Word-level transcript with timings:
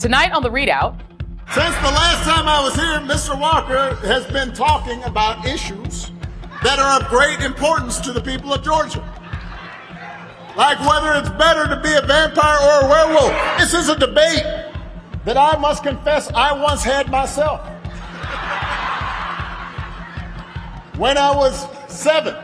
Tonight 0.00 0.32
on 0.32 0.42
the 0.42 0.48
ReidOut. 0.48 0.98
Since 1.52 1.76
the 1.76 1.92
last 1.92 2.24
time 2.24 2.48
I 2.48 2.64
was 2.64 2.74
here, 2.74 3.00
Mr. 3.00 3.38
Walker 3.38 3.96
has 3.96 4.26
been 4.28 4.50
talking 4.54 5.02
about 5.02 5.44
issues 5.44 6.10
that 6.62 6.78
are 6.78 7.02
of 7.02 7.08
great 7.08 7.40
importance 7.40 8.00
to 8.00 8.12
the 8.14 8.22
people 8.22 8.54
of 8.54 8.64
Georgia. 8.64 9.00
Like 10.56 10.80
whether 10.80 11.12
it's 11.20 11.28
better 11.28 11.68
to 11.68 11.78
be 11.82 11.92
a 11.92 12.00
vampire 12.00 12.56
or 12.62 12.86
a 12.86 12.88
werewolf. 12.88 13.58
This 13.58 13.74
is 13.74 13.90
a 13.90 13.98
debate 13.98 14.42
that 15.26 15.36
I 15.36 15.58
must 15.58 15.82
confess 15.82 16.32
I 16.32 16.54
once 16.54 16.82
had 16.82 17.10
myself. 17.10 17.60
When 20.96 21.18
I 21.18 21.30
was 21.36 21.66
seven. 21.88 22.34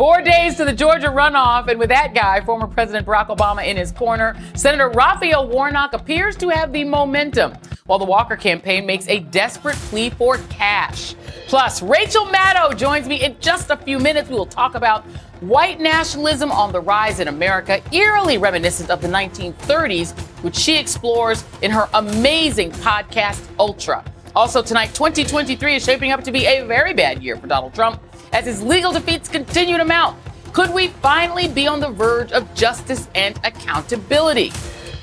Four 0.00 0.22
days 0.22 0.56
to 0.56 0.64
the 0.64 0.72
Georgia 0.72 1.08
runoff, 1.08 1.68
and 1.68 1.78
with 1.78 1.90
that 1.90 2.14
guy, 2.14 2.40
former 2.40 2.66
President 2.66 3.06
Barack 3.06 3.26
Obama, 3.26 3.66
in 3.66 3.76
his 3.76 3.92
corner, 3.92 4.34
Senator 4.54 4.88
Raphael 4.88 5.46
Warnock 5.46 5.92
appears 5.92 6.36
to 6.36 6.48
have 6.48 6.72
the 6.72 6.84
momentum, 6.84 7.52
while 7.84 7.98
the 7.98 8.06
Walker 8.06 8.34
campaign 8.34 8.86
makes 8.86 9.06
a 9.08 9.18
desperate 9.18 9.76
plea 9.76 10.08
for 10.08 10.38
cash. 10.48 11.14
Plus, 11.48 11.82
Rachel 11.82 12.24
Maddow 12.24 12.74
joins 12.78 13.08
me 13.08 13.22
in 13.22 13.36
just 13.40 13.68
a 13.68 13.76
few 13.76 13.98
minutes. 13.98 14.30
We 14.30 14.36
will 14.36 14.46
talk 14.46 14.74
about 14.74 15.04
white 15.42 15.80
nationalism 15.80 16.50
on 16.50 16.72
the 16.72 16.80
rise 16.80 17.20
in 17.20 17.28
America, 17.28 17.82
eerily 17.92 18.38
reminiscent 18.38 18.88
of 18.88 19.02
the 19.02 19.08
1930s, 19.08 20.18
which 20.42 20.56
she 20.56 20.78
explores 20.78 21.44
in 21.60 21.70
her 21.70 21.90
amazing 21.92 22.70
podcast, 22.70 23.46
Ultra. 23.58 24.02
Also, 24.34 24.62
tonight, 24.62 24.94
2023 24.94 25.76
is 25.76 25.84
shaping 25.84 26.10
up 26.10 26.24
to 26.24 26.32
be 26.32 26.46
a 26.46 26.64
very 26.64 26.94
bad 26.94 27.22
year 27.22 27.36
for 27.36 27.46
Donald 27.46 27.74
Trump 27.74 28.00
as 28.32 28.46
his 28.46 28.62
legal 28.62 28.92
defeats 28.92 29.28
continue 29.28 29.76
to 29.76 29.84
mount. 29.84 30.18
Could 30.52 30.72
we 30.72 30.88
finally 30.88 31.48
be 31.48 31.66
on 31.66 31.80
the 31.80 31.90
verge 31.90 32.32
of 32.32 32.52
justice 32.54 33.08
and 33.14 33.38
accountability? 33.44 34.52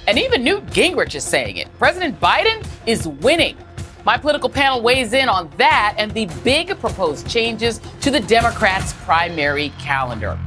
And 0.08 0.18
even 0.18 0.44
Newt 0.44 0.66
Gingrich 0.68 1.16
is 1.16 1.24
saying 1.24 1.58
it. 1.58 1.68
President 1.78 2.20
Biden 2.20 2.66
is 2.86 3.08
winning. 3.08 3.58
My 4.06 4.18
political 4.18 4.50
panel 4.50 4.82
weighs 4.82 5.14
in 5.14 5.28
on 5.28 5.50
that 5.58 5.96
and 5.98 6.12
the 6.14 6.28
big 6.44 6.78
proposed 6.80 7.30
changes 7.30 7.82
to 8.02 8.10
the 8.10 8.22
Democrats' 8.22 8.94
primary 9.04 9.70
calendar. 9.80 10.40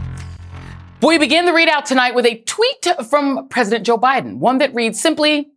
We 1.02 1.18
begin 1.18 1.46
the 1.46 1.52
ReidOut 1.52 1.84
tonight 1.84 2.14
with 2.14 2.26
a 2.26 2.42
tweet 2.42 2.86
from 3.08 3.48
President 3.48 3.86
Joe 3.86 3.98
Biden, 3.98 4.36
one 4.36 4.58
that 4.58 4.74
reads 4.74 5.00
simply 5.00 5.48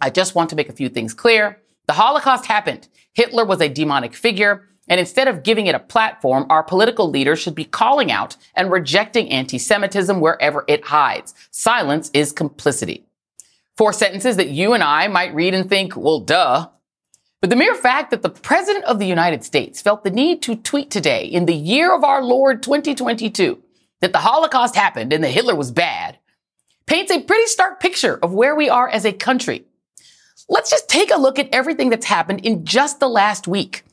I 0.00 0.08
just 0.08 0.34
want 0.34 0.48
to 0.50 0.56
make 0.56 0.70
a 0.70 0.72
few 0.72 0.88
things 0.88 1.12
clear. 1.12 1.60
The 1.86 1.92
Holocaust 1.92 2.46
happened. 2.46 2.88
Hitler 3.12 3.44
was 3.44 3.60
a 3.60 3.68
demonic 3.68 4.14
figure. 4.14 4.69
And 4.90 5.00
instead 5.00 5.28
of 5.28 5.42
giving 5.42 5.66
it 5.66 5.74
a 5.74 5.78
platform, 5.78 6.44
our 6.50 6.62
political 6.62 7.08
leaders 7.08 7.38
should 7.38 7.54
be 7.54 7.64
calling 7.64 8.12
out 8.12 8.36
and 8.54 8.70
rejecting 8.70 9.30
anti-Semitism 9.30 10.20
wherever 10.20 10.64
it 10.68 10.84
hides. 10.84 11.34
Silence 11.50 12.10
is 12.12 12.32
complicity. 12.32 13.06
Four 13.76 13.94
sentences 13.94 14.36
that 14.36 14.50
you 14.50 14.74
and 14.74 14.82
I 14.82 15.08
might 15.08 15.34
read 15.34 15.54
and 15.54 15.66
think, 15.66 15.96
well, 15.96 16.20
duh. 16.20 16.68
But 17.40 17.48
the 17.48 17.56
mere 17.56 17.74
fact 17.74 18.10
that 18.10 18.20
the 18.20 18.28
President 18.28 18.84
of 18.84 18.98
the 18.98 19.06
United 19.06 19.44
States 19.44 19.80
felt 19.80 20.04
the 20.04 20.10
need 20.10 20.42
to 20.42 20.56
tweet 20.56 20.90
today 20.90 21.24
in 21.24 21.46
the 21.46 21.54
year 21.54 21.94
of 21.94 22.04
our 22.04 22.22
Lord 22.22 22.62
2022 22.62 23.62
that 24.00 24.12
the 24.12 24.18
Holocaust 24.18 24.74
happened 24.74 25.14
and 25.14 25.24
that 25.24 25.30
Hitler 25.30 25.54
was 25.54 25.70
bad 25.70 26.18
paints 26.90 27.12
a 27.12 27.22
pretty 27.22 27.46
stark 27.46 27.78
picture 27.78 28.18
of 28.20 28.32
where 28.32 28.56
we 28.56 28.68
are 28.68 28.88
as 28.88 29.04
a 29.04 29.12
country. 29.12 29.64
Let's 30.48 30.70
just 30.70 30.88
take 30.88 31.12
a 31.12 31.20
look 31.20 31.38
at 31.38 31.48
everything 31.52 31.88
that's 31.88 32.06
happened 32.06 32.44
in 32.44 32.64
just 32.64 32.98
the 32.98 33.08
last 33.08 33.46
week. 33.46 33.84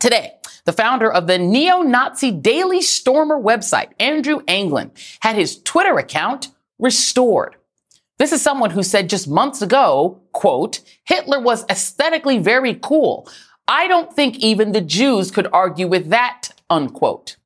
Today, 0.00 0.34
the 0.64 0.72
founder 0.72 1.10
of 1.10 1.26
the 1.26 1.38
neo-Nazi 1.38 2.30
Daily 2.30 2.82
Stormer 2.82 3.40
website, 3.40 3.88
Andrew 3.98 4.40
Anglin, 4.46 4.92
had 5.20 5.34
his 5.34 5.60
Twitter 5.62 5.98
account 5.98 6.48
restored. 6.78 7.56
This 8.18 8.32
is 8.32 8.42
someone 8.42 8.70
who 8.70 8.82
said 8.82 9.10
just 9.10 9.28
months 9.28 9.62
ago, 9.62 10.20
quote, 10.32 10.80
Hitler 11.04 11.40
was 11.40 11.64
aesthetically 11.68 12.38
very 12.38 12.74
cool. 12.74 13.28
I 13.66 13.88
don't 13.88 14.12
think 14.12 14.38
even 14.38 14.72
the 14.72 14.80
Jews 14.80 15.30
could 15.30 15.48
argue 15.52 15.88
with 15.88 16.10
that, 16.10 16.50
unquote. 16.70 17.36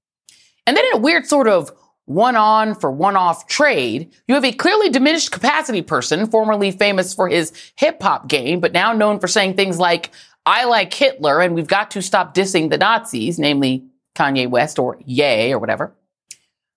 And 0.67 0.77
then 0.77 0.85
in 0.87 0.95
a 0.95 1.01
weird 1.01 1.27
sort 1.27 1.49
of 1.49 1.73
one 2.05 2.37
on 2.37 2.75
for 2.75 2.91
one 2.91 3.17
off 3.17 3.47
trade, 3.47 4.13
you 4.27 4.35
have 4.35 4.45
a 4.45 4.53
clearly 4.53 4.91
diminished 4.91 5.31
capacity 5.31 5.83
person, 5.83 6.27
formerly 6.27 6.71
famous 6.71 7.15
for 7.15 7.29
his 7.29 7.53
hip 7.77 8.03
hop 8.03 8.29
game, 8.29 8.61
but 8.61 8.73
now 8.73 8.93
known 8.93 9.21
for 9.21 9.29
saying 9.29 9.55
things 9.55 9.79
like, 9.79 10.11
I 10.45 10.65
like 10.65 10.93
Hitler 10.93 11.41
and 11.41 11.55
we've 11.55 11.69
got 11.69 11.91
to 11.93 12.03
stop 12.03 12.35
dissing 12.35 12.71
the 12.71 12.79
Nazis, 12.79 13.39
namely 13.39 13.85
Kanye 14.15 14.49
West 14.51 14.79
or 14.79 14.99
Ye 15.05 15.53
or 15.53 15.59
whatever, 15.59 15.93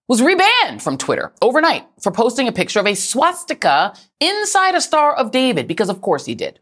was 0.08 0.22
rebanned 0.22 0.82
from 0.82 0.98
Twitter 0.98 1.32
overnight 1.42 1.86
for 2.02 2.12
posting 2.12 2.48
a 2.48 2.52
picture 2.52 2.80
of 2.80 2.86
a 2.86 2.96
swastika 2.96 3.94
inside 4.20 4.76
a 4.76 4.82
Star 4.82 5.16
of 5.16 5.32
David, 5.32 5.68
because 5.68 5.90
of 5.90 6.02
course 6.02 6.26
he 6.26 6.36
did. 6.36 6.60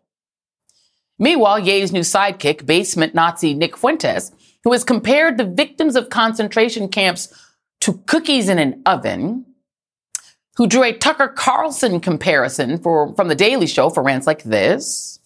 Meanwhile, 1.20 1.60
Ye's 1.60 1.92
new 1.92 2.02
sidekick, 2.02 2.66
basement 2.66 3.14
Nazi 3.14 3.54
Nick 3.54 3.78
Fuentes, 3.78 4.32
who 4.64 4.72
has 4.72 4.84
compared 4.84 5.38
the 5.38 5.44
victims 5.44 5.96
of 5.96 6.10
concentration 6.10 6.88
camps 6.88 7.34
to 7.82 8.02
cookies 8.08 8.48
in 8.48 8.60
an 8.60 8.82
oven, 8.86 9.46
who 10.56 10.68
drew 10.68 10.84
a 10.84 10.94
Tucker 10.94 11.28
Carlson 11.28 12.00
comparison 12.00 12.78
for, 12.78 13.14
from 13.16 13.28
The 13.28 13.36
Daily 13.36 13.68
Show 13.68 13.90
for 13.90 14.02
rants 14.04 14.28
like 14.28 14.44
this. 14.44 15.20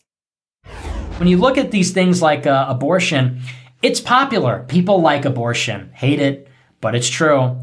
When 1.18 1.28
you 1.28 1.38
look 1.38 1.58
at 1.58 1.72
these 1.72 1.94
things 1.94 2.22
like 2.22 2.46
uh, 2.46 2.68
abortion, 2.70 3.42
it's 3.82 4.00
popular. 4.00 4.64
People 4.68 5.02
like 5.02 5.26
abortion, 5.26 5.92
hate 5.94 6.20
it, 6.20 6.48
but 6.80 6.94
it's 6.94 7.10
true. 7.10 7.58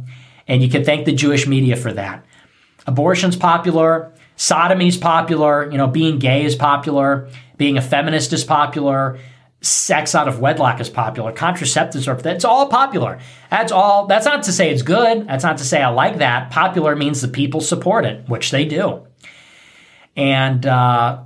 And 0.49 0.61
you 0.61 0.69
can 0.69 0.85
thank 0.85 1.07
the 1.07 1.13
Jewish 1.13 1.47
media 1.47 1.77
for 1.77 1.93
that. 1.93 2.25
Abortion's 2.89 3.37
popular. 3.37 4.13
Sodomy's 4.37 4.97
popular. 4.97 5.71
You 5.71 5.79
know, 5.79 5.87
being 5.87 6.19
gay 6.19 6.45
is 6.45 6.57
popular. 6.57 7.29
Being 7.57 7.79
a 7.79 7.83
feminist 7.83 8.33
is 8.33 8.43
popular. 8.43 9.21
Sex 9.61 10.17
out 10.17 10.27
of 10.27 10.41
wedlock 10.41 10.81
is 10.81 10.91
popular. 10.91 11.33
Contraceptives 11.33 12.09
are, 12.09 12.29
it's 12.29 12.45
all 12.45 12.67
popular. 12.67 13.21
That's 13.51 13.71
all, 13.71 14.07
that's 14.07 14.27
not 14.27 14.43
to 14.43 14.53
say 14.53 14.71
it's 14.71 14.83
good. 14.83 15.29
That's 15.29 15.45
not 15.45 15.59
to 15.59 15.65
say 15.65 15.81
I 15.81 15.91
like 15.91 16.19
that. 16.19 16.51
Popular 16.51 16.97
means 16.97 17.21
the 17.21 17.29
people 17.29 17.61
support 17.61 18.05
it, 18.05 18.29
which 18.29 18.51
they 18.51 18.65
do. 18.65 19.07
And, 20.17 20.67
uh, 20.67 21.23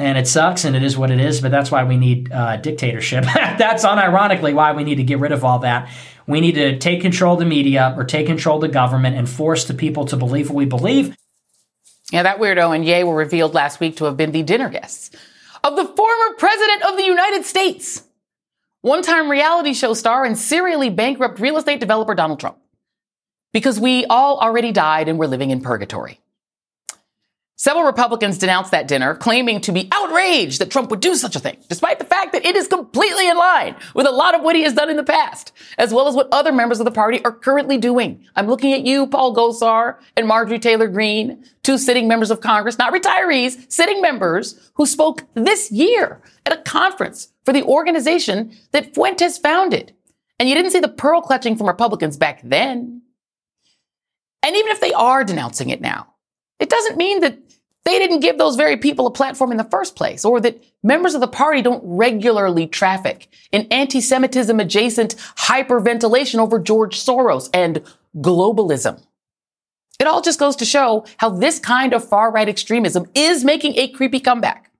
and 0.00 0.16
it 0.16 0.26
sucks 0.26 0.64
and 0.64 0.74
it 0.74 0.82
is 0.82 0.96
what 0.96 1.10
it 1.10 1.20
is 1.20 1.40
but 1.40 1.50
that's 1.50 1.70
why 1.70 1.84
we 1.84 1.96
need 1.96 2.32
uh, 2.32 2.56
dictatorship. 2.56 3.24
That's 3.34 3.84
unironically 3.84 4.54
why 4.54 4.72
we 4.72 4.82
need 4.82 4.96
to 4.96 5.02
get 5.02 5.18
rid 5.18 5.30
of 5.30 5.44
all 5.44 5.60
that. 5.60 5.90
We 6.26 6.40
need 6.40 6.54
to 6.54 6.78
take 6.78 7.02
control 7.02 7.34
of 7.34 7.40
the 7.40 7.44
media 7.44 7.94
or 7.96 8.04
take 8.04 8.26
control 8.26 8.56
of 8.56 8.62
the 8.62 8.68
government 8.68 9.16
and 9.16 9.28
force 9.28 9.66
the 9.66 9.74
people 9.74 10.06
to 10.06 10.16
believe 10.16 10.48
what 10.48 10.56
we 10.56 10.64
believe. 10.64 11.16
Yeah 12.10 12.22
that 12.22 12.38
weirdo 12.38 12.74
and 12.74 12.84
Ye 12.84 13.04
were 13.04 13.14
revealed 13.14 13.54
last 13.54 13.78
week 13.78 13.96
to 13.96 14.06
have 14.06 14.16
been 14.16 14.32
the 14.32 14.42
dinner 14.42 14.70
guests 14.70 15.10
of 15.62 15.76
the 15.76 15.84
former 15.84 16.34
president 16.38 16.82
of 16.84 16.96
the 16.96 17.04
united 17.04 17.44
states. 17.44 18.02
One-time 18.80 19.30
reality 19.30 19.74
show 19.74 19.92
star 19.92 20.24
and 20.24 20.38
serially 20.38 20.88
bankrupt 20.88 21.38
real 21.38 21.58
estate 21.58 21.80
developer 21.80 22.14
donald 22.14 22.40
trump. 22.40 22.56
Because 23.52 23.78
we 23.78 24.06
all 24.06 24.38
already 24.38 24.72
died 24.72 25.08
and 25.08 25.18
we're 25.18 25.26
living 25.26 25.50
in 25.50 25.60
purgatory 25.60 26.20
Several 27.60 27.84
Republicans 27.84 28.38
denounced 28.38 28.70
that 28.70 28.88
dinner, 28.88 29.14
claiming 29.14 29.60
to 29.60 29.70
be 29.70 29.86
outraged 29.92 30.62
that 30.62 30.70
Trump 30.70 30.88
would 30.90 31.00
do 31.00 31.14
such 31.14 31.36
a 31.36 31.38
thing, 31.38 31.58
despite 31.68 31.98
the 31.98 32.06
fact 32.06 32.32
that 32.32 32.46
it 32.46 32.56
is 32.56 32.66
completely 32.66 33.28
in 33.28 33.36
line 33.36 33.76
with 33.94 34.06
a 34.06 34.10
lot 34.10 34.34
of 34.34 34.40
what 34.40 34.56
he 34.56 34.62
has 34.62 34.72
done 34.72 34.88
in 34.88 34.96
the 34.96 35.04
past, 35.04 35.52
as 35.76 35.92
well 35.92 36.08
as 36.08 36.14
what 36.14 36.30
other 36.32 36.52
members 36.52 36.80
of 36.80 36.86
the 36.86 36.90
party 36.90 37.22
are 37.22 37.32
currently 37.32 37.76
doing. 37.76 38.24
I'm 38.34 38.46
looking 38.46 38.72
at 38.72 38.86
you, 38.86 39.06
Paul 39.06 39.36
Gosar 39.36 39.96
and 40.16 40.26
Marjorie 40.26 40.58
Taylor 40.58 40.88
Greene, 40.88 41.44
two 41.62 41.76
sitting 41.76 42.08
members 42.08 42.30
of 42.30 42.40
Congress, 42.40 42.78
not 42.78 42.94
retirees, 42.94 43.70
sitting 43.70 44.00
members 44.00 44.70
who 44.76 44.86
spoke 44.86 45.24
this 45.34 45.70
year 45.70 46.22
at 46.46 46.58
a 46.58 46.62
conference 46.62 47.28
for 47.44 47.52
the 47.52 47.64
organization 47.64 48.56
that 48.72 48.94
Fuentes 48.94 49.36
founded. 49.36 49.94
And 50.38 50.48
you 50.48 50.54
didn't 50.54 50.70
see 50.70 50.80
the 50.80 50.88
pearl 50.88 51.20
clutching 51.20 51.58
from 51.58 51.66
Republicans 51.66 52.16
back 52.16 52.40
then. 52.42 53.02
And 54.42 54.56
even 54.56 54.70
if 54.70 54.80
they 54.80 54.94
are 54.94 55.24
denouncing 55.24 55.68
it 55.68 55.82
now, 55.82 56.09
it 56.60 56.68
doesn't 56.68 56.96
mean 56.96 57.20
that 57.20 57.38
they 57.84 57.98
didn't 57.98 58.20
give 58.20 58.36
those 58.38 58.56
very 58.56 58.76
people 58.76 59.06
a 59.06 59.10
platform 59.10 59.50
in 59.50 59.56
the 59.56 59.64
first 59.64 59.96
place, 59.96 60.24
or 60.24 60.40
that 60.40 60.62
members 60.82 61.14
of 61.14 61.20
the 61.20 61.26
party 61.26 61.62
don't 61.62 61.82
regularly 61.84 62.66
traffic 62.66 63.28
in 63.50 63.66
anti-Semitism 63.70 64.60
adjacent 64.60 65.16
hyperventilation 65.38 66.38
over 66.38 66.58
George 66.58 67.00
Soros 67.00 67.48
and 67.54 67.82
globalism. 68.16 69.02
It 69.98 70.06
all 70.06 70.20
just 70.20 70.38
goes 70.38 70.56
to 70.56 70.64
show 70.64 71.04
how 71.16 71.30
this 71.30 71.58
kind 71.58 71.92
of 71.92 72.06
far 72.06 72.30
right 72.30 72.48
extremism 72.48 73.06
is 73.14 73.44
making 73.44 73.76
a 73.76 73.88
creepy 73.88 74.20
comeback 74.20 74.70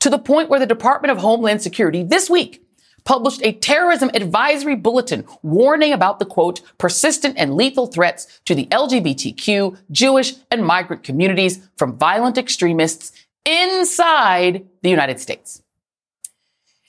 to 0.00 0.10
the 0.10 0.18
point 0.18 0.48
where 0.48 0.60
the 0.60 0.66
Department 0.66 1.12
of 1.12 1.18
Homeland 1.18 1.62
Security 1.62 2.02
this 2.02 2.28
week 2.30 2.63
published 3.04 3.40
a 3.42 3.52
terrorism 3.52 4.10
advisory 4.14 4.76
bulletin 4.76 5.24
warning 5.42 5.92
about 5.92 6.18
the 6.18 6.24
quote, 6.24 6.60
persistent 6.78 7.36
and 7.38 7.54
lethal 7.54 7.86
threats 7.86 8.40
to 8.44 8.54
the 8.54 8.66
LGBTQ, 8.66 9.78
Jewish, 9.90 10.34
and 10.50 10.64
migrant 10.64 11.02
communities 11.02 11.60
from 11.76 11.96
violent 11.96 12.38
extremists 12.38 13.12
inside 13.44 14.66
the 14.82 14.90
United 14.90 15.20
States. 15.20 15.62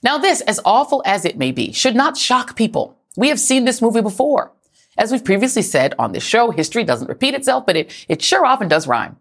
Now, 0.01 0.17
this, 0.17 0.41
as 0.41 0.59
awful 0.63 1.01
as 1.06 1.25
it 1.25 1.38
may 1.38 1.51
be, 1.51 1.71
should 1.71 1.95
not 1.95 2.17
shock 2.17 2.56
people. 2.56 2.97
We 3.17 3.29
have 3.29 3.39
seen 3.39 3.65
this 3.65 3.81
movie 3.81 4.01
before. 4.01 4.51
As 4.97 5.12
we've 5.12 5.25
previously 5.25 5.62
said 5.62 5.94
on 6.00 6.12
this 6.12 6.23
show, 6.23 6.51
history 6.51 6.83
doesn't 6.83 7.09
repeat 7.09 7.33
itself, 7.33 7.65
but 7.65 7.75
it, 7.75 8.06
it 8.07 8.21
sure 8.21 8.45
often 8.45 8.67
does 8.67 8.88
rhyme. 8.88 9.17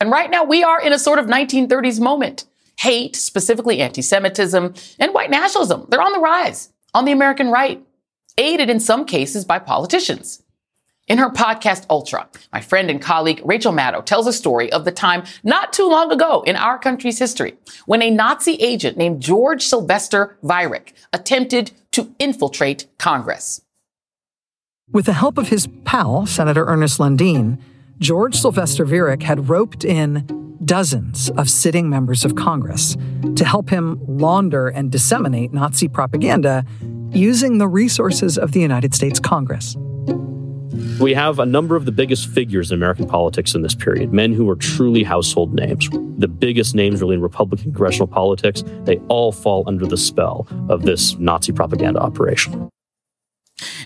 And 0.00 0.10
right 0.10 0.30
now 0.30 0.44
we 0.44 0.64
are 0.64 0.80
in 0.80 0.92
a 0.92 0.98
sort 0.98 1.18
of 1.18 1.26
1930s 1.26 2.00
moment. 2.00 2.44
Hate, 2.78 3.16
specifically 3.16 3.80
anti-Semitism 3.80 4.74
and 4.98 5.14
white 5.14 5.30
nationalism, 5.30 5.86
they're 5.88 6.02
on 6.02 6.12
the 6.12 6.20
rise 6.20 6.70
on 6.96 7.04
the 7.04 7.12
American 7.12 7.50
right, 7.50 7.84
aided 8.38 8.70
in 8.70 8.80
some 8.80 9.04
cases 9.04 9.44
by 9.44 9.58
politicians. 9.58 10.42
In 11.08 11.18
her 11.18 11.30
podcast 11.30 11.84
Ultra, 11.90 12.26
my 12.52 12.60
friend 12.60 12.90
and 12.90 13.00
colleague 13.00 13.42
Rachel 13.44 13.72
Maddow 13.72 14.04
tells 14.04 14.26
a 14.26 14.32
story 14.32 14.72
of 14.72 14.84
the 14.84 14.90
time 14.90 15.22
not 15.44 15.72
too 15.72 15.88
long 15.88 16.10
ago 16.10 16.42
in 16.42 16.56
our 16.56 16.78
country's 16.78 17.18
history 17.18 17.54
when 17.84 18.02
a 18.02 18.10
Nazi 18.10 18.54
agent 18.54 18.96
named 18.96 19.20
George 19.20 19.62
Sylvester 19.62 20.36
Viereck 20.42 20.94
attempted 21.12 21.70
to 21.92 22.12
infiltrate 22.18 22.86
Congress. 22.98 23.60
With 24.90 25.04
the 25.04 25.12
help 25.12 25.36
of 25.36 25.48
his 25.48 25.68
pal, 25.84 26.26
Senator 26.26 26.64
Ernest 26.64 26.98
Lundeen, 26.98 27.60
George 27.98 28.36
Sylvester 28.36 28.86
Viereck 28.86 29.22
had 29.22 29.48
roped 29.48 29.84
in 29.84 30.45
dozens 30.64 31.30
of 31.30 31.48
sitting 31.50 31.88
members 31.88 32.24
of 32.24 32.34
Congress 32.34 32.96
to 33.36 33.44
help 33.44 33.68
him 33.68 33.98
launder 34.06 34.68
and 34.68 34.90
disseminate 34.90 35.52
Nazi 35.52 35.88
propaganda 35.88 36.64
using 37.10 37.58
the 37.58 37.68
resources 37.68 38.36
of 38.38 38.52
the 38.52 38.60
United 38.60 38.94
States 38.94 39.20
Congress. 39.20 39.76
We 41.00 41.14
have 41.14 41.38
a 41.38 41.46
number 41.46 41.76
of 41.76 41.84
the 41.84 41.92
biggest 41.92 42.28
figures 42.28 42.70
in 42.70 42.76
American 42.76 43.06
politics 43.06 43.54
in 43.54 43.62
this 43.62 43.74
period, 43.74 44.12
men 44.12 44.32
who 44.32 44.48
are 44.48 44.56
truly 44.56 45.02
household 45.02 45.54
names. 45.54 45.88
The 46.18 46.28
biggest 46.28 46.74
names 46.74 47.00
really 47.00 47.14
in 47.14 47.22
Republican 47.22 47.72
congressional 47.72 48.06
politics, 48.06 48.62
they 48.84 48.96
all 49.08 49.32
fall 49.32 49.64
under 49.66 49.86
the 49.86 49.96
spell 49.96 50.46
of 50.68 50.82
this 50.82 51.16
Nazi 51.18 51.52
propaganda 51.52 52.00
operation. 52.00 52.68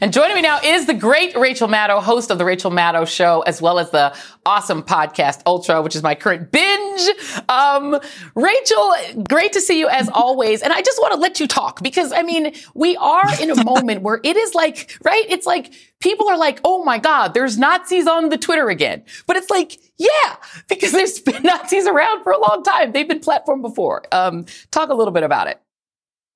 And 0.00 0.12
joining 0.12 0.34
me 0.34 0.42
now 0.42 0.58
is 0.64 0.86
the 0.86 0.94
great 0.94 1.36
Rachel 1.36 1.68
Maddow, 1.68 2.02
host 2.02 2.30
of 2.30 2.38
the 2.38 2.44
Rachel 2.44 2.70
Maddow 2.70 3.06
Show, 3.06 3.42
as 3.42 3.62
well 3.62 3.78
as 3.78 3.90
the 3.90 4.16
awesome 4.44 4.82
podcast 4.82 5.42
Ultra, 5.46 5.80
which 5.82 5.94
is 5.94 6.02
my 6.02 6.14
current 6.14 6.50
binge. 6.50 7.08
Um, 7.48 8.00
Rachel, 8.34 8.94
great 9.28 9.52
to 9.52 9.60
see 9.60 9.78
you 9.78 9.88
as 9.88 10.08
always. 10.12 10.62
And 10.62 10.72
I 10.72 10.82
just 10.82 10.98
want 11.00 11.14
to 11.14 11.20
let 11.20 11.38
you 11.38 11.46
talk 11.46 11.82
because 11.82 12.12
I 12.12 12.22
mean, 12.22 12.54
we 12.74 12.96
are 12.96 13.22
in 13.40 13.50
a 13.50 13.64
moment 13.64 14.02
where 14.02 14.20
it 14.24 14.36
is 14.36 14.54
like, 14.54 14.98
right? 15.04 15.24
It's 15.28 15.46
like 15.46 15.72
people 16.00 16.28
are 16.28 16.38
like, 16.38 16.60
oh 16.64 16.82
my 16.82 16.98
God, 16.98 17.34
there's 17.34 17.56
Nazis 17.56 18.08
on 18.08 18.28
the 18.30 18.38
Twitter 18.38 18.70
again. 18.70 19.04
But 19.26 19.36
it's 19.36 19.50
like, 19.50 19.78
yeah, 19.98 20.36
because 20.68 20.90
there's 20.92 21.20
been 21.20 21.42
Nazis 21.44 21.86
around 21.86 22.24
for 22.24 22.32
a 22.32 22.40
long 22.40 22.64
time. 22.64 22.90
They've 22.90 23.08
been 23.08 23.20
platformed 23.20 23.62
before. 23.62 24.02
Um, 24.10 24.46
talk 24.72 24.88
a 24.88 24.94
little 24.94 25.12
bit 25.12 25.22
about 25.22 25.46
it. 25.46 25.60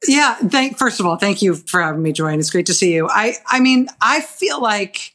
Yeah, 0.07 0.35
thank 0.35 0.79
first 0.79 1.01
of 1.01 1.07
all, 1.07 1.17
thank 1.17 1.43
you 1.43 1.55
for 1.55 1.81
having 1.81 2.03
me 2.03 2.13
join. 2.13 2.39
It's 2.39 2.51
great 2.51 2.67
to 2.67 2.75
see 2.75 2.95
you. 2.95 3.09
I 3.09 3.35
I 3.47 3.61
mean, 3.61 3.89
I 4.01 4.21
feel 4.21 4.61
like 4.61 5.15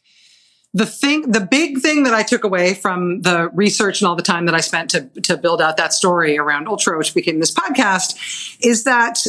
the 0.73 0.85
thing 0.85 1.31
the 1.31 1.41
big 1.41 1.79
thing 1.79 2.03
that 2.03 2.13
I 2.13 2.23
took 2.23 2.43
away 2.43 2.73
from 2.73 3.21
the 3.21 3.49
research 3.53 4.01
and 4.01 4.07
all 4.07 4.15
the 4.15 4.23
time 4.23 4.45
that 4.45 4.55
I 4.55 4.61
spent 4.61 4.91
to 4.91 5.01
to 5.23 5.37
build 5.37 5.61
out 5.61 5.77
that 5.77 5.93
story 5.93 6.37
around 6.37 6.67
Ultra, 6.67 6.97
which 6.97 7.13
became 7.13 7.39
this 7.39 7.53
podcast, 7.53 8.57
is 8.61 8.83
that 8.83 9.25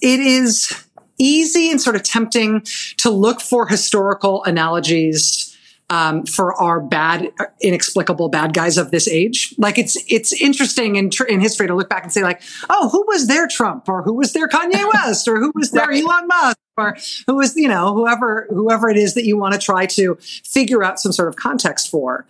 it 0.00 0.20
is 0.20 0.72
easy 1.18 1.70
and 1.70 1.80
sort 1.80 1.96
of 1.96 2.02
tempting 2.02 2.62
to 2.98 3.10
look 3.10 3.40
for 3.40 3.68
historical 3.68 4.42
analogies 4.44 5.51
um, 5.92 6.24
for 6.24 6.54
our 6.54 6.80
bad, 6.80 7.30
inexplicable 7.60 8.30
bad 8.30 8.54
guys 8.54 8.78
of 8.78 8.90
this 8.90 9.06
age. 9.06 9.54
Like 9.58 9.76
it's 9.76 10.02
it's 10.10 10.32
interesting 10.32 10.96
in 10.96 11.10
tr- 11.10 11.24
in 11.24 11.42
history 11.42 11.66
to 11.66 11.74
look 11.74 11.90
back 11.90 12.02
and 12.02 12.10
say 12.10 12.22
like, 12.22 12.40
oh, 12.70 12.88
who 12.88 13.04
was 13.06 13.26
their 13.26 13.46
Trump, 13.46 13.90
or 13.90 14.02
who 14.02 14.14
was 14.14 14.32
their 14.32 14.48
Kanye 14.48 14.90
West, 14.94 15.28
or 15.28 15.38
who 15.38 15.52
was 15.54 15.70
their 15.70 15.88
right. 15.88 16.02
Elon 16.02 16.28
Musk, 16.28 16.56
or 16.78 16.96
who 17.26 17.36
was 17.36 17.54
you 17.56 17.68
know 17.68 17.92
whoever 17.92 18.46
whoever 18.48 18.88
it 18.88 18.96
is 18.96 19.12
that 19.12 19.26
you 19.26 19.36
want 19.36 19.52
to 19.52 19.60
try 19.60 19.84
to 19.84 20.16
figure 20.44 20.82
out 20.82 20.98
some 20.98 21.12
sort 21.12 21.28
of 21.28 21.36
context 21.36 21.90
for. 21.90 22.26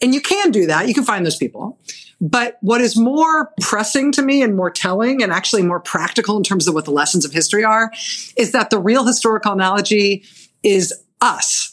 And 0.00 0.14
you 0.14 0.22
can 0.22 0.50
do 0.50 0.66
that. 0.66 0.88
You 0.88 0.94
can 0.94 1.04
find 1.04 1.24
those 1.24 1.36
people. 1.36 1.78
But 2.18 2.56
what 2.62 2.80
is 2.80 2.96
more 2.96 3.52
pressing 3.60 4.10
to 4.12 4.22
me 4.22 4.42
and 4.42 4.56
more 4.56 4.70
telling 4.70 5.22
and 5.22 5.30
actually 5.30 5.62
more 5.62 5.80
practical 5.80 6.38
in 6.38 6.44
terms 6.44 6.66
of 6.66 6.72
what 6.72 6.86
the 6.86 6.90
lessons 6.92 7.26
of 7.26 7.32
history 7.32 7.62
are 7.62 7.92
is 8.36 8.52
that 8.52 8.70
the 8.70 8.78
real 8.78 9.04
historical 9.04 9.52
analogy 9.52 10.24
is 10.62 10.94
us 11.20 11.71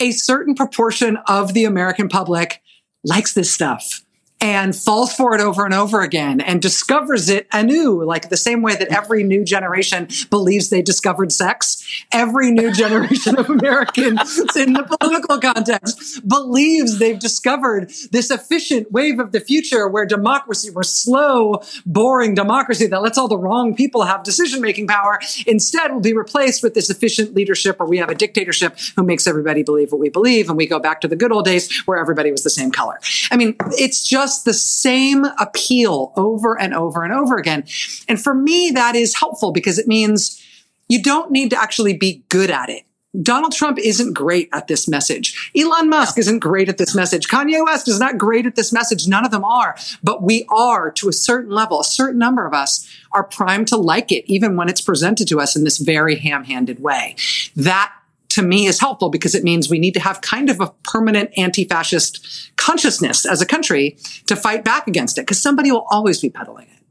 a 0.00 0.12
certain 0.12 0.54
proportion 0.54 1.18
of 1.28 1.54
the 1.54 1.64
American 1.64 2.08
public 2.08 2.62
likes 3.04 3.34
this 3.34 3.52
stuff 3.52 4.03
and 4.44 4.76
falls 4.76 5.14
for 5.14 5.34
it 5.34 5.40
over 5.40 5.64
and 5.64 5.72
over 5.72 6.02
again 6.02 6.38
and 6.38 6.60
discovers 6.60 7.30
it 7.30 7.46
anew, 7.50 8.04
like 8.04 8.28
the 8.28 8.36
same 8.36 8.60
way 8.60 8.76
that 8.76 8.88
every 8.88 9.24
new 9.24 9.42
generation 9.42 10.06
believes 10.28 10.68
they 10.68 10.82
discovered 10.82 11.32
sex. 11.32 11.82
Every 12.12 12.50
new 12.50 12.70
generation 12.84 13.38
of 13.38 13.48
Americans 13.48 14.38
in 14.54 14.74
the 14.74 14.82
political 15.00 15.38
context 15.38 16.28
believes 16.28 16.98
they've 16.98 17.18
discovered 17.18 17.90
this 18.12 18.30
efficient 18.30 18.92
wave 18.92 19.18
of 19.18 19.32
the 19.32 19.40
future 19.40 19.88
where 19.88 20.04
democracy, 20.04 20.70
where 20.70 20.82
slow, 20.82 21.62
boring 21.86 22.34
democracy 22.34 22.86
that 22.86 23.00
lets 23.00 23.16
all 23.16 23.28
the 23.28 23.38
wrong 23.38 23.74
people 23.74 24.02
have 24.02 24.24
decision 24.24 24.60
making 24.60 24.86
power, 24.86 25.18
instead 25.46 25.90
will 25.90 26.02
be 26.02 26.12
replaced 26.12 26.62
with 26.62 26.74
this 26.74 26.90
efficient 26.90 27.32
leadership 27.32 27.80
where 27.80 27.88
we 27.88 27.96
have 27.96 28.10
a 28.10 28.14
dictatorship 28.14 28.78
who 28.94 29.04
makes 29.04 29.26
everybody 29.26 29.62
believe 29.62 29.90
what 29.90 30.02
we 30.02 30.10
believe. 30.10 30.50
And 30.50 30.58
we 30.58 30.66
go 30.66 30.78
back 30.78 31.00
to 31.00 31.08
the 31.08 31.16
good 31.16 31.32
old 31.32 31.46
days 31.46 31.82
where 31.86 31.96
everybody 31.96 32.30
was 32.30 32.42
the 32.42 32.50
same 32.50 32.70
color. 32.70 33.00
I 33.30 33.38
mean, 33.38 33.56
it's 33.70 34.06
just 34.06 34.33
just 34.34 34.44
the 34.44 34.54
same 34.54 35.24
appeal 35.38 36.12
over 36.16 36.58
and 36.58 36.74
over 36.74 37.04
and 37.04 37.12
over 37.12 37.36
again. 37.36 37.64
And 38.08 38.20
for 38.20 38.34
me, 38.34 38.72
that 38.74 38.96
is 38.96 39.14
helpful 39.14 39.52
because 39.52 39.78
it 39.78 39.86
means 39.86 40.42
you 40.88 41.02
don't 41.02 41.30
need 41.30 41.50
to 41.50 41.60
actually 41.60 41.96
be 41.96 42.24
good 42.28 42.50
at 42.50 42.68
it. 42.68 42.84
Donald 43.22 43.52
Trump 43.52 43.78
isn't 43.78 44.12
great 44.12 44.48
at 44.52 44.66
this 44.66 44.88
message. 44.88 45.52
Elon 45.56 45.88
Musk 45.88 46.18
isn't 46.18 46.40
great 46.40 46.68
at 46.68 46.78
this 46.78 46.96
message. 46.96 47.28
Kanye 47.28 47.64
West 47.64 47.86
is 47.86 48.00
not 48.00 48.18
great 48.18 48.44
at 48.44 48.56
this 48.56 48.72
message. 48.72 49.06
None 49.06 49.24
of 49.24 49.30
them 49.30 49.44
are. 49.44 49.76
But 50.02 50.24
we 50.24 50.44
are, 50.48 50.90
to 50.92 51.08
a 51.08 51.12
certain 51.12 51.52
level, 51.52 51.78
a 51.78 51.84
certain 51.84 52.18
number 52.18 52.44
of 52.44 52.52
us 52.52 52.90
are 53.12 53.22
primed 53.22 53.68
to 53.68 53.76
like 53.76 54.10
it, 54.10 54.24
even 54.26 54.56
when 54.56 54.68
it's 54.68 54.80
presented 54.80 55.28
to 55.28 55.40
us 55.40 55.54
in 55.54 55.62
this 55.62 55.78
very 55.78 56.16
ham 56.16 56.42
handed 56.42 56.82
way. 56.82 57.14
That 57.54 57.92
to 58.34 58.42
me 58.42 58.66
is 58.66 58.80
helpful 58.80 59.10
because 59.10 59.34
it 59.34 59.44
means 59.44 59.70
we 59.70 59.78
need 59.78 59.94
to 59.94 60.00
have 60.00 60.20
kind 60.20 60.50
of 60.50 60.60
a 60.60 60.72
permanent 60.82 61.30
anti-fascist 61.36 62.50
consciousness 62.56 63.24
as 63.24 63.40
a 63.40 63.46
country 63.46 63.96
to 64.26 64.34
fight 64.34 64.64
back 64.64 64.88
against 64.88 65.18
it 65.18 65.22
because 65.22 65.40
somebody 65.40 65.70
will 65.70 65.86
always 65.88 66.20
be 66.20 66.28
peddling 66.28 66.66
it. 66.66 66.83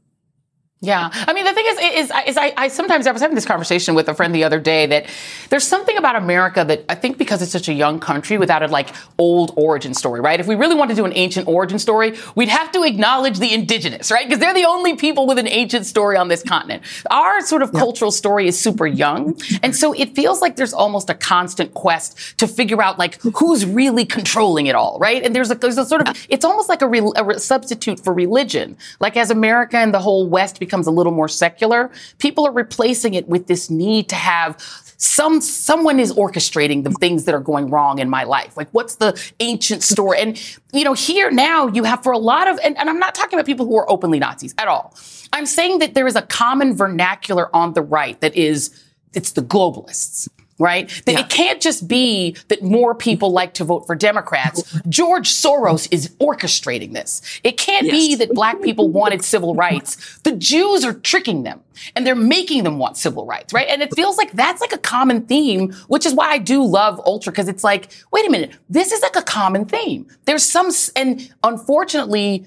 Yeah. 0.80 1.08
I 1.12 1.32
mean, 1.32 1.46
the 1.46 1.52
thing 1.54 1.64
is, 1.66 1.78
is, 1.78 2.12
is 2.26 2.36
I, 2.36 2.52
I, 2.58 2.68
sometimes, 2.68 3.06
I 3.06 3.12
was 3.12 3.22
having 3.22 3.34
this 3.34 3.46
conversation 3.46 3.94
with 3.94 4.06
a 4.08 4.14
friend 4.14 4.34
the 4.34 4.44
other 4.44 4.60
day 4.60 4.84
that 4.86 5.06
there's 5.48 5.66
something 5.66 5.96
about 5.96 6.14
America 6.14 6.62
that 6.62 6.84
I 6.90 6.94
think 6.94 7.16
because 7.16 7.40
it's 7.40 7.52
such 7.52 7.68
a 7.68 7.72
young 7.72 8.00
country 8.00 8.36
without 8.36 8.62
a 8.62 8.66
like 8.66 8.90
old 9.16 9.54
origin 9.56 9.94
story, 9.94 10.20
right? 10.20 10.38
If 10.38 10.46
we 10.46 10.56
really 10.56 10.74
want 10.74 10.90
to 10.90 10.94
do 10.94 11.06
an 11.06 11.12
ancient 11.14 11.48
origin 11.48 11.78
story, 11.78 12.18
we'd 12.34 12.50
have 12.50 12.70
to 12.72 12.82
acknowledge 12.82 13.38
the 13.38 13.54
indigenous, 13.54 14.10
right? 14.10 14.28
Because 14.28 14.40
they're 14.40 14.52
the 14.52 14.66
only 14.66 14.94
people 14.94 15.26
with 15.26 15.38
an 15.38 15.48
ancient 15.48 15.86
story 15.86 16.18
on 16.18 16.28
this 16.28 16.42
continent. 16.42 16.82
Our 17.10 17.40
sort 17.40 17.62
of 17.62 17.72
cultural 17.72 18.10
story 18.10 18.46
is 18.46 18.58
super 18.58 18.86
young. 18.86 19.40
And 19.62 19.74
so 19.74 19.94
it 19.94 20.14
feels 20.14 20.42
like 20.42 20.56
there's 20.56 20.74
almost 20.74 21.08
a 21.08 21.14
constant 21.14 21.72
quest 21.72 22.36
to 22.38 22.46
figure 22.46 22.82
out 22.82 22.98
like 22.98 23.22
who's 23.22 23.64
really 23.64 24.04
controlling 24.04 24.66
it 24.66 24.74
all, 24.74 24.98
right? 24.98 25.22
And 25.22 25.34
there's 25.34 25.50
a, 25.50 25.54
there's 25.54 25.78
a 25.78 25.86
sort 25.86 26.06
of, 26.06 26.26
it's 26.28 26.44
almost 26.44 26.68
like 26.68 26.82
a, 26.82 26.86
re, 26.86 27.00
a 27.16 27.40
substitute 27.40 28.00
for 28.00 28.12
religion. 28.12 28.76
Like 29.00 29.16
as 29.16 29.30
America 29.30 29.78
and 29.78 29.94
the 29.94 30.00
whole 30.00 30.28
West 30.28 30.60
becomes 30.60 30.73
becomes 30.74 30.88
a 30.88 30.90
little 30.90 31.12
more 31.12 31.28
secular, 31.28 31.88
people 32.18 32.44
are 32.44 32.52
replacing 32.52 33.14
it 33.14 33.28
with 33.28 33.46
this 33.46 33.70
need 33.70 34.08
to 34.08 34.16
have 34.16 34.56
some 34.96 35.40
someone 35.40 36.00
is 36.00 36.12
orchestrating 36.14 36.82
the 36.82 36.90
things 36.92 37.26
that 37.26 37.34
are 37.34 37.40
going 37.40 37.70
wrong 37.70 38.00
in 38.00 38.10
my 38.10 38.24
life. 38.24 38.56
Like 38.56 38.68
what's 38.72 38.96
the 38.96 39.14
ancient 39.38 39.84
story? 39.84 40.18
And 40.18 40.58
you 40.72 40.82
know, 40.82 40.94
here 40.94 41.30
now 41.30 41.68
you 41.68 41.84
have 41.84 42.02
for 42.02 42.10
a 42.10 42.18
lot 42.18 42.48
of 42.48 42.58
and, 42.64 42.76
and 42.76 42.90
I'm 42.90 42.98
not 42.98 43.14
talking 43.14 43.38
about 43.38 43.46
people 43.46 43.66
who 43.66 43.76
are 43.76 43.88
openly 43.88 44.18
Nazis 44.18 44.52
at 44.58 44.66
all. 44.66 44.96
I'm 45.32 45.46
saying 45.46 45.78
that 45.78 45.94
there 45.94 46.08
is 46.08 46.16
a 46.16 46.22
common 46.22 46.76
vernacular 46.76 47.54
on 47.54 47.74
the 47.74 47.82
right 47.82 48.20
that 48.20 48.34
is 48.34 48.82
it's 49.12 49.30
the 49.32 49.42
globalists. 49.42 50.28
Right? 50.58 50.88
That 51.06 51.12
Yeah. 51.12 51.20
it 51.20 51.28
can't 51.30 51.60
just 51.60 51.88
be 51.88 52.36
that 52.48 52.62
more 52.62 52.94
people 52.94 53.30
like 53.32 53.54
to 53.54 53.64
vote 53.64 53.86
for 53.86 53.94
Democrats. 53.94 54.62
George 54.88 55.28
Soros 55.30 55.88
is 55.90 56.10
orchestrating 56.20 56.92
this. 56.92 57.20
It 57.42 57.56
can't 57.56 57.90
be 57.90 58.14
that 58.16 58.32
black 58.34 58.62
people 58.62 58.88
wanted 58.88 59.24
civil 59.24 59.54
rights. 59.54 60.18
The 60.22 60.32
Jews 60.32 60.84
are 60.84 60.92
tricking 60.92 61.42
them 61.42 61.60
and 61.96 62.06
they're 62.06 62.14
making 62.14 62.62
them 62.62 62.78
want 62.78 62.96
civil 62.96 63.26
rights, 63.26 63.52
right? 63.52 63.66
And 63.68 63.82
it 63.82 63.94
feels 63.96 64.16
like 64.16 64.32
that's 64.32 64.60
like 64.60 64.72
a 64.72 64.78
common 64.78 65.26
theme, 65.26 65.72
which 65.88 66.06
is 66.06 66.14
why 66.14 66.28
I 66.30 66.38
do 66.38 66.62
love 66.64 67.00
Ultra 67.04 67.32
because 67.32 67.48
it's 67.48 67.64
like, 67.64 67.88
wait 68.12 68.26
a 68.26 68.30
minute, 68.30 68.52
this 68.68 68.92
is 68.92 69.02
like 69.02 69.16
a 69.16 69.22
common 69.22 69.64
theme. 69.64 70.06
There's 70.24 70.44
some, 70.44 70.70
and 70.94 71.32
unfortunately, 71.42 72.46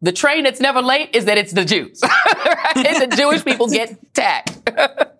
the 0.00 0.12
train 0.12 0.44
that's 0.44 0.60
never 0.60 0.82
late 0.82 1.10
is 1.14 1.24
that 1.26 1.38
it's 1.38 1.52
the 1.52 1.64
Jews, 1.64 2.00
right? 2.02 3.08
The 3.08 3.14
Jewish 3.16 3.44
people 3.44 3.68
get 3.68 3.96
tagged. 4.14 4.70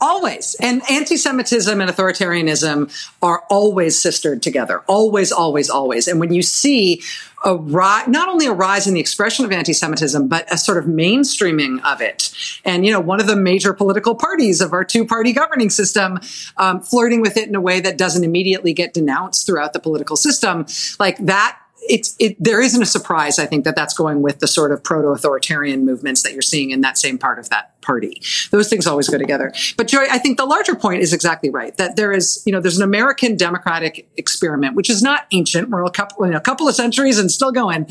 Always. 0.00 0.54
And 0.60 0.80
anti-Semitism 0.88 1.80
and 1.80 1.90
authoritarianism 1.90 3.10
are 3.20 3.42
always 3.50 4.00
sistered 4.00 4.42
together. 4.42 4.84
Always, 4.86 5.32
always, 5.32 5.68
always. 5.68 6.06
And 6.06 6.20
when 6.20 6.32
you 6.32 6.40
see 6.40 7.02
a 7.44 7.56
rise, 7.56 8.06
not 8.06 8.28
only 8.28 8.46
a 8.46 8.52
rise 8.52 8.86
in 8.86 8.94
the 8.94 9.00
expression 9.00 9.44
of 9.44 9.50
anti-Semitism, 9.50 10.28
but 10.28 10.52
a 10.52 10.58
sort 10.58 10.78
of 10.78 10.84
mainstreaming 10.84 11.82
of 11.84 12.00
it. 12.00 12.32
And, 12.64 12.86
you 12.86 12.92
know, 12.92 13.00
one 13.00 13.20
of 13.20 13.26
the 13.26 13.36
major 13.36 13.72
political 13.72 14.14
parties 14.14 14.60
of 14.60 14.72
our 14.72 14.84
two-party 14.84 15.32
governing 15.32 15.70
system, 15.70 16.20
um, 16.56 16.80
flirting 16.80 17.20
with 17.20 17.36
it 17.36 17.48
in 17.48 17.56
a 17.56 17.60
way 17.60 17.80
that 17.80 17.98
doesn't 17.98 18.22
immediately 18.22 18.72
get 18.72 18.94
denounced 18.94 19.46
throughout 19.46 19.72
the 19.72 19.80
political 19.80 20.16
system, 20.16 20.66
like 21.00 21.18
that 21.18 21.58
it's 21.88 22.16
it 22.18 22.36
there 22.42 22.60
isn't 22.60 22.82
a 22.82 22.86
surprise 22.86 23.38
i 23.38 23.46
think 23.46 23.64
that 23.64 23.76
that's 23.76 23.94
going 23.94 24.22
with 24.22 24.40
the 24.40 24.46
sort 24.46 24.72
of 24.72 24.82
proto-authoritarian 24.82 25.84
movements 25.84 26.22
that 26.22 26.32
you're 26.32 26.42
seeing 26.42 26.70
in 26.70 26.80
that 26.80 26.98
same 26.98 27.18
part 27.18 27.38
of 27.38 27.48
that 27.50 27.80
party 27.82 28.20
those 28.50 28.68
things 28.68 28.86
always 28.86 29.08
go 29.08 29.16
together 29.18 29.52
but 29.76 29.86
joy 29.86 30.04
i 30.10 30.18
think 30.18 30.36
the 30.36 30.44
larger 30.44 30.74
point 30.74 31.00
is 31.02 31.12
exactly 31.12 31.50
right 31.50 31.76
that 31.76 31.96
there 31.96 32.12
is 32.12 32.42
you 32.44 32.52
know 32.52 32.60
there's 32.60 32.76
an 32.76 32.82
american 32.82 33.36
democratic 33.36 34.08
experiment 34.16 34.74
which 34.74 34.90
is 34.90 35.02
not 35.02 35.26
ancient 35.32 35.68
we're 35.70 35.84
a 35.84 35.90
couple 35.90 36.26
you 36.26 36.32
know, 36.32 36.38
a 36.38 36.40
couple 36.40 36.68
of 36.68 36.74
centuries 36.74 37.18
and 37.18 37.30
still 37.30 37.52
going 37.52 37.86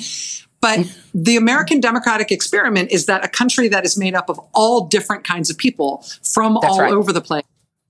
but 0.60 0.80
the 1.14 1.38
American 1.38 1.80
democratic 1.80 2.32
experiment 2.32 2.92
is 2.92 3.06
that 3.06 3.24
a 3.24 3.28
country 3.28 3.68
that 3.68 3.86
is 3.86 3.96
made 3.96 4.16
up 4.16 4.28
of 4.28 4.40
all 4.54 4.88
different 4.88 5.24
kinds 5.24 5.52
of 5.52 5.58
people 5.58 6.04
from 6.24 6.58
That's 6.60 6.74
all 6.74 6.82
right. 6.82 6.92
over 6.92 7.14
the 7.14 7.22
place 7.22 7.44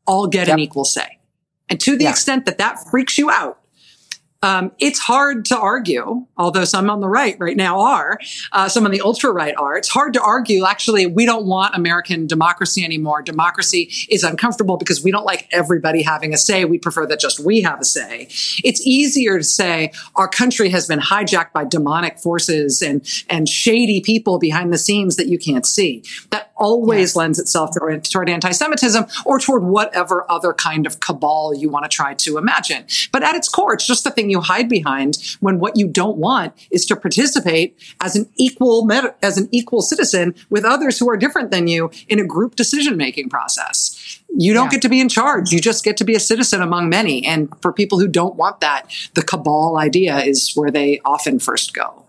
all 0.05 0.27
get 0.27 0.49
an 0.49 0.59
equal 0.59 0.85
say. 0.85 1.17
And 1.69 1.79
to 1.81 1.97
the 1.97 2.05
Yeah. 2.05 2.09
extent 2.11 2.45
that 2.45 2.57
that 2.57 2.89
freaks 2.89 3.17
you 3.17 3.29
out, 3.29 3.59
um, 4.43 4.71
it's 4.79 4.99
hard 4.99 5.45
to 5.45 5.57
argue, 5.57 6.25
although 6.37 6.65
some 6.65 6.89
on 6.89 6.99
the 6.99 7.09
right 7.09 7.35
right 7.39 7.57
now 7.57 7.81
are, 7.81 8.19
uh, 8.51 8.69
some 8.69 8.85
on 8.85 8.91
the 8.91 9.01
ultra 9.01 9.31
right 9.31 9.55
are. 9.57 9.75
It's 9.77 9.89
hard 9.89 10.13
to 10.13 10.21
argue, 10.21 10.65
actually, 10.65 11.07
we 11.07 11.25
don't 11.25 11.47
want 11.47 11.75
American 11.75 12.27
democracy 12.27 12.83
anymore. 12.83 13.21
Democracy 13.21 13.91
is 14.09 14.23
uncomfortable 14.23 14.77
because 14.77 15.03
we 15.03 15.11
don't 15.11 15.25
like 15.25 15.47
everybody 15.51 16.03
having 16.03 16.33
a 16.33 16.37
say. 16.37 16.65
We 16.65 16.77
prefer 16.77 17.07
that 17.07 17.19
just 17.19 17.39
we 17.39 17.61
have 17.61 17.81
a 17.81 17.85
say. 17.85 18.27
It's 18.63 18.85
easier 18.85 19.39
to 19.39 19.43
say 19.43 19.91
our 20.15 20.27
country 20.27 20.69
has 20.69 20.87
been 20.87 20.99
hijacked 20.99 21.53
by 21.53 21.65
demonic 21.65 22.19
forces 22.19 22.81
and, 22.81 23.05
and 23.29 23.49
shady 23.49 24.01
people 24.01 24.37
behind 24.37 24.71
the 24.71 24.77
scenes 24.77 25.15
that 25.15 25.27
you 25.27 25.39
can't 25.39 25.65
see. 25.65 26.03
That 26.29 26.51
always 26.57 27.15
lends 27.15 27.39
itself 27.39 27.71
toward, 27.77 28.03
toward 28.03 28.29
anti-Semitism 28.29 29.05
or 29.25 29.39
toward 29.39 29.63
whatever 29.63 30.25
other 30.29 30.53
kind 30.53 30.85
of 30.85 30.99
cabal 30.99 31.53
you 31.55 31.69
want 31.69 31.83
to 31.85 31.89
try 31.89 32.13
to 32.15 32.37
imagine. 32.37 32.85
But 33.11 33.23
at 33.23 33.35
its 33.35 33.49
core, 33.49 33.73
it's 33.73 33.85
just 33.87 34.03
the 34.03 34.11
thing 34.11 34.29
you 34.29 34.41
hide 34.41 34.69
behind 34.69 35.17
when 35.39 35.59
what 35.59 35.77
you 35.77 35.87
don't 35.87 36.17
want 36.17 36.53
is 36.71 36.85
to 36.87 36.95
participate 36.95 37.77
as 38.01 38.15
an 38.15 38.29
equal 38.37 38.87
as 39.21 39.37
an 39.37 39.49
equal 39.51 39.81
citizen 39.81 40.35
with 40.49 40.65
others 40.65 40.97
who 40.99 41.09
are 41.09 41.17
different 41.17 41.51
than 41.51 41.67
you 41.67 41.91
in 42.07 42.19
a 42.19 42.25
group 42.25 42.55
decision 42.55 42.97
making 42.97 43.29
process. 43.29 44.21
You 44.35 44.53
don't 44.53 44.65
Yeah. 44.65 44.71
get 44.71 44.81
to 44.83 44.89
be 44.89 44.99
in 44.99 45.09
charge. 45.09 45.51
You 45.51 45.59
just 45.59 45.83
get 45.83 45.97
to 45.97 46.03
be 46.03 46.15
a 46.15 46.19
citizen 46.19 46.61
among 46.61 46.89
many. 46.89 47.25
And 47.25 47.49
for 47.61 47.71
people 47.71 47.99
who 47.99 48.07
don't 48.07 48.35
want 48.35 48.59
that, 48.61 48.89
the 49.13 49.21
cabal 49.21 49.77
idea 49.77 50.19
is 50.19 50.51
where 50.55 50.69
they 50.71 50.99
often 51.05 51.39
first 51.39 51.73
go. 51.73 52.06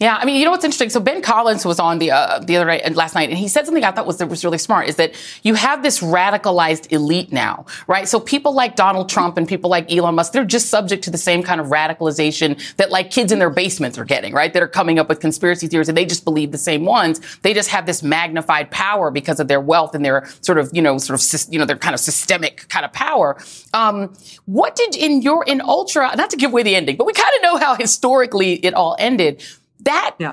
Yeah, 0.00 0.16
I 0.20 0.24
mean, 0.24 0.36
you 0.36 0.44
know 0.44 0.50
what's 0.50 0.64
interesting? 0.64 0.90
So 0.90 0.98
Ben 0.98 1.22
Collins 1.22 1.64
was 1.64 1.78
on 1.78 2.00
the 2.00 2.10
uh, 2.10 2.40
the 2.40 2.56
other 2.56 2.66
night 2.66 2.80
and 2.84 2.96
last 2.96 3.14
night, 3.14 3.28
and 3.28 3.38
he 3.38 3.46
said 3.46 3.64
something 3.64 3.84
I 3.84 3.92
thought 3.92 4.06
was 4.06 4.18
was 4.24 4.44
really 4.44 4.58
smart. 4.58 4.88
Is 4.88 4.96
that 4.96 5.14
you 5.44 5.54
have 5.54 5.84
this 5.84 6.00
radicalized 6.00 6.90
elite 6.90 7.32
now, 7.32 7.66
right? 7.86 8.08
So 8.08 8.18
people 8.18 8.52
like 8.52 8.74
Donald 8.74 9.08
Trump 9.08 9.36
and 9.36 9.46
people 9.46 9.70
like 9.70 9.92
Elon 9.92 10.16
Musk, 10.16 10.32
they're 10.32 10.44
just 10.44 10.68
subject 10.68 11.04
to 11.04 11.10
the 11.10 11.18
same 11.18 11.44
kind 11.44 11.60
of 11.60 11.68
radicalization 11.68 12.58
that 12.74 12.90
like 12.90 13.12
kids 13.12 13.30
in 13.30 13.38
their 13.38 13.50
basements 13.50 13.96
are 13.96 14.04
getting, 14.04 14.34
right? 14.34 14.52
That 14.52 14.64
are 14.64 14.68
coming 14.68 14.98
up 14.98 15.08
with 15.08 15.20
conspiracy 15.20 15.68
theories, 15.68 15.88
and 15.88 15.96
they 15.96 16.06
just 16.06 16.24
believe 16.24 16.50
the 16.50 16.58
same 16.58 16.84
ones. 16.84 17.20
They 17.42 17.54
just 17.54 17.68
have 17.68 17.86
this 17.86 18.02
magnified 18.02 18.72
power 18.72 19.12
because 19.12 19.38
of 19.38 19.46
their 19.46 19.60
wealth 19.60 19.94
and 19.94 20.04
their 20.04 20.26
sort 20.40 20.58
of, 20.58 20.70
you 20.72 20.82
know, 20.82 20.98
sort 20.98 21.20
of, 21.20 21.52
you 21.52 21.58
know, 21.60 21.66
their 21.66 21.76
kind 21.76 21.94
of 21.94 22.00
systemic 22.00 22.66
kind 22.68 22.84
of 22.84 22.92
power. 22.92 23.40
Um, 23.72 24.12
what 24.46 24.74
did 24.74 24.96
in 24.96 25.22
your 25.22 25.44
in 25.44 25.60
Ultra? 25.60 26.16
Not 26.16 26.30
to 26.30 26.36
give 26.36 26.50
away 26.50 26.64
the 26.64 26.74
ending, 26.74 26.96
but 26.96 27.06
we 27.06 27.12
kind 27.12 27.30
of 27.36 27.42
know 27.42 27.56
how 27.58 27.76
historically 27.76 28.54
it 28.54 28.74
all 28.74 28.96
ended 28.98 29.40
that 29.84 30.14
Yeah. 30.18 30.32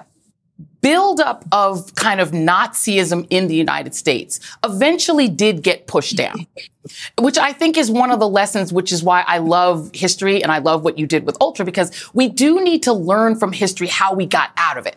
buildup 0.81 1.45
of 1.51 1.93
kind 1.95 2.19
of 2.19 2.31
Nazism 2.31 3.27
in 3.29 3.47
the 3.47 3.55
United 3.55 3.93
States 3.95 4.39
eventually 4.63 5.27
did 5.27 5.61
get 5.63 5.87
pushed 5.87 6.15
down, 6.15 6.47
which 7.19 7.37
I 7.37 7.53
think 7.53 7.77
is 7.77 7.91
one 7.91 8.11
of 8.11 8.19
the 8.19 8.27
lessons, 8.27 8.73
which 8.73 8.91
is 8.91 9.03
why 9.03 9.23
I 9.27 9.37
love 9.37 9.91
history 9.93 10.41
and 10.41 10.51
I 10.51 10.57
love 10.57 10.83
what 10.83 10.97
you 10.97 11.05
did 11.05 11.25
with 11.25 11.37
Ultra 11.39 11.65
because 11.65 11.91
we 12.13 12.27
do 12.27 12.63
need 12.63 12.83
to 12.83 12.93
learn 12.93 13.35
from 13.37 13.51
history 13.51 13.87
how 13.87 14.13
we 14.13 14.25
got 14.25 14.51
out 14.57 14.77
of 14.77 14.85
it. 14.87 14.95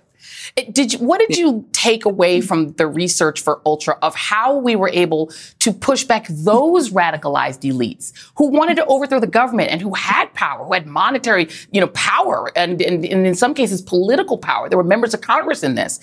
Did 0.71 0.93
you, 0.93 1.01
what 1.01 1.19
did 1.19 1.37
you 1.37 1.67
take 1.73 2.05
away 2.05 2.41
from 2.41 2.75
the 2.75 2.87
research 2.87 3.41
for 3.41 3.61
Ultra 3.67 3.99
of 4.03 4.15
how 4.15 4.57
we 4.57 4.77
were 4.77 4.91
able 4.91 5.33
to 5.59 5.73
push 5.73 6.05
back 6.05 6.29
those 6.29 6.91
radicalized 6.91 7.69
elites 7.69 8.13
who 8.37 8.47
wanted 8.51 8.77
to 8.77 8.87
overthrow 8.87 9.19
the 9.19 9.27
government 9.27 9.71
and 9.73 9.83
who 9.83 9.95
had 9.95 10.33
power, 10.35 10.65
who 10.65 10.73
had 10.73 10.87
monetary, 10.87 11.49
you 11.73 11.81
know, 11.81 11.89
power 11.89 12.53
and, 12.55 12.81
and, 12.81 13.05
and 13.05 13.27
in 13.27 13.35
some 13.35 13.53
cases 13.53 13.83
political 13.83 14.39
power? 14.39 14.69
There 14.69 14.79
were 14.79 14.85
members 14.85 15.13
of 15.13 15.23
Congress 15.23 15.65
in 15.65 15.75
this. 15.75 15.99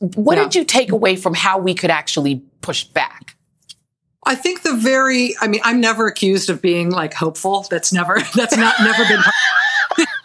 What 0.00 0.38
Yeah. 0.38 0.42
did 0.44 0.54
you 0.56 0.64
take 0.64 0.90
away 0.90 1.14
from 1.14 1.34
how 1.34 1.58
we 1.58 1.72
could 1.72 1.90
actually 1.90 2.42
push 2.62 2.82
back? 2.82 3.36
I 4.26 4.34
think 4.34 4.62
the 4.62 4.74
very, 4.74 5.36
I 5.40 5.46
mean, 5.46 5.60
I'm 5.62 5.80
never 5.80 6.08
accused 6.08 6.50
of 6.50 6.60
being 6.60 6.90
like 6.90 7.14
hopeful. 7.14 7.64
That's 7.70 7.92
never, 7.92 8.18
that's 8.34 8.56
not, 8.56 8.74
never 8.80 9.04
been, 9.04 9.20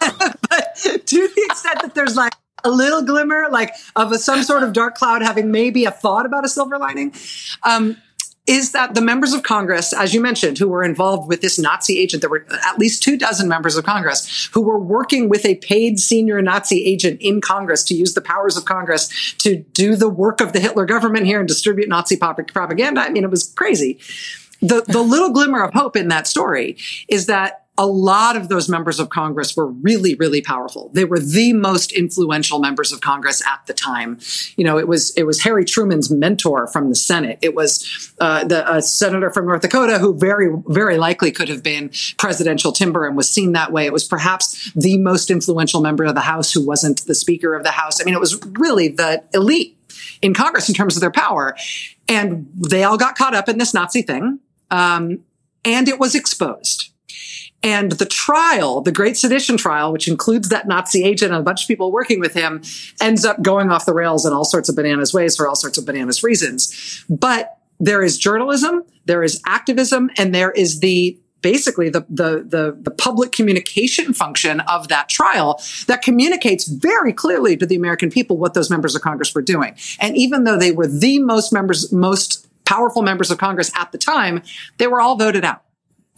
but 0.50 0.74
to 0.74 1.28
the 1.28 1.42
extent 1.48 1.82
that 1.82 1.92
there's 1.94 2.16
like 2.16 2.32
a 2.64 2.70
little 2.70 3.02
glimmer, 3.02 3.46
like 3.50 3.74
of 3.96 4.12
a, 4.12 4.18
some 4.18 4.42
sort 4.42 4.62
of 4.62 4.72
dark 4.72 4.94
cloud 4.94 5.22
having 5.22 5.50
maybe 5.50 5.84
a 5.84 5.90
thought 5.90 6.26
about 6.26 6.44
a 6.44 6.48
silver 6.48 6.78
lining, 6.78 7.14
um, 7.62 7.96
is 8.46 8.72
that 8.72 8.94
the 8.94 9.00
members 9.00 9.32
of 9.32 9.42
Congress, 9.42 9.92
as 9.92 10.12
you 10.12 10.20
mentioned, 10.20 10.58
who 10.58 10.66
were 10.66 10.82
involved 10.82 11.28
with 11.28 11.40
this 11.40 11.58
Nazi 11.58 11.98
agent, 11.98 12.20
there 12.22 12.30
were 12.30 12.46
at 12.66 12.78
least 12.78 13.02
two 13.02 13.16
dozen 13.16 13.48
members 13.48 13.76
of 13.76 13.84
Congress 13.84 14.48
who 14.52 14.60
were 14.60 14.78
working 14.78 15.28
with 15.28 15.44
a 15.44 15.54
paid 15.56 16.00
senior 16.00 16.42
Nazi 16.42 16.84
agent 16.84 17.20
in 17.20 17.40
Congress 17.40 17.84
to 17.84 17.94
use 17.94 18.14
the 18.14 18.20
powers 18.20 18.56
of 18.56 18.64
Congress 18.64 19.34
to 19.38 19.56
do 19.72 19.94
the 19.94 20.08
work 20.08 20.40
of 20.40 20.52
the 20.52 20.58
Hitler 20.58 20.84
government 20.84 21.26
here 21.26 21.38
and 21.38 21.46
distribute 21.46 21.88
Nazi 21.88 22.16
propaganda. 22.16 23.02
I 23.02 23.10
mean, 23.10 23.22
it 23.22 23.30
was 23.30 23.52
crazy. 23.52 24.00
The, 24.62 24.82
the 24.86 25.02
little 25.02 25.30
glimmer 25.30 25.62
of 25.62 25.72
hope 25.72 25.94
in 25.96 26.08
that 26.08 26.26
story 26.26 26.76
is 27.08 27.26
that 27.26 27.66
a 27.80 27.86
lot 27.86 28.36
of 28.36 28.50
those 28.50 28.68
members 28.68 29.00
of 29.00 29.08
Congress 29.08 29.56
were 29.56 29.66
really, 29.66 30.14
really 30.14 30.42
powerful. 30.42 30.90
They 30.92 31.06
were 31.06 31.18
the 31.18 31.54
most 31.54 31.92
influential 31.92 32.58
members 32.58 32.92
of 32.92 33.00
Congress 33.00 33.42
at 33.46 33.66
the 33.66 33.72
time. 33.72 34.18
You 34.58 34.64
know, 34.64 34.78
it 34.78 34.86
was 34.86 35.12
it 35.16 35.22
was 35.22 35.42
Harry 35.44 35.64
Truman's 35.64 36.10
mentor 36.10 36.66
from 36.66 36.90
the 36.90 36.94
Senate. 36.94 37.38
It 37.40 37.54
was 37.54 38.12
uh, 38.20 38.44
the 38.44 38.68
uh, 38.68 38.82
senator 38.82 39.30
from 39.30 39.46
North 39.46 39.62
Dakota 39.62 39.98
who 39.98 40.12
very, 40.12 40.54
very 40.66 40.98
likely 40.98 41.32
could 41.32 41.48
have 41.48 41.62
been 41.62 41.90
presidential 42.18 42.70
timber 42.70 43.06
and 43.06 43.16
was 43.16 43.30
seen 43.30 43.52
that 43.52 43.72
way. 43.72 43.86
It 43.86 43.94
was 43.94 44.04
perhaps 44.04 44.70
the 44.74 44.98
most 44.98 45.30
influential 45.30 45.80
member 45.80 46.04
of 46.04 46.14
the 46.14 46.20
House 46.20 46.52
who 46.52 46.64
wasn't 46.64 47.06
the 47.06 47.14
Speaker 47.14 47.54
of 47.54 47.64
the 47.64 47.70
House. 47.70 47.98
I 47.98 48.04
mean, 48.04 48.12
it 48.12 48.20
was 48.20 48.38
really 48.58 48.88
the 48.88 49.24
elite 49.32 49.78
in 50.20 50.34
Congress 50.34 50.68
in 50.68 50.74
terms 50.74 50.98
of 50.98 51.00
their 51.00 51.10
power, 51.10 51.56
and 52.08 52.46
they 52.54 52.84
all 52.84 52.98
got 52.98 53.16
caught 53.16 53.34
up 53.34 53.48
in 53.48 53.56
this 53.56 53.72
Nazi 53.72 54.02
thing, 54.02 54.38
um, 54.70 55.20
and 55.64 55.88
it 55.88 55.98
was 55.98 56.14
exposed. 56.14 56.89
And 57.62 57.92
the 57.92 58.06
trial, 58.06 58.80
the 58.80 58.92
Great 58.92 59.16
Sedition 59.16 59.56
trial, 59.56 59.92
which 59.92 60.08
includes 60.08 60.48
that 60.48 60.66
Nazi 60.66 61.04
agent 61.04 61.32
and 61.32 61.40
a 61.40 61.44
bunch 61.44 61.62
of 61.62 61.68
people 61.68 61.92
working 61.92 62.18
with 62.18 62.32
him, 62.32 62.62
ends 63.00 63.24
up 63.24 63.42
going 63.42 63.70
off 63.70 63.84
the 63.84 63.92
rails 63.92 64.24
in 64.24 64.32
all 64.32 64.44
sorts 64.44 64.68
of 64.68 64.76
bananas 64.76 65.12
ways 65.12 65.36
for 65.36 65.46
all 65.46 65.56
sorts 65.56 65.76
of 65.76 65.84
bananas 65.84 66.22
reasons. 66.22 67.04
But 67.10 67.58
there 67.78 68.02
is 68.02 68.18
journalism, 68.18 68.84
there 69.04 69.22
is 69.22 69.42
activism, 69.46 70.10
and 70.16 70.34
there 70.34 70.50
is 70.50 70.80
the 70.80 71.18
basically 71.42 71.88
the, 71.88 72.04
the, 72.10 72.44
the, 72.46 72.76
the 72.78 72.90
public 72.90 73.32
communication 73.32 74.12
function 74.12 74.60
of 74.60 74.88
that 74.88 75.08
trial 75.08 75.58
that 75.86 76.02
communicates 76.02 76.68
very 76.68 77.14
clearly 77.14 77.56
to 77.56 77.64
the 77.64 77.76
American 77.76 78.10
people 78.10 78.36
what 78.36 78.52
those 78.52 78.68
members 78.68 78.94
of 78.94 79.00
Congress 79.00 79.34
were 79.34 79.40
doing. 79.40 79.74
And 80.00 80.16
even 80.18 80.44
though 80.44 80.58
they 80.58 80.72
were 80.72 80.86
the 80.86 81.18
most 81.18 81.50
members, 81.50 81.90
most 81.92 82.46
powerful 82.66 83.00
members 83.00 83.30
of 83.30 83.38
Congress 83.38 83.70
at 83.74 83.90
the 83.90 83.96
time, 83.96 84.42
they 84.76 84.86
were 84.86 85.00
all 85.00 85.16
voted 85.16 85.44
out 85.44 85.62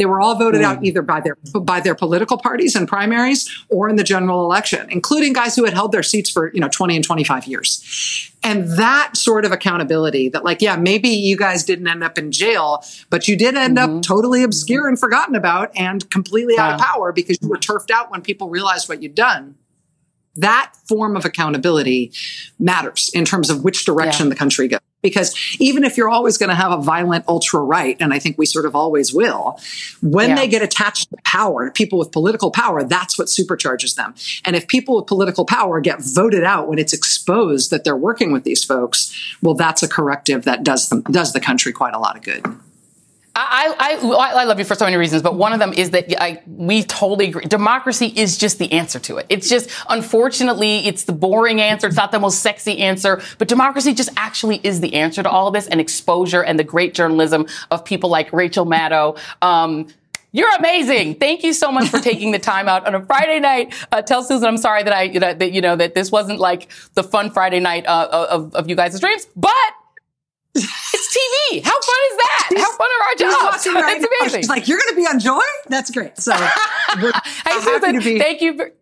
They 0.03 0.07
were 0.07 0.21
all 0.21 0.35
voted 0.35 0.63
out 0.63 0.83
either 0.83 1.01
by 1.01 1.21
their 1.21 1.37
by 1.61 1.79
their 1.79 1.95
political 1.95 2.37
parties 2.37 2.75
and 2.75 2.89
primaries 2.89 3.49
or 3.69 3.89
in 3.89 3.95
the 3.95 4.03
general 4.03 4.45
election, 4.45 4.89
including 4.91 5.33
guys 5.33 5.55
who 5.55 5.65
had 5.65 5.75
held 5.75 5.93
their 5.93 6.03
seats 6.03 6.29
for 6.29 6.53
you 6.53 6.59
know 6.59 6.67
20 6.67 6.97
and 6.97 7.05
25 7.05 7.47
years. 7.47 8.33
And 8.43 8.69
that 8.71 9.17
sort 9.17 9.45
of 9.45 9.53
accountability 9.53 10.29
that, 10.31 10.43
like, 10.43 10.61
yeah, 10.61 10.75
maybe 10.75 11.09
you 11.09 11.37
guys 11.37 11.63
didn't 11.63 11.87
end 11.87 12.03
up 12.03 12.19
in 12.19 12.33
jail, 12.33 12.85
but 13.11 13.29
you 13.29 13.37
did 13.37 13.55
end 13.55 13.77
mm-hmm. 13.77 13.99
up 13.99 14.03
totally 14.03 14.43
obscure 14.43 14.89
and 14.89 14.99
forgotten 14.99 15.37
about 15.37 15.71
and 15.77 16.11
completely 16.11 16.55
yeah. 16.57 16.71
out 16.71 16.75
of 16.75 16.81
power 16.81 17.13
because 17.13 17.39
you 17.41 17.49
were 17.49 17.59
turfed 17.59 17.93
out 17.93 18.11
when 18.11 18.23
people 18.23 18.49
realized 18.49 18.89
what 18.89 19.05
you'd 19.05 19.15
done 19.15 19.55
that 20.35 20.73
form 20.89 21.15
of 21.15 21.27
accountability 21.27 22.11
matters 22.59 23.11
in 23.13 23.23
terms 23.23 23.51
of 23.51 23.63
which 23.63 23.85
direction 23.85 24.27
yeah. 24.27 24.31
the 24.31 24.37
country 24.37 24.67
goes. 24.67 24.81
Because 25.03 25.37
even 25.59 25.85
if 25.85 25.97
you're 25.97 26.09
always 26.09 26.39
going 26.39 26.49
to 26.49 26.55
have 26.55 26.73
a 26.73 26.81
violent 26.81 27.25
ultra 27.29 27.61
right, 27.61 27.97
and 28.01 28.15
I 28.15 28.19
think 28.19 28.39
we 28.39 28.47
sort 28.47 28.67
of 28.67 28.75
always 28.77 29.13
will, 29.13 29.59
when 30.01 30.31
yeah. 30.31 30.37
they 30.37 30.49
get 30.49 30.63
attached 30.63 31.11
to 31.11 31.17
power, 31.25 31.71
people 31.71 31.99
with 31.99 32.13
political 32.13 32.51
power, 32.51 32.85
that's 32.85 33.19
what 33.19 33.29
supercharges 33.29 33.97
them. 33.97 34.15
And 34.45 34.57
if 34.57 34.69
people 34.69 34.97
with 34.97 35.07
political 35.07 35.45
power 35.45 35.81
get 35.81 36.01
voted 36.01 36.45
out 36.45 36.69
when 36.69 36.79
it's 36.79 36.93
exposed 36.93 37.71
that 37.71 37.85
they're 37.85 37.97
working 37.97 38.33
with 38.33 38.45
these 38.45 38.65
folks, 38.65 39.13
well, 39.43 39.55
that's 39.55 39.83
a 39.83 39.89
corrective 39.89 40.45
that 40.45 40.63
does 40.63 40.89
them, 40.89 41.03
does 41.03 41.33
the 41.33 41.41
country 41.41 41.73
quite 41.73 41.95
a 41.95 41.99
lot 41.99 42.17
of 42.17 42.23
good. 42.23 42.45
I, 43.35 43.75
I, 43.79 44.41
I 44.41 44.45
love 44.45 44.59
you 44.59 44.65
for 44.65 44.75
so 44.75 44.85
many 44.85 44.97
reasons, 44.97 45.23
but 45.23 45.37
one 45.37 45.55
of 45.55 45.59
them 45.59 45.73
is 45.73 45.91
that 45.91 46.23
I, 46.23 46.43
we 46.47 46.83
totally 46.83 47.29
agree. 47.29 47.45
Democracy 47.47 48.13
is 48.15 48.37
just 48.37 48.59
the 48.59 48.71
answer 48.73 48.99
to 49.01 49.17
it. 49.17 49.27
It's 49.31 49.49
just, 49.49 49.71
unfortunately, 49.89 50.87
it's 50.87 51.05
the 51.05 51.13
boring 51.13 51.61
answer. 51.61 51.87
It's 51.87 51.97
not 51.97 52.13
the 52.13 52.21
most 52.21 52.41
sexy 52.41 52.79
answer, 52.79 53.23
but 53.39 53.49
democracy 53.49 53.95
just 53.95 54.11
actually 54.17 54.61
is 54.63 54.81
the 54.81 54.95
answer 54.95 55.23
to 55.23 55.31
all 55.31 55.47
of 55.47 55.55
this 55.55 55.67
and 55.67 55.81
exposure 55.81 56.43
and 56.43 56.59
the 56.59 56.65
great 56.65 56.93
journalism 56.93 57.47
of 57.71 57.87
people 57.87 58.11
like 58.11 58.31
Rachel 58.35 58.67
Maddow. 58.67 59.19
Um, 59.41 59.89
you're 60.33 60.55
amazing. 60.57 61.15
Thank 61.15 61.43
you 61.43 61.55
so 61.55 61.73
much 61.73 61.89
for 61.89 61.99
taking 62.01 62.33
the 62.33 62.39
time 62.39 62.69
out 62.69 62.87
on 62.87 62.95
a 62.95 63.05
Friday 63.05 63.41
night. 63.41 63.75
Uh, 63.93 64.03
tell 64.03 64.23
Susan 64.23 64.47
I'm 64.47 64.59
sorry 64.59 64.83
that 64.83 64.93
I 64.93 65.09
that, 65.19 65.53
you 65.53 65.61
know 65.61 65.77
that 65.77 65.95
this 65.95 66.11
wasn't 66.11 66.39
like 66.39 66.71
the 66.95 67.03
fun 67.03 67.31
Friday 67.31 67.61
night 67.61 67.87
uh, 67.87 68.27
of 68.31 68.55
of 68.55 68.69
you 68.69 68.77
guys' 68.77 68.99
dreams, 68.99 69.27
but 69.37 69.55
it's 71.03 71.17
TV. 71.17 71.65
How 71.65 71.73
fun 71.73 72.01
is 72.11 72.17
that? 72.17 72.49
She's, 72.51 72.61
How 72.61 72.73
fun 72.77 72.87
are 72.87 73.03
our 73.07 73.15
jobs? 73.17 73.67
Right 73.73 74.01
That's 74.01 74.07
amazing. 74.21 74.41
She's 74.41 74.49
like, 74.49 74.69
you're 74.69 74.79
going 74.79 74.91
to 74.91 74.97
be 74.97 75.07
on 75.07 75.19
Joy? 75.19 75.41
That's 75.69 75.91
great. 75.91 76.19
So, 76.19 76.33
hey, 76.37 77.61
Susan, 77.61 78.01
thank 78.19 78.41
you. 78.41 78.57
For, 78.57 78.73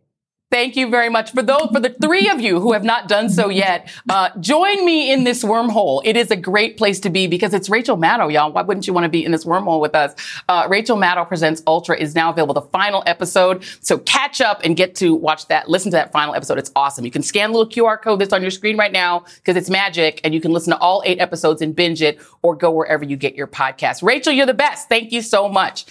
Thank 0.50 0.75
you 0.75 0.90
very 0.90 1.09
much. 1.09 1.30
For 1.30 1.42
those, 1.42 1.69
for 1.73 1.78
the 1.78 1.90
three 2.02 2.28
of 2.28 2.40
you 2.40 2.59
who 2.59 2.73
have 2.73 2.83
not 2.83 3.07
done 3.07 3.30
so 3.30 3.49
yet, 3.50 3.88
uh, 4.09 4.30
join 4.40 4.85
me 4.85 5.12
in 5.12 5.23
this 5.23 5.45
wormhole. 5.45 6.02
It 6.04 6.16
is 6.16 6.33
a 6.33 6.37
great 6.37 6.76
place 6.76 6.99
to 7.00 7.11
be 7.11 7.28
because 7.28 7.54
it's 7.54 7.71
Rachel 7.71 7.97
Maddow, 7.97 8.33
y'all. 8.33 8.50
Why 8.50 8.62
wouldn't 8.62 8.88
you 8.88 8.92
want 8.92 9.04
to 9.04 9.09
be 9.09 9.25
in 9.25 9.30
this 9.30 9.45
wormhole 9.45 9.80
with 9.80 9.95
us? 9.95 10.12
Uh, 10.49 10.66
Rachel 10.69 10.97
Maddow 10.97 11.28
Presents 11.28 11.62
Ultra 11.69 11.97
is 11.97 12.16
now 12.16 12.30
available, 12.30 12.54
the 12.54 12.62
final 12.62 13.04
episode. 13.07 13.62
So 13.80 13.99
catch 13.99 14.40
up 14.40 14.61
and 14.64 14.76
get 14.76 14.97
to 14.97 15.14
watch 15.14 15.47
that, 15.47 15.71
listen 15.71 15.92
to 15.92 15.97
that 15.97 16.11
final 16.11 16.35
episode. 16.35 16.59
It's 16.59 16.73
awesome. 16.75 17.04
You 17.04 17.12
can 17.12 17.23
scan 17.23 17.52
the 17.52 17.59
little 17.59 17.71
QR 17.73 18.02
code 18.02 18.21
that's 18.21 18.33
on 18.33 18.42
your 18.42 18.50
screen 18.50 18.76
right 18.76 18.92
now 18.92 19.25
because 19.37 19.54
it's 19.54 19.71
magic 19.71 20.21
and 20.25 20.35
you 20.35 20.40
can 20.40 20.50
listen 20.50 20.73
to 20.73 20.78
all 20.78 21.00
eight 21.07 21.21
episodes 21.21 21.62
and 21.62 21.76
binge 21.76 22.02
it 22.02 22.19
or 22.42 22.57
go 22.57 22.73
wherever 22.73 23.04
you 23.04 23.16
get 23.16 23.37
your 23.37 23.47
podcast. 23.47 24.02
Rachel, 24.02 24.33
you're 24.33 24.47
the 24.47 24.54
best. 24.54 24.88
Thank 24.88 25.12
you 25.12 25.23
so 25.23 25.49
much. 25.49 25.87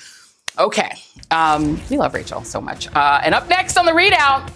Okay. 0.60 0.92
Um, 1.32 1.80
we 1.90 1.98
love 1.98 2.14
Rachel 2.14 2.44
so 2.44 2.60
much. 2.60 2.94
Uh, 2.94 3.22
and 3.24 3.34
up 3.34 3.48
next 3.48 3.78
on 3.78 3.86
the 3.86 3.92
ReidOut, 3.92 4.52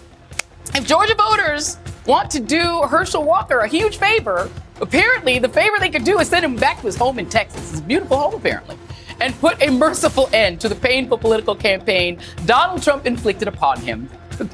if 0.74 0.86
Georgia 0.86 1.14
voters 1.14 1.78
want 2.06 2.30
to 2.32 2.40
do 2.40 2.82
Herschel 2.82 3.24
Walker 3.24 3.60
a 3.60 3.68
huge 3.68 3.96
favor, 3.96 4.50
apparently 4.80 5.38
the 5.38 5.48
favor 5.48 5.76
they 5.80 5.88
could 5.88 6.04
do 6.04 6.18
is 6.18 6.28
send 6.28 6.44
him 6.44 6.56
back 6.56 6.80
to 6.80 6.86
his 6.86 6.96
home 6.96 7.18
in 7.18 7.28
Texas, 7.28 7.70
his 7.70 7.80
beautiful 7.80 8.18
home 8.18 8.34
apparently, 8.34 8.76
and 9.20 9.34
put 9.40 9.60
a 9.62 9.70
merciful 9.70 10.28
end 10.32 10.60
to 10.60 10.68
the 10.68 10.74
painful 10.74 11.16
political 11.16 11.54
campaign 11.54 12.18
Donald 12.44 12.82
Trump 12.82 13.06
inflicted 13.06 13.48
upon 13.48 13.80
him. 13.80 14.08
The 14.34 14.44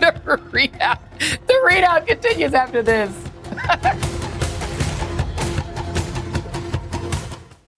ReidOut, 0.52 0.99
the 1.47 1.54
ReidOut 1.66 2.07
continues 2.07 2.52
after 2.52 2.83
this. 2.83 3.11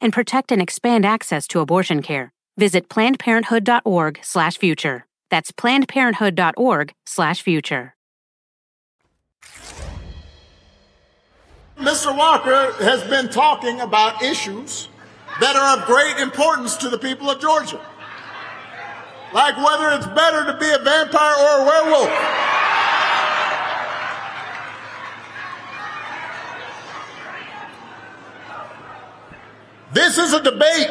and 0.00 0.12
protect 0.12 0.52
and 0.52 0.62
expand 0.62 1.04
access 1.04 1.48
to 1.48 1.58
abortion 1.60 2.02
care. 2.02 2.32
Visit 2.56 2.88
plannedparenthood.org/future. 2.88 5.06
That's 5.30 5.52
plannedparenthood.org/future. 5.52 7.94
Mr. 11.78 12.16
Walker 12.16 12.72
has 12.82 13.04
been 13.04 13.28
talking 13.28 13.80
about 13.80 14.20
issues 14.20 14.88
that 15.40 15.54
are 15.54 15.78
of 15.78 15.86
great 15.86 16.18
importance 16.18 16.76
to 16.76 16.88
the 16.88 16.98
people 16.98 17.30
of 17.30 17.40
Georgia. 17.40 17.80
Like 19.32 19.56
whether 19.56 19.90
it's 19.90 20.08
better 20.08 20.44
to 20.46 20.54
be 20.58 20.68
a 20.68 20.78
vampire 20.78 21.36
or 21.36 21.60
a 21.60 21.64
werewolf. 21.64 22.10
This 29.92 30.18
is 30.18 30.32
a 30.34 30.42
debate 30.42 30.88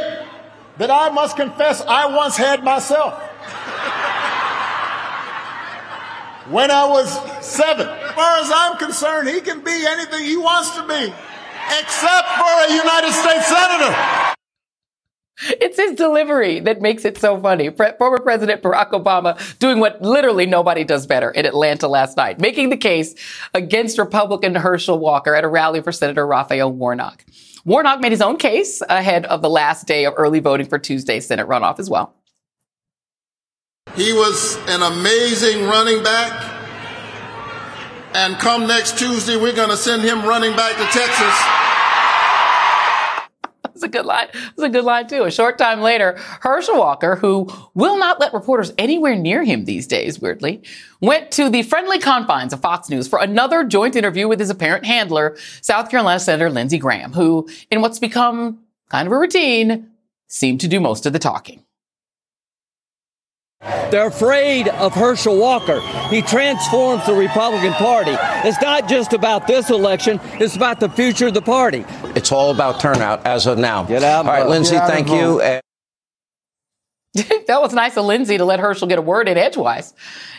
that 0.77 0.89
I 0.89 1.09
must 1.09 1.35
confess 1.35 1.81
I 1.81 2.07
once 2.15 2.37
had 2.37 2.63
myself. 2.63 3.13
when 6.49 6.71
I 6.71 6.85
was 6.87 7.11
seven. 7.45 7.87
As 7.87 8.11
far 8.13 8.39
as 8.39 8.51
I'm 8.53 8.77
concerned, 8.77 9.27
he 9.29 9.41
can 9.41 9.63
be 9.63 9.85
anything 9.87 10.23
he 10.23 10.37
wants 10.37 10.71
to 10.71 10.81
be, 10.87 11.13
except 11.79 12.27
for 12.29 12.53
a 12.67 12.71
United 12.71 13.11
States 13.11 13.47
Senator. 13.47 14.33
It's 15.61 15.77
his 15.77 15.93
delivery 15.93 16.61
that 16.61 16.81
makes 16.81 17.05
it 17.05 17.19
so 17.19 17.39
funny. 17.39 17.69
Pre- 17.69 17.91
former 17.99 18.17
President 18.19 18.63
Barack 18.63 18.89
Obama 18.91 19.37
doing 19.59 19.79
what 19.79 20.01
literally 20.01 20.47
nobody 20.47 20.83
does 20.83 21.05
better 21.05 21.29
in 21.29 21.45
Atlanta 21.45 21.87
last 21.87 22.17
night, 22.17 22.39
making 22.39 22.69
the 22.69 22.77
case 22.77 23.13
against 23.53 23.99
Republican 23.99 24.55
Herschel 24.55 24.97
Walker 24.97 25.35
at 25.35 25.43
a 25.43 25.47
rally 25.47 25.81
for 25.81 25.91
Senator 25.91 26.25
Raphael 26.25 26.71
Warnock. 26.71 27.23
Warnock 27.67 27.99
made 27.99 28.13
his 28.13 28.21
own 28.21 28.37
case 28.37 28.81
ahead 28.87 29.25
of 29.25 29.41
the 29.41 29.49
last 29.49 29.87
day 29.87 30.05
of 30.05 30.13
early 30.15 30.39
voting 30.39 30.67
for 30.67 30.79
Tuesday's 30.79 31.27
Senate 31.27 31.49
runoff 31.49 31.79
as 31.79 31.89
well. 31.89 32.15
He 33.93 34.13
was 34.13 34.55
an 34.69 34.81
amazing 34.81 35.65
running 35.65 36.01
back. 36.01 36.31
And 38.13 38.37
come 38.37 38.67
next 38.67 38.97
Tuesday, 38.97 39.35
we're 39.35 39.53
going 39.53 39.69
to 39.69 39.75
send 39.75 40.01
him 40.01 40.23
running 40.23 40.55
back 40.55 40.77
to 40.77 40.97
Texas. 40.97 41.66
That's 43.77 43.95
a 43.95 43.95
good 43.95 44.07
line. 44.07 44.27
That's 44.33 44.63
a 44.63 44.69
good 44.69 44.85
line 44.85 45.05
too. 45.05 45.23
A 45.23 45.29
short 45.29 45.59
time 45.59 45.81
later, 45.81 46.17
Herschel 46.41 46.79
Walker, 46.79 47.15
who 47.15 47.47
will 47.75 47.99
not 47.99 48.19
let 48.19 48.33
reporters 48.33 48.73
anywhere 48.79 49.15
near 49.15 49.43
him 49.43 49.65
these 49.65 49.85
days, 49.85 50.19
weirdly, 50.19 50.63
went 50.99 51.29
to 51.33 51.47
the 51.47 51.61
friendly 51.61 51.99
confines 51.99 52.53
of 52.53 52.59
Fox 52.59 52.89
News 52.89 53.07
for 53.07 53.19
another 53.19 53.63
joint 53.63 53.95
interview 53.95 54.27
with 54.27 54.39
his 54.39 54.49
apparent 54.49 54.83
handler, 54.83 55.37
South 55.61 55.91
Carolina 55.91 56.19
Senator 56.19 56.49
Lindsey 56.49 56.79
Graham, 56.79 57.13
who, 57.13 57.47
in 57.69 57.81
what's 57.81 57.99
become 57.99 58.63
kind 58.89 59.05
of 59.05 59.13
a 59.13 59.19
routine, 59.19 59.91
seemed 60.27 60.59
to 60.61 60.67
do 60.67 60.79
most 60.79 61.05
of 61.05 61.13
the 61.13 61.19
talking. 61.19 61.63
They're 63.91 64.07
afraid 64.07 64.67
of 64.67 64.93
Herschel 64.93 65.37
Walker. 65.37 65.79
He 66.09 66.21
transforms 66.21 67.05
the 67.05 67.13
Republican 67.13 67.73
Party. 67.73 68.15
It's 68.47 68.61
not 68.61 68.87
just 68.87 69.13
about 69.13 69.47
this 69.47 69.69
election, 69.69 70.19
it's 70.33 70.55
about 70.55 70.79
the 70.79 70.89
future 70.89 71.27
of 71.27 71.33
the 71.33 71.41
party. 71.41 71.85
It's 72.15 72.31
all 72.31 72.51
about 72.51 72.79
turnout 72.79 73.25
as 73.25 73.47
of 73.47 73.57
now. 73.57 73.83
Get 73.83 74.03
out. 74.03 74.25
All 74.25 74.31
right, 74.31 74.47
Lindsey, 74.47 74.77
thank 74.77 75.09
you. 75.09 75.41
that 77.47 77.61
was 77.61 77.73
nice 77.73 77.97
of 77.97 78.05
Lindsey 78.05 78.37
to 78.37 78.45
let 78.45 78.59
Herschel 78.59 78.87
get 78.87 78.99
a 78.99 79.01
word 79.01 79.27
in 79.27 79.37
edgewise. 79.37 79.93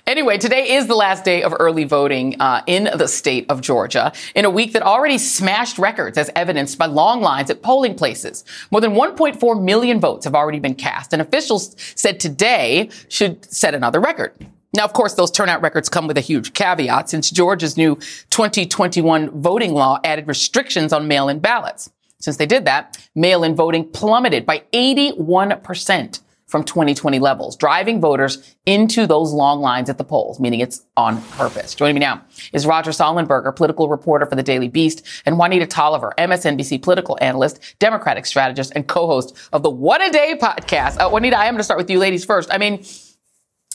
Anyway, 0.06 0.38
today 0.38 0.74
is 0.74 0.86
the 0.86 0.94
last 0.94 1.24
day 1.24 1.42
of 1.42 1.54
early 1.58 1.84
voting 1.84 2.40
uh, 2.40 2.62
in 2.66 2.84
the 2.84 3.08
state 3.08 3.46
of 3.48 3.60
Georgia 3.60 4.12
in 4.34 4.44
a 4.44 4.50
week 4.50 4.72
that 4.72 4.82
already 4.82 5.18
smashed 5.18 5.78
records 5.78 6.16
as 6.16 6.30
evidenced 6.36 6.78
by 6.78 6.86
long 6.86 7.20
lines 7.20 7.50
at 7.50 7.62
polling 7.62 7.94
places. 7.94 8.44
More 8.70 8.80
than 8.80 8.92
1.4 8.92 9.62
million 9.62 10.00
votes 10.00 10.24
have 10.24 10.34
already 10.34 10.60
been 10.60 10.74
cast, 10.74 11.12
and 11.12 11.20
officials 11.20 11.74
said 11.94 12.20
today 12.20 12.90
should 13.08 13.44
set 13.52 13.74
another 13.74 14.00
record. 14.00 14.32
Now, 14.74 14.84
of 14.84 14.92
course, 14.92 15.14
those 15.14 15.30
turnout 15.30 15.62
records 15.62 15.88
come 15.88 16.06
with 16.06 16.18
a 16.18 16.22
huge 16.22 16.52
caveat 16.52 17.08
since 17.08 17.30
Georgia's 17.30 17.76
new 17.76 17.96
2021 18.30 19.40
voting 19.40 19.72
law 19.72 19.98
added 20.04 20.28
restrictions 20.28 20.92
on 20.92 21.08
mail-in 21.08 21.40
ballots. 21.40 21.90
Since 22.20 22.36
they 22.36 22.46
did 22.46 22.66
that, 22.66 22.98
mail-in 23.14 23.56
voting 23.56 23.88
plummeted 23.90 24.44
by 24.44 24.64
81 24.72 25.60
percent 25.60 26.20
from 26.48 26.64
2020 26.64 27.18
levels, 27.18 27.56
driving 27.56 28.00
voters 28.00 28.56
into 28.66 29.06
those 29.06 29.32
long 29.32 29.60
lines 29.60 29.88
at 29.88 29.98
the 29.98 30.04
polls, 30.04 30.40
meaning 30.40 30.60
it's 30.60 30.84
on 30.96 31.22
purpose. 31.32 31.74
Joining 31.74 31.94
me 31.94 32.00
now 32.00 32.22
is 32.52 32.66
Roger 32.66 32.90
Sollenberger, 32.90 33.54
political 33.54 33.88
reporter 33.88 34.26
for 34.26 34.34
the 34.34 34.42
Daily 34.42 34.68
Beast, 34.68 35.06
and 35.26 35.38
Juanita 35.38 35.66
Tolliver, 35.66 36.14
MSNBC 36.18 36.82
political 36.82 37.18
analyst, 37.20 37.76
Democratic 37.78 38.24
strategist, 38.26 38.72
and 38.74 38.88
co-host 38.88 39.36
of 39.52 39.62
the 39.62 39.70
What 39.70 40.04
a 40.04 40.10
Day 40.10 40.36
podcast. 40.40 40.96
Uh, 40.98 41.10
Juanita, 41.10 41.38
I 41.38 41.44
am 41.44 41.54
going 41.54 41.58
to 41.58 41.64
start 41.64 41.78
with 41.78 41.90
you 41.90 41.98
ladies 41.98 42.24
first. 42.24 42.52
I 42.52 42.58
mean, 42.58 42.84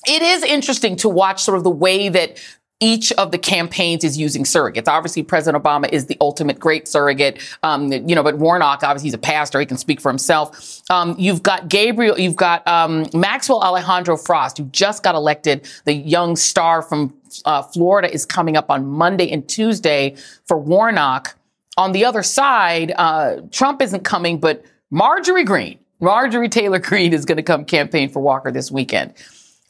it 0.05 0.21
is 0.21 0.43
interesting 0.43 0.95
to 0.97 1.09
watch 1.09 1.43
sort 1.43 1.57
of 1.57 1.63
the 1.63 1.69
way 1.69 2.09
that 2.09 2.37
each 2.83 3.13
of 3.13 3.31
the 3.31 3.37
campaigns 3.37 4.03
is 4.03 4.17
using 4.17 4.43
surrogates. 4.43 4.89
Obviously, 4.89 5.23
President 5.23 5.63
Obama 5.63 5.89
is 5.89 6.07
the 6.07 6.17
ultimate 6.19 6.59
great 6.59 6.87
surrogate. 6.87 7.41
Um, 7.63 7.91
you 7.91 8.13
know, 8.13 8.23
but 8.23 8.37
Warnock, 8.37 8.83
obviously, 8.83 9.07
he's 9.07 9.13
a 9.13 9.19
pastor. 9.19 9.59
He 9.61 9.65
can 9.65 9.77
speak 9.77 10.01
for 10.01 10.11
himself. 10.11 10.81
Um, 10.89 11.15
you've 11.17 11.41
got 11.41 11.69
Gabriel, 11.69 12.19
you've 12.19 12.35
got 12.35 12.67
um, 12.67 13.07
Maxwell 13.13 13.61
Alejandro 13.61 14.17
Frost, 14.17 14.57
who 14.57 14.65
just 14.65 15.01
got 15.01 15.15
elected. 15.15 15.67
The 15.85 15.93
young 15.93 16.35
star 16.35 16.81
from 16.81 17.13
uh, 17.45 17.63
Florida 17.63 18.13
is 18.13 18.25
coming 18.25 18.57
up 18.57 18.69
on 18.69 18.85
Monday 18.85 19.31
and 19.31 19.47
Tuesday 19.47 20.17
for 20.45 20.57
Warnock. 20.57 21.35
On 21.77 21.93
the 21.93 22.05
other 22.05 22.21
side, 22.21 22.93
uh, 22.97 23.37
Trump 23.51 23.81
isn't 23.81 24.03
coming, 24.03 24.39
but 24.39 24.63
Marjorie 24.91 25.45
Greene, 25.45 25.79
Marjorie 26.01 26.49
Taylor 26.49 26.79
Greene 26.79 27.13
is 27.13 27.25
going 27.25 27.37
to 27.37 27.43
come 27.43 27.65
campaign 27.65 28.09
for 28.09 28.21
Walker 28.21 28.51
this 28.51 28.69
weekend. 28.69 29.13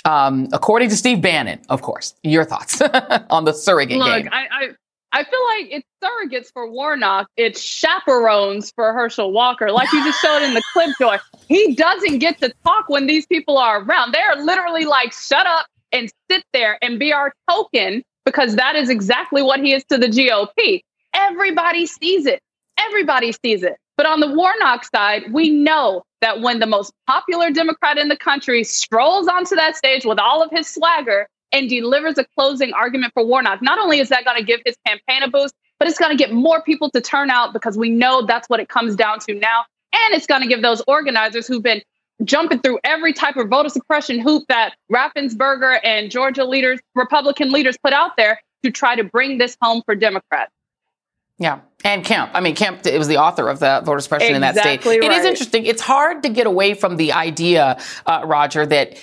Um, 0.06 0.50
according 0.52 0.90
to 0.90 0.98
Steve 0.98 1.22
Bannon, 1.22 1.62
of 1.70 1.82
course. 1.82 2.14
Your 2.24 2.44
thoughts 2.44 2.82
on 3.30 3.46
the 3.46 3.54
surrogate 3.54 3.98
Look, 3.98 4.24
game? 4.24 4.30
I, 4.32 4.48
I 4.52 4.70
I 5.16 5.24
feel 5.24 5.46
like 5.46 5.68
it's 5.72 5.88
surrogates 6.04 6.52
for 6.52 6.70
Warnock. 6.70 7.28
It's 7.38 7.62
chaperones 7.62 8.72
for 8.72 8.92
Herschel 8.94 9.32
Walker. 9.32 9.72
Like 9.72 9.92
you 9.94 10.04
just 10.04 10.20
showed 10.20 10.42
in 10.42 10.56
the 10.56 10.64
clip, 10.74 10.90
Joy. 11.00 11.18
He 11.48 11.76
doesn't 11.76 12.18
get 12.18 12.40
to 12.40 12.52
talk 12.66 12.90
when 12.90 13.06
these 13.06 13.28
people 13.28 13.60
are 13.60 13.84
around. 13.84 14.12
They're 14.12 14.36
literally 14.38 14.86
like, 14.86 15.14
shut 15.14 15.46
up 15.46 15.68
and 15.92 16.12
sit 16.32 16.44
there 16.52 16.80
and 16.82 16.98
be 16.98 17.14
our 17.14 17.32
token 17.48 18.02
because 18.26 18.56
that 18.56 18.76
is 18.76 18.90
exactly 18.90 19.44
what 19.44 19.60
he 19.60 19.74
is 19.74 19.84
to 19.86 20.00
the 20.00 20.08
GOP. 20.08 20.82
Everybody 21.14 21.86
sees 21.86 22.26
it. 22.26 22.42
Everybody 22.80 23.34
sees 23.46 23.62
it. 23.62 23.78
But 23.98 24.08
on 24.08 24.20
the 24.20 24.34
Warnock 24.34 24.84
side, 24.86 25.32
we 25.32 25.52
know 25.52 26.02
that 26.24 26.40
when 26.40 26.60
the 26.60 26.66
most 26.66 26.94
popular 27.06 27.52
Democrat 27.52 27.98
in 27.98 28.08
the 28.08 28.16
country 28.16 28.64
strolls 28.64 29.28
onto 29.28 29.56
that 29.56 29.76
stage 29.76 30.06
with 30.06 30.18
all 30.18 30.42
of 30.42 30.50
his 30.52 30.68
swagger 30.68 31.28
and 31.52 31.70
delivers 31.70 32.18
a 32.18 32.26
closing 32.38 32.72
argument 32.74 33.12
for 33.14 33.26
Warnock, 33.26 33.62
not 33.62 33.78
only 33.78 34.00
is 34.00 34.08
that 34.08 34.24
going 34.24 34.38
to 34.38 34.44
give 34.44 34.62
his 34.66 34.78
campaign 34.88 35.22
a 35.22 35.30
boost, 35.30 35.54
but 35.80 35.90
it's 35.90 36.00
going 36.00 36.16
to 36.16 36.18
get 36.18 36.32
more 36.32 36.62
people 36.62 36.90
to 36.92 37.02
turn 37.02 37.30
out 37.30 37.52
because 37.52 37.78
we 37.78 37.90
know 37.90 38.26
that's 38.26 38.48
what 38.48 38.62
it 38.62 38.70
comes 38.70 38.96
down 38.96 39.20
to 39.20 39.34
now. 39.34 39.66
And 39.92 40.14
it's 40.14 40.26
going 40.26 40.42
to 40.42 40.48
give 40.48 40.62
those 40.62 40.82
organizers 40.88 41.46
who've 41.46 41.62
been 41.62 41.82
jumping 42.24 42.60
through 42.60 42.80
every 42.86 43.12
type 43.12 43.36
of 43.36 43.50
voter 43.50 43.68
suppression 43.68 44.20
hoop 44.20 44.46
that 44.48 44.76
Raffensperger 44.90 45.78
and 45.84 46.10
Georgia 46.10 46.46
leaders, 46.46 46.80
Republican 46.96 47.52
leaders 47.52 47.76
put 47.84 47.92
out 47.92 48.12
there 48.16 48.40
to 48.64 48.72
try 48.72 48.96
to 48.96 49.04
bring 49.04 49.40
this 49.40 49.58
home 49.62 49.82
for 49.86 49.94
Democrats. 49.94 50.54
Yeah. 51.40 51.62
And 51.84 52.06
Kemp. 52.06 52.32
I 52.34 52.40
mean, 52.40 52.56
Kemp 52.56 52.86
it 52.86 52.98
was 52.98 53.08
the 53.08 53.18
author 53.18 53.50
of 53.50 53.60
the 53.60 53.82
voter 53.84 54.00
suppression 54.00 54.36
exactly 54.36 54.36
in 54.36 54.42
that 54.42 54.82
state. 54.82 54.86
Right. 54.86 55.12
It 55.12 55.12
is 55.12 55.26
interesting. 55.26 55.66
It's 55.66 55.82
hard 55.82 56.24
to 56.24 56.30
get 56.30 56.48
away 56.48 56.74
from 56.74 56.96
the 56.98 57.14
idea, 57.14 57.80
uh, 58.06 58.22
Roger, 58.26 58.66
that 58.66 58.98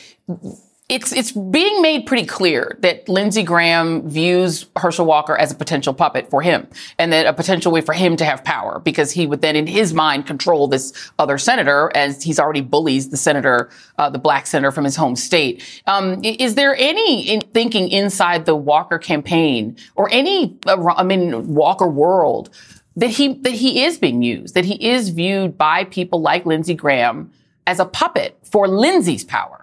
it's 0.90 1.12
it's 1.12 1.31
being 1.31 1.81
made 1.81 2.05
pretty 2.05 2.26
clear 2.26 2.76
that 2.81 3.09
Lindsey 3.09 3.44
Graham 3.44 4.09
views 4.09 4.66
Herschel 4.76 5.07
Walker 5.07 5.37
as 5.37 5.53
a 5.53 5.55
potential 5.55 5.94
puppet 5.94 6.29
for 6.29 6.42
him, 6.42 6.66
and 6.98 7.12
that 7.12 7.26
a 7.26 7.33
potential 7.33 7.70
way 7.70 7.81
for 7.81 7.92
him 7.92 8.16
to 8.16 8.24
have 8.24 8.42
power 8.42 8.81
because 8.81 9.12
he 9.12 9.24
would 9.24 9.40
then, 9.40 9.55
in 9.55 9.68
his 9.68 9.94
mind, 9.94 10.26
control 10.26 10.66
this 10.66 10.92
other 11.18 11.38
senator 11.38 11.92
as 11.94 12.24
he's 12.24 12.40
already 12.40 12.61
bullies 12.61 13.11
the 13.11 13.16
senator, 13.16 13.70
uh, 13.98 14.11
the 14.11 14.18
black 14.18 14.48
senator 14.48 14.72
from 14.72 14.83
his 14.85 14.96
home 14.96 15.14
state. 15.14 15.62
Um, 15.87 16.20
is 16.24 16.57
there 16.57 16.74
any 16.74 17.22
in 17.22 17.40
thinking 17.40 17.88
inside 17.88 18.44
the 18.44 18.57
Walker 18.57 18.98
campaign 18.98 19.76
or 19.94 20.09
any, 20.11 20.59
uh, 20.66 20.92
I 20.96 21.05
mean, 21.05 21.55
Walker 21.55 21.87
world 21.87 22.50
that 22.96 23.11
he 23.11 23.35
that 23.35 23.53
he 23.53 23.85
is 23.85 23.96
being 23.96 24.22
used, 24.22 24.55
that 24.55 24.64
he 24.64 24.90
is 24.90 25.11
viewed 25.11 25.57
by 25.57 25.85
people 25.85 26.20
like 26.20 26.44
Lindsey 26.46 26.74
Graham 26.74 27.31
as 27.64 27.79
a 27.79 27.85
puppet 27.85 28.37
for 28.42 28.66
Lindsey's 28.66 29.22
power? 29.22 29.59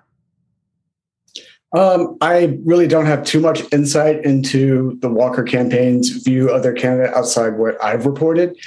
Um, 1.74 2.18
I 2.22 2.58
really 2.64 2.88
don't 2.88 3.08
have 3.08 3.26
too 3.26 3.42
much 3.42 3.62
insight 3.74 4.24
into 4.24 4.98
the 5.02 5.10
Walker 5.10 5.44
campaign's 5.44 6.10
view 6.10 6.50
of 6.50 6.64
their 6.64 6.74
candidate 6.74 7.14
outside 7.14 7.58
what 7.58 7.84
I've 7.84 8.06
reported. 8.06 8.58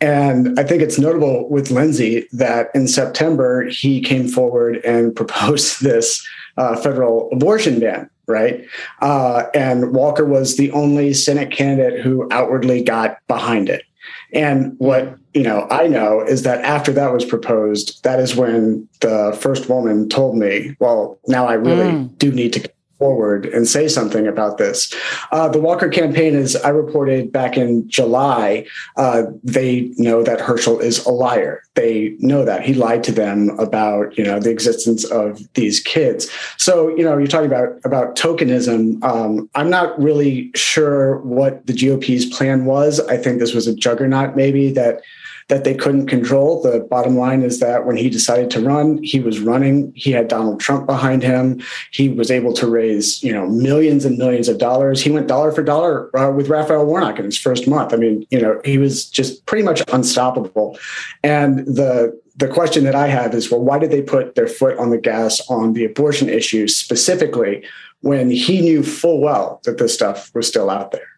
And 0.00 0.58
I 0.58 0.64
think 0.64 0.82
it's 0.82 0.98
notable 0.98 1.48
with 1.48 1.70
Lindsey 1.70 2.26
that 2.32 2.70
in 2.74 2.88
September, 2.88 3.68
he 3.68 4.00
came 4.00 4.26
forward 4.26 4.78
and 4.84 5.14
proposed 5.16 5.82
this 5.82 6.26
uh, 6.56 6.74
federal 6.76 7.30
abortion 7.30 7.78
ban, 7.78 8.10
right? 8.26 8.64
Uh, 9.00 9.44
and 9.54 9.92
Walker 9.92 10.24
was 10.24 10.56
the 10.56 10.72
only 10.72 11.14
Senate 11.14 11.52
candidate 11.52 12.00
who 12.00 12.26
outwardly 12.32 12.82
got 12.82 13.18
behind 13.28 13.68
it. 13.68 13.84
And 14.32 14.74
what 14.78 15.16
you 15.34 15.42
know, 15.42 15.66
I 15.70 15.86
know 15.86 16.20
is 16.20 16.42
that 16.42 16.64
after 16.64 16.92
that 16.92 17.12
was 17.12 17.24
proposed, 17.24 18.02
that 18.04 18.18
is 18.18 18.34
when 18.34 18.88
the 19.00 19.36
first 19.40 19.68
woman 19.68 20.08
told 20.08 20.36
me, 20.36 20.76
"Well, 20.80 21.18
now 21.26 21.46
I 21.46 21.54
really 21.54 21.92
mm. 21.92 22.18
do 22.18 22.30
need 22.32 22.52
to 22.54 22.70
forward 22.98 23.46
and 23.46 23.66
say 23.66 23.88
something 23.88 24.26
about 24.26 24.58
this. 24.58 24.92
Uh, 25.30 25.48
the 25.48 25.60
Walker 25.60 25.88
campaign, 25.88 26.36
as 26.36 26.56
I 26.56 26.70
reported 26.70 27.32
back 27.32 27.56
in 27.56 27.88
July, 27.88 28.66
uh, 28.96 29.24
they 29.42 29.92
know 29.96 30.22
that 30.22 30.40
Herschel 30.40 30.80
is 30.80 31.04
a 31.06 31.10
liar. 31.10 31.62
They 31.74 32.16
know 32.18 32.44
that 32.44 32.64
he 32.64 32.74
lied 32.74 33.04
to 33.04 33.12
them 33.12 33.50
about 33.58 34.16
you 34.18 34.24
know 34.24 34.40
the 34.40 34.50
existence 34.50 35.04
of 35.04 35.40
these 35.54 35.80
kids. 35.80 36.28
So 36.56 36.88
you 36.88 37.04
know 37.04 37.16
you're 37.16 37.28
talking 37.28 37.46
about 37.46 37.80
about 37.84 38.16
tokenism. 38.16 39.02
Um, 39.04 39.48
I'm 39.54 39.70
not 39.70 39.98
really 40.00 40.50
sure 40.54 41.18
what 41.18 41.66
the 41.66 41.72
GOP's 41.72 42.26
plan 42.26 42.64
was. 42.64 43.00
I 43.00 43.16
think 43.16 43.38
this 43.38 43.54
was 43.54 43.66
a 43.66 43.74
juggernaut, 43.74 44.36
maybe 44.36 44.72
that 44.72 45.02
that 45.48 45.64
they 45.64 45.74
couldn't 45.74 46.06
control. 46.06 46.62
The 46.62 46.80
bottom 46.80 47.16
line 47.16 47.42
is 47.42 47.58
that 47.60 47.86
when 47.86 47.96
he 47.96 48.10
decided 48.10 48.50
to 48.50 48.60
run, 48.60 49.02
he 49.02 49.18
was 49.18 49.40
running. 49.40 49.92
He 49.96 50.12
had 50.12 50.28
Donald 50.28 50.60
Trump 50.60 50.86
behind 50.86 51.22
him. 51.22 51.62
He 51.90 52.08
was 52.08 52.30
able 52.30 52.52
to 52.54 52.66
raise, 52.66 53.22
you 53.22 53.32
know, 53.32 53.46
millions 53.46 54.04
and 54.04 54.18
millions 54.18 54.48
of 54.48 54.58
dollars. 54.58 55.02
He 55.02 55.10
went 55.10 55.26
dollar 55.26 55.50
for 55.50 55.62
dollar 55.62 56.14
uh, 56.16 56.30
with 56.30 56.48
Raphael 56.48 56.84
Warnock 56.84 57.18
in 57.18 57.24
his 57.24 57.38
first 57.38 57.66
month. 57.66 57.94
I 57.94 57.96
mean, 57.96 58.26
you 58.30 58.40
know, 58.40 58.60
he 58.64 58.76
was 58.76 59.08
just 59.08 59.44
pretty 59.46 59.64
much 59.64 59.82
unstoppable. 59.88 60.78
And 61.22 61.60
the 61.60 62.18
the 62.36 62.48
question 62.48 62.84
that 62.84 62.94
I 62.94 63.08
have 63.08 63.34
is, 63.34 63.50
well, 63.50 63.60
why 63.60 63.80
did 63.80 63.90
they 63.90 64.02
put 64.02 64.36
their 64.36 64.46
foot 64.46 64.78
on 64.78 64.90
the 64.90 64.98
gas 64.98 65.40
on 65.50 65.72
the 65.72 65.84
abortion 65.84 66.28
issue 66.28 66.68
specifically 66.68 67.64
when 68.02 68.30
he 68.30 68.60
knew 68.60 68.84
full 68.84 69.20
well 69.20 69.60
that 69.64 69.78
this 69.78 69.94
stuff 69.94 70.32
was 70.34 70.46
still 70.46 70.70
out 70.70 70.92
there? 70.92 71.17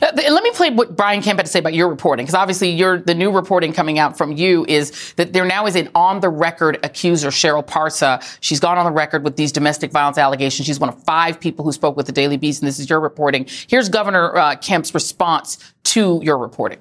Uh, 0.00 0.06
and 0.24 0.34
let 0.34 0.42
me 0.42 0.50
play 0.52 0.70
what 0.70 0.96
Brian 0.96 1.20
Kemp 1.22 1.38
had 1.38 1.46
to 1.46 1.52
say 1.52 1.58
about 1.58 1.74
your 1.74 1.88
reporting, 1.88 2.24
because 2.24 2.34
obviously 2.34 2.70
your 2.70 2.98
the 2.98 3.14
new 3.14 3.30
reporting 3.30 3.72
coming 3.72 3.98
out 3.98 4.16
from 4.16 4.32
you 4.32 4.64
is 4.68 5.12
that 5.14 5.32
there 5.32 5.44
now 5.44 5.66
is 5.66 5.76
an 5.76 5.90
on 5.94 6.20
the 6.20 6.28
record 6.28 6.78
accuser, 6.84 7.28
Cheryl 7.28 7.66
Parsa. 7.66 8.22
She's 8.40 8.60
gone 8.60 8.78
on 8.78 8.86
the 8.86 8.92
record 8.92 9.24
with 9.24 9.36
these 9.36 9.52
domestic 9.52 9.90
violence 9.90 10.18
allegations. 10.18 10.66
She's 10.66 10.80
one 10.80 10.88
of 10.88 11.02
five 11.02 11.40
people 11.40 11.64
who 11.64 11.72
spoke 11.72 11.96
with 11.96 12.06
the 12.06 12.12
Daily 12.12 12.36
Beast, 12.36 12.62
and 12.62 12.68
this 12.68 12.78
is 12.78 12.88
your 12.88 13.00
reporting. 13.00 13.46
Here's 13.66 13.88
Governor 13.88 14.36
uh, 14.36 14.56
Kemp's 14.56 14.94
response 14.94 15.58
to 15.84 16.20
your 16.22 16.38
reporting. 16.38 16.78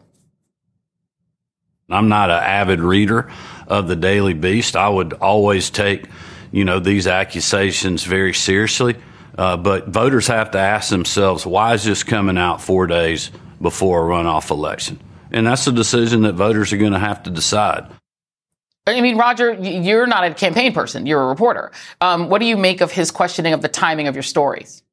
I'm 1.90 2.08
not 2.08 2.30
an 2.30 2.42
avid 2.42 2.80
reader 2.80 3.30
of 3.68 3.88
the 3.88 3.96
Daily 3.96 4.34
Beast. 4.34 4.76
I 4.78 4.88
would 4.88 5.14
always 5.14 5.70
take, 5.70 6.06
you 6.52 6.64
know, 6.64 6.80
these 6.80 7.08
accusations 7.08 8.04
very 8.06 8.34
seriously. 8.34 8.96
Uh, 9.38 9.58
but 9.58 9.88
voters 9.88 10.28
have 10.28 10.52
to 10.52 10.60
ask 10.60 10.90
themselves, 10.90 11.46
why 11.46 11.74
is 11.74 11.84
this 11.84 12.04
coming 12.04 12.38
out 12.38 12.62
four 12.62 12.88
days 12.88 13.32
before 13.62 14.06
a 14.06 14.16
runoff 14.16 14.52
election? 14.52 15.00
And 15.32 15.48
that's 15.48 15.66
a 15.68 15.72
decision 15.72 16.24
that 16.24 16.34
voters 16.34 16.74
are 16.74 16.78
going 16.78 16.92
to 16.92 17.00
have 17.00 17.24
to 17.24 17.30
decide. 17.30 17.90
I 18.88 19.00
mean, 19.00 19.18
Roger, 19.18 19.54
you're 19.54 20.08
not 20.08 20.24
a 20.24 20.34
campaign 20.34 20.74
person. 20.74 21.06
You're 21.06 21.22
a 21.22 21.28
reporter. 21.28 21.72
Um, 22.02 22.30
what 22.30 22.40
do 22.40 22.46
you 22.46 22.58
make 22.58 22.82
of 22.82 22.92
his 22.92 23.12
questioning 23.12 23.54
of 23.54 23.62
the 23.62 23.70
timing 23.70 24.08
of 24.08 24.16
your 24.16 24.24
stories? 24.24 24.84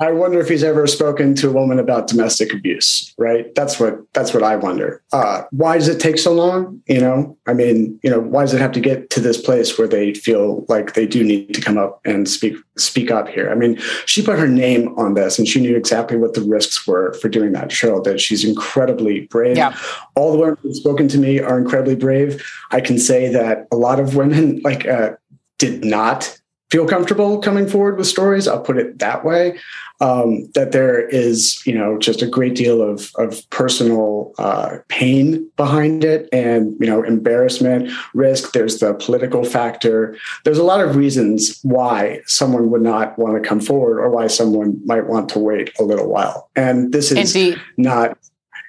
I 0.00 0.12
wonder 0.12 0.38
if 0.38 0.48
he's 0.48 0.62
ever 0.62 0.86
spoken 0.86 1.34
to 1.36 1.48
a 1.48 1.52
woman 1.52 1.80
about 1.80 2.06
domestic 2.06 2.52
abuse, 2.52 3.12
right? 3.18 3.52
That's 3.56 3.80
what 3.80 3.98
that's 4.12 4.32
what 4.32 4.44
I 4.44 4.54
wonder. 4.54 5.02
Uh, 5.12 5.42
why 5.50 5.76
does 5.76 5.88
it 5.88 5.98
take 5.98 6.18
so 6.18 6.32
long? 6.32 6.80
You 6.86 7.00
know, 7.00 7.36
I 7.48 7.52
mean, 7.52 7.98
you 8.04 8.10
know, 8.10 8.20
why 8.20 8.42
does 8.42 8.54
it 8.54 8.60
have 8.60 8.70
to 8.72 8.80
get 8.80 9.10
to 9.10 9.20
this 9.20 9.40
place 9.40 9.76
where 9.76 9.88
they 9.88 10.14
feel 10.14 10.64
like 10.68 10.94
they 10.94 11.04
do 11.04 11.24
need 11.24 11.52
to 11.54 11.60
come 11.60 11.78
up 11.78 12.00
and 12.04 12.28
speak 12.28 12.54
speak 12.76 13.10
up 13.10 13.26
here? 13.26 13.50
I 13.50 13.56
mean, 13.56 13.76
she 14.06 14.22
put 14.22 14.38
her 14.38 14.46
name 14.46 14.96
on 14.96 15.14
this, 15.14 15.36
and 15.36 15.48
she 15.48 15.60
knew 15.60 15.76
exactly 15.76 16.16
what 16.16 16.34
the 16.34 16.42
risks 16.42 16.86
were 16.86 17.14
for 17.14 17.28
doing 17.28 17.52
that. 17.52 17.70
Cheryl 17.70 18.04
that 18.04 18.20
she's 18.20 18.44
incredibly 18.44 19.22
brave. 19.22 19.56
Yeah. 19.56 19.76
All 20.14 20.30
the 20.30 20.38
women 20.38 20.58
who've 20.62 20.76
spoken 20.76 21.08
to 21.08 21.18
me 21.18 21.40
are 21.40 21.58
incredibly 21.58 21.96
brave. 21.96 22.40
I 22.70 22.80
can 22.80 22.98
say 22.98 23.32
that 23.32 23.66
a 23.72 23.76
lot 23.76 23.98
of 23.98 24.14
women 24.14 24.60
like 24.62 24.86
uh, 24.86 25.14
did 25.58 25.84
not 25.84 26.38
feel 26.70 26.86
comfortable 26.86 27.38
coming 27.40 27.66
forward 27.66 27.96
with 27.96 28.06
stories. 28.06 28.46
I'll 28.46 28.60
put 28.60 28.78
it 28.78 28.98
that 28.98 29.24
way 29.24 29.58
um, 30.00 30.48
that 30.54 30.72
there 30.72 31.08
is, 31.08 31.64
you 31.66 31.76
know, 31.76 31.98
just 31.98 32.22
a 32.22 32.26
great 32.26 32.54
deal 32.54 32.82
of 32.82 33.10
of 33.16 33.48
personal 33.50 34.32
uh, 34.38 34.78
pain 34.88 35.50
behind 35.56 36.04
it, 36.04 36.28
and 36.32 36.76
you 36.78 36.86
know, 36.86 37.02
embarrassment, 37.02 37.90
risk. 38.14 38.52
There's 38.52 38.78
the 38.78 38.94
political 38.94 39.44
factor. 39.44 40.16
There's 40.44 40.58
a 40.58 40.64
lot 40.64 40.80
of 40.80 40.96
reasons 40.96 41.58
why 41.62 42.20
someone 42.26 42.70
would 42.70 42.82
not 42.82 43.18
want 43.18 43.42
to 43.42 43.48
come 43.48 43.60
forward, 43.60 43.98
or 43.98 44.10
why 44.10 44.28
someone 44.28 44.80
might 44.86 45.06
want 45.06 45.28
to 45.30 45.38
wait 45.38 45.72
a 45.78 45.82
little 45.82 46.08
while. 46.08 46.48
And 46.54 46.92
this 46.92 47.10
is 47.10 47.34
Indeed. 47.34 47.60
not. 47.76 48.16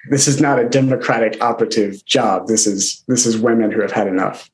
This 0.08 0.26
is 0.26 0.40
not 0.40 0.58
a 0.58 0.68
democratic 0.68 1.40
operative 1.42 2.04
job. 2.06 2.48
This 2.48 2.66
is 2.66 3.04
this 3.06 3.26
is 3.26 3.38
women 3.38 3.70
who 3.70 3.82
have 3.82 3.92
had 3.92 4.08
enough. 4.08 4.49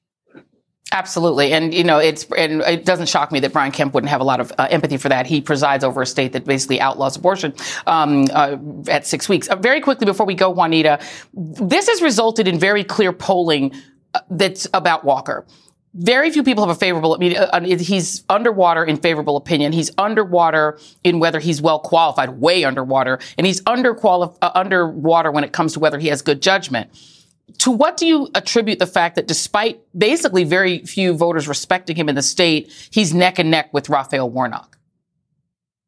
Absolutely, 0.92 1.52
and 1.52 1.74
you 1.74 1.82
know 1.82 1.98
it's 1.98 2.26
and 2.38 2.62
it 2.62 2.84
doesn't 2.84 3.08
shock 3.08 3.32
me 3.32 3.40
that 3.40 3.52
Brian 3.52 3.72
Kemp 3.72 3.92
wouldn't 3.92 4.08
have 4.08 4.20
a 4.20 4.24
lot 4.24 4.38
of 4.38 4.52
uh, 4.56 4.68
empathy 4.70 4.96
for 4.96 5.08
that. 5.08 5.26
He 5.26 5.40
presides 5.40 5.82
over 5.82 6.02
a 6.02 6.06
state 6.06 6.32
that 6.34 6.44
basically 6.44 6.80
outlaws 6.80 7.16
abortion 7.16 7.54
um, 7.88 8.28
uh, 8.32 8.56
at 8.88 9.04
six 9.04 9.28
weeks. 9.28 9.48
Uh, 9.48 9.56
very 9.56 9.80
quickly 9.80 10.04
before 10.04 10.26
we 10.26 10.34
go, 10.34 10.48
Juanita, 10.48 11.00
this 11.34 11.88
has 11.88 12.02
resulted 12.02 12.46
in 12.46 12.60
very 12.60 12.84
clear 12.84 13.12
polling 13.12 13.74
uh, 14.14 14.20
that's 14.30 14.68
about 14.72 15.04
Walker. 15.04 15.44
Very 15.92 16.30
few 16.30 16.44
people 16.44 16.64
have 16.64 16.74
a 16.74 16.78
favorable. 16.78 17.14
I 17.14 17.18
mean, 17.18 17.36
uh, 17.36 17.60
he's 17.78 18.22
underwater 18.28 18.84
in 18.84 18.96
favorable 18.96 19.36
opinion. 19.36 19.72
He's 19.72 19.90
underwater 19.98 20.78
in 21.02 21.18
whether 21.18 21.40
he's 21.40 21.60
well 21.60 21.80
qualified, 21.80 22.28
way 22.38 22.62
underwater, 22.62 23.18
and 23.36 23.44
he's 23.44 23.60
under 23.66 23.98
uh, 24.06 24.28
underwater 24.54 25.32
when 25.32 25.42
it 25.42 25.52
comes 25.52 25.72
to 25.72 25.80
whether 25.80 25.98
he 25.98 26.08
has 26.08 26.22
good 26.22 26.40
judgment 26.40 26.90
to 27.58 27.70
what 27.70 27.96
do 27.96 28.06
you 28.06 28.28
attribute 28.34 28.78
the 28.78 28.86
fact 28.86 29.14
that 29.16 29.26
despite 29.26 29.80
basically 29.96 30.44
very 30.44 30.84
few 30.84 31.14
voters 31.14 31.46
respecting 31.46 31.96
him 31.96 32.08
in 32.08 32.14
the 32.14 32.22
state, 32.22 32.72
he's 32.90 33.14
neck 33.14 33.38
and 33.38 33.50
neck 33.50 33.72
with 33.72 33.88
Raphael 33.88 34.28
Warnock? 34.28 34.76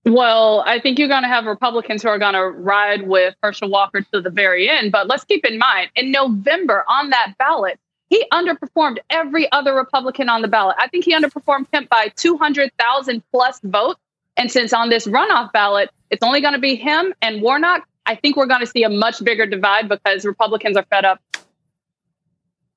Well, 0.04 0.62
I 0.64 0.78
think 0.78 0.98
you're 0.98 1.08
going 1.08 1.24
to 1.24 1.28
have 1.28 1.44
Republicans 1.44 2.02
who 2.02 2.08
are 2.08 2.18
going 2.18 2.34
to 2.34 2.44
ride 2.44 3.06
with 3.06 3.34
Herschel 3.42 3.68
Walker 3.68 4.00
to 4.12 4.20
the 4.20 4.30
very 4.30 4.68
end. 4.68 4.92
But 4.92 5.08
let's 5.08 5.24
keep 5.24 5.44
in 5.44 5.58
mind, 5.58 5.90
in 5.96 6.12
November 6.12 6.84
on 6.88 7.10
that 7.10 7.34
ballot, 7.38 7.78
he 8.08 8.24
underperformed 8.32 8.98
every 9.10 9.50
other 9.52 9.74
Republican 9.74 10.28
on 10.30 10.40
the 10.40 10.48
ballot. 10.48 10.76
I 10.78 10.88
think 10.88 11.04
he 11.04 11.14
underperformed 11.14 11.66
him 11.72 11.86
by 11.90 12.10
200,000 12.16 13.22
plus 13.30 13.60
votes. 13.64 14.00
And 14.36 14.50
since 14.50 14.72
on 14.72 14.88
this 14.88 15.06
runoff 15.06 15.52
ballot, 15.52 15.90
it's 16.10 16.22
only 16.22 16.40
going 16.40 16.54
to 16.54 16.60
be 16.60 16.76
him 16.76 17.12
and 17.20 17.42
Warnock, 17.42 17.86
I 18.06 18.14
think 18.14 18.36
we're 18.36 18.46
going 18.46 18.60
to 18.60 18.66
see 18.66 18.84
a 18.84 18.88
much 18.88 19.22
bigger 19.22 19.44
divide 19.44 19.88
because 19.88 20.24
Republicans 20.24 20.78
are 20.78 20.84
fed 20.84 21.04
up 21.04 21.20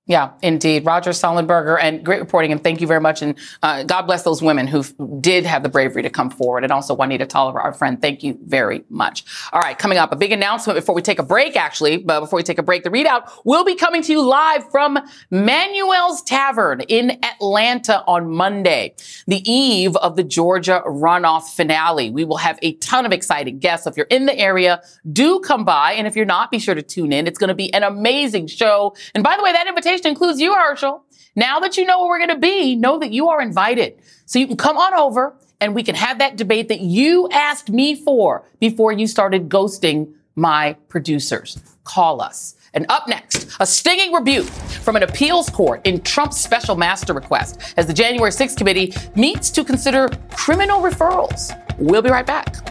yeah, 0.08 0.32
indeed. 0.42 0.84
Roger 0.84 1.12
Sollenberger, 1.12 1.78
and 1.80 2.04
great 2.04 2.20
reporting, 2.20 2.52
and 2.52 2.64
thank 2.64 2.82
you 2.82 2.88
very 2.88 3.00
much. 3.00 3.22
And 3.22 3.38
uh, 3.62 3.84
God 3.84 4.04
bless 4.04 4.24
those 4.24 4.42
women 4.42 4.66
who 4.66 4.84
did 5.22 5.46
have 5.46 5.62
the 5.62 5.70
bravery 5.70 6.02
to 6.02 6.10
come 6.10 6.32
forward. 6.32 6.64
And 6.64 6.74
also 6.74 6.96
Juanita 6.96 7.28
Tolliver, 7.28 7.62
our 7.62 7.72
friend, 7.72 8.02
thank 8.02 8.24
you 8.24 8.38
very 8.44 8.84
much. 8.90 9.24
All 9.54 9.62
right, 9.62 9.78
coming 9.78 10.00
up, 10.00 10.12
a 10.12 10.16
big 10.16 10.32
announcement 10.32 10.76
before 10.76 10.96
we 10.96 11.04
take 11.04 11.20
a 11.20 11.24
break, 11.24 11.56
actually. 11.56 11.98
But 11.98 12.22
before 12.22 12.38
we 12.38 12.44
take 12.44 12.58
a 12.58 12.64
break, 12.64 12.84
the 12.84 12.90
ReidOut 12.90 13.32
will 13.46 13.64
be 13.64 13.76
coming 13.76 14.02
to 14.02 14.12
you 14.12 14.24
live 14.24 14.70
from 14.72 14.98
Manuel's 15.30 16.24
Tavern 16.24 16.82
in 16.82 17.24
Atlanta 17.24 18.04
on 18.08 18.32
Monday, 18.32 18.96
the 19.28 19.50
eve 19.50 19.96
of 19.98 20.16
the 20.16 20.24
Georgia 20.24 20.82
runoff 20.88 21.56
finale. 21.56 22.10
We 22.10 22.26
will 22.26 22.38
have 22.38 22.58
a 22.64 22.74
ton 22.78 23.06
of 23.06 23.12
exciting 23.12 23.60
guests. 23.60 23.84
So 23.84 23.92
if 23.92 23.98
you're 23.98 24.08
in 24.08 24.26
the 24.26 24.38
area, 24.38 24.82
do 25.12 25.40
come 25.42 25.64
by. 25.64 25.94
And 25.94 26.08
if 26.08 26.16
you're 26.16 26.26
not, 26.26 26.50
be 26.50 26.58
sure 26.58 26.74
to 26.74 26.82
tune 26.82 27.14
in. 27.14 27.28
It's 27.28 27.38
going 27.38 27.50
to 27.50 27.56
be 27.56 27.72
an 27.74 27.84
amazing 27.84 28.48
show. 28.48 28.96
And 29.14 29.24
by 29.24 29.38
the 29.38 29.44
way, 29.44 29.52
that 29.52 29.68
invitation 29.68 29.91
includes 30.00 30.40
you, 30.40 30.54
Herschel. 30.56 31.04
Now 31.36 31.60
that 31.60 31.78
you 31.78 31.86
know 31.86 32.00
where 32.00 32.10
we're 32.10 32.26
going 32.26 32.30
to 32.30 32.38
be, 32.38 32.76
know 32.76 33.00
that 33.00 33.12
you 33.12 33.30
are 33.30 33.42
invited. 33.42 34.00
So 34.26 34.40
you 34.40 34.48
can 34.48 34.58
come 34.58 34.78
on 34.78 34.94
over 34.94 35.36
and 35.60 35.76
we 35.76 35.84
can 35.84 35.96
have 35.96 36.20
that 36.20 36.36
debate 36.36 36.68
that 36.70 36.82
you 36.82 37.30
asked 37.32 37.70
me 37.70 37.96
for 37.96 38.44
before 38.60 38.92
you 38.92 39.08
started 39.08 39.48
ghosting 39.48 40.14
my 40.36 40.74
producers. 40.90 41.62
Call 41.84 42.22
us. 42.22 42.56
And 42.74 42.86
up 42.90 43.08
next, 43.08 43.56
a 43.60 43.66
stinging 43.66 44.14
rebuke 44.14 44.46
from 44.46 44.96
an 44.96 45.04
appeals 45.04 45.50
court 45.50 45.86
in 45.86 46.02
Trump's 46.02 46.40
special 46.40 46.76
master 46.76 47.14
request 47.14 47.74
as 47.76 47.86
the 47.86 47.94
January 47.94 48.32
6th 48.32 48.58
committee 48.58 48.94
meets 49.16 49.50
to 49.52 49.64
consider 49.64 50.10
criminal 50.32 50.82
referrals. 50.82 51.52
We'll 51.78 52.02
be 52.02 52.10
right 52.10 52.26
back. 52.26 52.71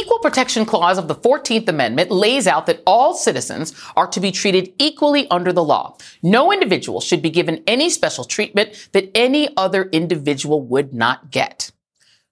Equal 0.00 0.18
Protection 0.20 0.64
Clause 0.64 0.96
of 0.96 1.08
the 1.08 1.14
14th 1.14 1.68
Amendment 1.68 2.10
lays 2.10 2.46
out 2.46 2.64
that 2.64 2.82
all 2.86 3.12
citizens 3.12 3.74
are 3.94 4.06
to 4.06 4.18
be 4.18 4.32
treated 4.32 4.72
equally 4.78 5.28
under 5.28 5.52
the 5.52 5.62
law. 5.62 5.98
No 6.22 6.50
individual 6.50 7.02
should 7.02 7.20
be 7.20 7.28
given 7.28 7.62
any 7.66 7.90
special 7.90 8.24
treatment 8.24 8.88
that 8.92 9.10
any 9.14 9.54
other 9.58 9.90
individual 9.90 10.62
would 10.62 10.94
not 10.94 11.30
get. 11.30 11.70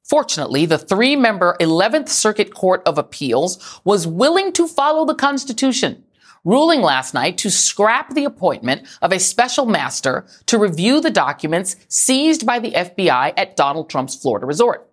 Fortunately, 0.03 0.65
the 0.65 0.79
three 0.79 1.15
member 1.15 1.59
11th 1.61 2.09
Circuit 2.09 2.55
Court 2.55 2.81
of 2.87 2.97
Appeals 2.97 3.81
was 3.85 4.07
willing 4.07 4.51
to 4.55 4.67
follow 4.67 5.05
the 5.05 5.15
Constitution, 5.15 6.05
ruling 6.47 6.81
last 6.81 7.13
night 7.13 7.37
to 7.37 7.51
scrap 7.51 8.15
the 8.15 8.25
appointment 8.25 8.89
of 9.03 9.13
a 9.13 9.21
special 9.21 9.67
master 9.67 10.27
to 10.47 10.57
review 10.57 11.03
the 11.03 11.11
documents 11.11 11.77
seized 11.89 12.47
by 12.47 12.61
the 12.61 12.73
FBI 12.73 13.35
at 13.37 13.57
Donald 13.57 13.91
Trump's 13.91 14.17
Florida 14.17 14.47
resort. 14.47 14.89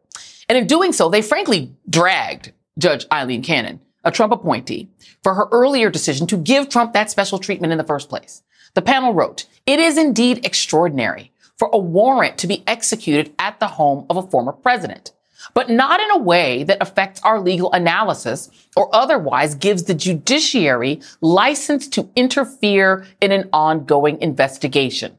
And 0.50 0.58
in 0.58 0.68
doing 0.68 0.92
so, 0.92 1.08
they 1.08 1.22
frankly 1.22 1.74
dragged 1.90 2.52
Judge 2.78 3.06
Aileen 3.12 3.42
Cannon, 3.42 3.80
a 4.04 4.12
Trump 4.12 4.34
appointee, 4.34 4.90
for 5.24 5.34
her 5.34 5.48
earlier 5.52 5.90
decision 5.90 6.28
to 6.28 6.38
give 6.38 6.70
Trump 6.70 6.94
that 6.94 7.10
special 7.10 7.40
treatment 7.40 7.72
in 7.72 7.78
the 7.78 7.84
first 7.84 8.10
place. 8.10 8.44
The 8.74 8.82
panel 8.82 9.14
wrote, 9.14 9.46
it 9.66 9.80
is 9.80 9.98
indeed 9.98 10.46
extraordinary 10.46 11.32
for 11.58 11.70
a 11.72 11.78
warrant 11.78 12.38
to 12.40 12.48
be 12.48 12.64
executed 12.68 13.34
at 13.40 13.60
the 13.60 13.68
home 13.68 14.06
of 14.10 14.18
a 14.18 14.28
former 14.30 14.52
president, 14.52 15.14
but 15.54 15.70
not 15.70 16.02
in 16.02 16.12
a 16.12 16.18
way 16.18 16.64
that 16.64 16.82
affects 16.82 17.22
our 17.22 17.40
legal 17.40 17.72
analysis 17.72 18.50
or 18.76 18.94
otherwise 18.94 19.56
gives 19.56 19.84
the 19.84 19.94
judiciary 19.94 21.00
license 21.22 21.88
to 21.88 22.10
interfere 22.16 23.06
in 23.22 23.32
an 23.32 23.50
ongoing 23.54 24.22
investigation. 24.22 25.18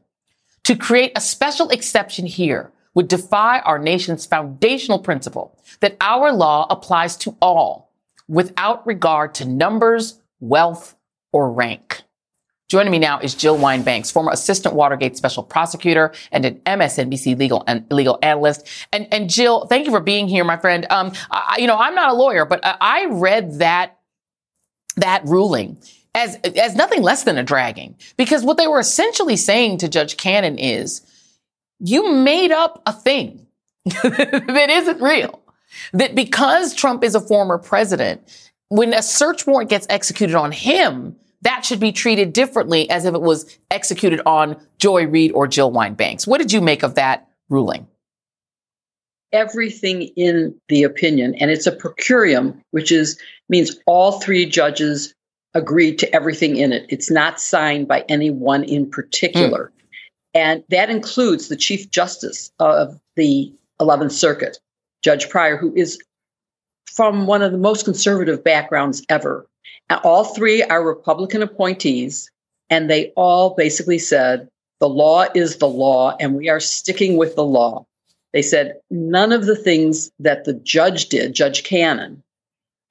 To 0.65 0.75
create 0.75 1.13
a 1.15 1.21
special 1.21 1.69
exception 1.69 2.27
here 2.27 2.71
would 2.97 3.07
defy 3.07 3.59
our 3.59 3.77
nation's 3.77 4.25
foundational 4.25 4.97
principle 4.97 5.55
that 5.81 5.95
our 6.01 6.31
law 6.31 6.65
applies 6.67 7.15
to 7.15 7.37
all 7.39 7.91
without 8.27 8.87
regard 8.87 9.35
to 9.35 9.45
numbers, 9.45 10.19
wealth, 10.39 10.95
or 11.31 11.51
rank. 11.51 12.01
Joining 12.67 12.91
me 12.91 12.97
now 12.97 13.19
is 13.19 13.35
Jill 13.35 13.55
Wine-Banks, 13.55 14.09
former 14.09 14.31
assistant 14.31 14.73
Watergate 14.73 15.15
special 15.15 15.43
prosecutor 15.43 16.11
and 16.31 16.43
an 16.43 16.55
MSNBC 16.65 17.37
legal 17.37 17.63
and 17.67 17.85
legal 17.91 18.17
analyst. 18.23 18.67
And, 18.91 19.07
and 19.13 19.29
Jill, 19.29 19.67
thank 19.67 19.85
you 19.85 19.91
for 19.91 20.01
being 20.01 20.27
here, 20.27 20.43
my 20.43 20.57
friend. 20.57 20.87
Um, 20.89 21.11
I, 21.29 21.57
you 21.59 21.67
know, 21.67 21.77
I'm 21.77 21.93
not 21.93 22.09
a 22.09 22.15
lawyer, 22.15 22.45
but 22.45 22.61
I 22.63 23.05
read 23.11 23.59
that 23.59 23.99
that 24.95 25.23
ruling 25.25 25.77
as 26.15 26.35
as 26.55 26.75
nothing 26.75 27.03
less 27.03 27.25
than 27.25 27.37
a 27.37 27.43
dragging 27.43 27.95
because 28.17 28.43
what 28.43 28.57
they 28.57 28.65
were 28.65 28.79
essentially 28.79 29.37
saying 29.37 29.77
to 29.77 29.87
Judge 29.87 30.17
Cannon 30.17 30.57
is, 30.57 31.03
you 31.79 32.11
made 32.13 32.51
up 32.51 32.81
a 32.85 32.93
thing 32.93 33.47
that 33.85 34.67
isn't 34.69 35.01
real. 35.01 35.41
That 35.93 36.15
because 36.15 36.73
Trump 36.73 37.03
is 37.03 37.15
a 37.15 37.21
former 37.21 37.57
president, 37.57 38.51
when 38.69 38.93
a 38.93 39.01
search 39.01 39.45
warrant 39.45 39.69
gets 39.69 39.87
executed 39.89 40.35
on 40.35 40.51
him 40.51 41.15
that 41.41 41.65
should 41.65 41.79
be 41.79 41.91
treated 41.91 42.33
differently 42.33 42.89
as 42.89 43.05
if 43.05 43.13
it 43.13 43.21
was 43.21 43.57
executed 43.69 44.21
on 44.25 44.57
Joy 44.79 45.07
Reid 45.07 45.31
or 45.33 45.47
Jill 45.47 45.71
Wine-Banks. 45.71 46.25
What 46.25 46.39
did 46.39 46.51
you 46.51 46.61
make 46.61 46.83
of 46.83 46.95
that 46.95 47.29
ruling? 47.49 47.87
Everything 49.31 50.03
in 50.15 50.59
the 50.69 50.83
opinion, 50.83 51.35
and 51.35 51.51
it's 51.51 51.67
a 51.67 51.71
per 51.71 51.93
curiam, 51.93 52.59
which 52.71 52.91
is 52.91 53.19
means 53.49 53.77
all 53.85 54.19
three 54.19 54.45
judges 54.45 55.13
agreed 55.53 55.99
to 55.99 56.15
everything 56.15 56.55
in 56.55 56.71
it. 56.71 56.85
It's 56.89 57.11
not 57.11 57.39
signed 57.39 57.87
by 57.87 58.05
anyone 58.09 58.63
in 58.63 58.89
particular. 58.89 59.71
Mm. 59.73 59.76
And 60.37 60.63
that 60.69 60.91
includes 60.91 61.47
the 61.47 61.55
Chief 61.55 61.89
Justice 61.89 62.51
of 62.59 62.99
the 63.15 63.51
11th 63.81 64.11
Circuit, 64.11 64.59
Judge 65.01 65.29
Pryor, 65.29 65.57
who 65.57 65.73
is 65.75 65.99
from 66.85 67.25
one 67.25 67.41
of 67.41 67.51
the 67.51 67.57
most 67.57 67.85
conservative 67.85 68.43
backgrounds 68.43 69.03
ever. 69.09 69.47
All 70.03 70.25
three 70.25 70.61
are 70.61 70.85
Republican 70.85 71.41
appointees, 71.41 72.29
and 72.69 72.87
they 72.87 73.13
all 73.15 73.55
basically 73.55 73.97
said 73.97 74.47
the 74.79 74.87
law 74.87 75.25
is 75.33 75.57
the 75.57 75.67
law, 75.67 76.15
and 76.19 76.35
we 76.35 76.49
are 76.49 76.59
sticking 76.59 77.17
with 77.17 77.35
the 77.35 77.43
law. 77.43 77.87
They 78.31 78.43
said 78.43 78.75
none 78.91 79.31
of 79.31 79.47
the 79.47 79.55
things 79.55 80.11
that 80.19 80.43
the 80.43 80.53
judge 80.53 81.09
did, 81.09 81.33
Judge 81.33 81.63
Cannon, 81.63 82.21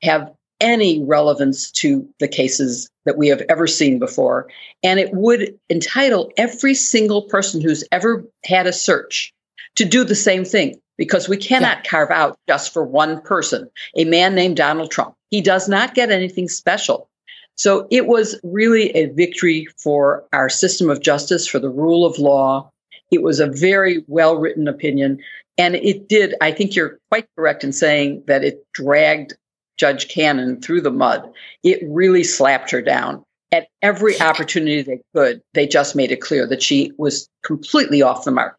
have 0.03 0.33
any 0.61 1.03
relevance 1.05 1.71
to 1.71 2.09
the 2.19 2.29
cases 2.29 2.89
that 3.05 3.17
we 3.17 3.29
have 3.29 3.43
ever 3.49 3.67
seen 3.67 3.99
before. 3.99 4.49
And 4.83 4.99
it 4.99 5.13
would 5.13 5.59
entitle 5.71 6.31
every 6.37 6.75
single 6.75 7.23
person 7.23 7.61
who's 7.61 7.85
ever 7.93 8.25
had 8.45 8.67
a 8.67 8.73
search 8.73 9.33
to 9.77 9.85
do 9.85 10.05
the 10.05 10.15
same 10.15 10.45
thing 10.45 10.81
because 10.97 11.29
we 11.29 11.37
cannot 11.37 11.79
yeah. 11.79 11.91
carve 11.91 12.11
out 12.11 12.39
just 12.49 12.73
for 12.73 12.85
one 12.85 13.21
person, 13.21 13.71
a 13.97 14.05
man 14.05 14.35
named 14.35 14.57
Donald 14.57 14.91
Trump. 14.91 15.15
He 15.31 15.41
does 15.41 15.69
not 15.69 15.95
get 15.95 16.11
anything 16.11 16.49
special. 16.49 17.09
So 17.57 17.87
it 17.91 18.07
was 18.07 18.39
really 18.43 18.91
a 18.91 19.07
victory 19.07 19.67
for 19.79 20.25
our 20.33 20.49
system 20.49 20.91
of 20.91 21.01
justice, 21.01 21.47
for 21.47 21.59
the 21.59 21.71
rule 21.71 22.05
of 22.05 22.19
law. 22.19 22.71
It 23.11 23.23
was 23.23 23.41
a 23.41 23.47
very 23.47 24.05
well 24.09 24.37
written 24.37 24.69
opinion. 24.69 25.23
And 25.59 25.75
it 25.77 26.09
did, 26.09 26.35
I 26.41 26.53
think 26.53 26.75
you're 26.75 26.99
quite 27.11 27.27
correct 27.37 27.65
in 27.65 27.73
saying 27.73 28.25
that 28.27 28.45
it 28.45 28.67
dragged 28.73 29.37
Judge 29.77 30.09
Cannon 30.09 30.61
through 30.61 30.81
the 30.81 30.91
mud. 30.91 31.31
It 31.63 31.81
really 31.87 32.25
slapped 32.25 32.71
her 32.71 32.83
down. 32.83 33.25
At 33.53 33.69
every 33.81 34.21
opportunity 34.21 34.83
they 34.83 35.01
could, 35.15 35.41
they 35.55 35.67
just 35.67 35.95
made 35.95 36.11
it 36.11 36.21
clear 36.21 36.47
that 36.49 36.63
she 36.63 36.93
was 36.99 37.29
completely 37.45 38.03
off 38.03 38.25
the 38.25 38.33
mark. 38.33 38.56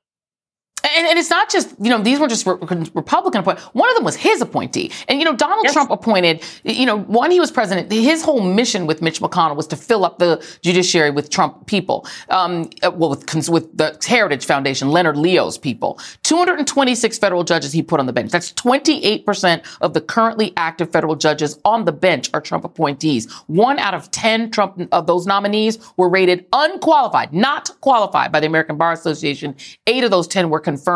And, 0.98 1.06
and, 1.06 1.20
it's 1.20 1.30
not 1.30 1.50
just, 1.52 1.76
you 1.80 1.92
know, 1.92 2.02
these 2.02 2.20
were 2.20 2.28
just 2.28 2.48
re- 2.48 2.56
Republican 2.96 3.42
appointees. 3.42 3.64
One 3.74 3.88
of 3.88 3.96
them 3.96 4.04
was 4.04 4.16
his 4.16 4.42
appointee. 4.42 4.92
And, 5.08 5.20
you 5.20 5.26
know, 5.26 5.36
Donald 5.36 5.66
yes. 5.66 5.74
Trump 5.74 5.92
appointed, 5.92 6.44
you 6.64 6.88
know, 6.88 6.98
when 7.02 7.30
he 7.30 7.40
was 7.40 7.52
president, 7.52 7.92
his 7.92 8.24
whole 8.24 8.42
mission 8.42 8.88
with 8.88 9.00
Mitch 9.04 9.20
McConnell 9.20 9.56
was 9.56 9.68
to 9.68 9.76
fill 9.76 10.04
up 10.04 10.18
the 10.18 10.44
judiciary 10.64 11.12
with 11.12 11.30
Trump 11.30 11.68
people. 11.68 12.08
Um, 12.30 12.72
uh, 12.82 12.90
well, 12.90 13.12
with, 13.12 13.48
with 13.48 13.78
the 13.78 13.96
Heritage 14.08 14.46
Foundation, 14.46 14.90
Leonard 14.90 15.18
Leo's 15.18 15.60
people. 15.60 16.00
226 16.24 17.20
federal 17.20 17.44
judges 17.44 17.74
he 17.74 17.84
put 17.84 18.00
on 18.00 18.08
the 18.08 18.14
bench. 18.14 18.32
That's 18.32 18.52
28% 18.54 19.64
of 19.82 19.94
the 19.94 20.02
currently 20.02 20.52
active 20.58 20.92
federal 20.92 21.16
judges 21.16 21.60
on 21.64 21.86
the 21.86 21.92
bench 21.92 22.32
are 22.34 22.42
Trump 22.42 22.64
appointees. 22.64 23.32
One 23.46 23.78
out 23.78 23.94
of 23.94 24.10
10 24.10 24.50
Trump 24.50 24.82
of 24.92 25.06
those 25.06 25.28
nominees 25.28 25.78
were 25.96 26.10
rated 26.10 26.48
unqualified, 26.54 27.34
not 27.34 27.70
qualified 27.82 28.32
by 28.32 28.40
the 28.40 28.48
American 28.48 28.78
Bar 28.78 28.94
Association. 28.94 29.56
Eight 29.86 30.04
of 30.04 30.10
those 30.10 30.28
10 30.28 30.50
were 30.50 30.60
confirmed. 30.60 30.87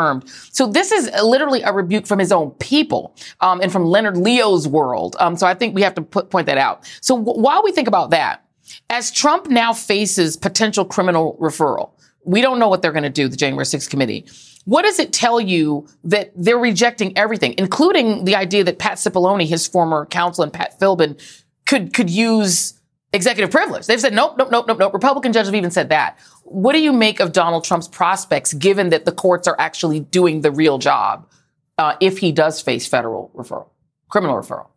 So 0.52 0.68
this 0.68 0.92
is 0.92 1.10
literally 1.24 1.62
a 1.62 1.74
rebuke 1.74 2.06
from 2.06 2.20
his 2.20 2.32
own 2.32 2.52
people 2.52 3.16
um, 3.40 3.62
and 3.62 3.72
from 3.72 3.86
Leonard 3.86 4.18
Leo's 4.18 4.68
world. 4.68 5.16
Um, 5.20 5.36
so 5.36 5.46
I 5.48 5.54
think 5.54 5.76
we 5.76 5.82
have 5.82 5.96
to 5.96 6.02
put, 6.02 6.30
point 6.30 6.48
that 6.48 6.58
out. 6.58 6.90
So 7.02 7.18
w- 7.18 7.40
while 7.40 7.64
we 7.64 7.72
think 7.72 7.88
about 7.88 8.12
that, 8.12 8.46
as 8.90 9.12
Trump 9.12 9.48
now 9.48 9.74
faces 9.74 10.38
potential 10.38 10.86
criminal 10.86 11.38
referral, 11.42 11.92
we 12.24 12.42
don't 12.42 12.60
know 12.60 12.68
what 12.68 12.82
they're 12.82 12.92
going 12.92 13.04
to 13.04 13.10
do, 13.10 13.28
the 13.28 13.38
January 13.38 13.66
6th 13.66 13.90
committee. 13.90 14.26
What 14.66 14.84
does 14.84 15.00
it 15.00 15.12
tell 15.12 15.42
you 15.42 15.88
that 16.04 16.32
they're 16.36 16.58
rejecting 16.58 17.18
everything, 17.18 17.56
including 17.58 18.26
the 18.26 18.36
idea 18.36 18.64
that 18.64 18.78
Pat 18.78 18.98
Cipollone, 18.98 19.46
his 19.48 19.66
former 19.68 20.06
counsel, 20.06 20.44
and 20.44 20.54
Pat 20.54 20.80
Philbin 20.80 21.20
could 21.66 21.94
could 21.94 22.10
use 22.10 22.74
executive 23.14 23.52
privilege. 23.52 23.88
They've 23.88 24.00
said, 24.00 24.14
nope, 24.14 24.36
nope, 24.38 24.50
nope, 24.52 24.68
nope, 24.68 24.80
nope. 24.80 24.94
Republican 24.94 25.34
judges 25.34 25.50
have 25.50 25.56
even 25.56 25.72
said 25.72 25.90
that. 25.90 26.18
What 26.44 26.74
do 26.74 26.80
you 26.80 26.94
make 26.94 27.20
of 27.20 27.34
Donald 27.34 27.64
Trump's 27.64 27.88
prospects, 27.88 28.54
given 28.54 28.90
that 28.90 29.06
the 29.06 29.12
courts 29.12 29.48
are 29.48 29.56
actually 29.60 30.00
doing 30.00 30.42
the 30.42 30.52
real 30.52 30.78
job 30.78 31.28
uh, 31.78 31.96
if 32.00 32.18
he 32.18 32.32
does 32.32 32.62
face 32.62 32.88
federal 32.88 33.32
referral, 33.36 33.68
criminal 34.10 34.36
referral? 34.36 34.68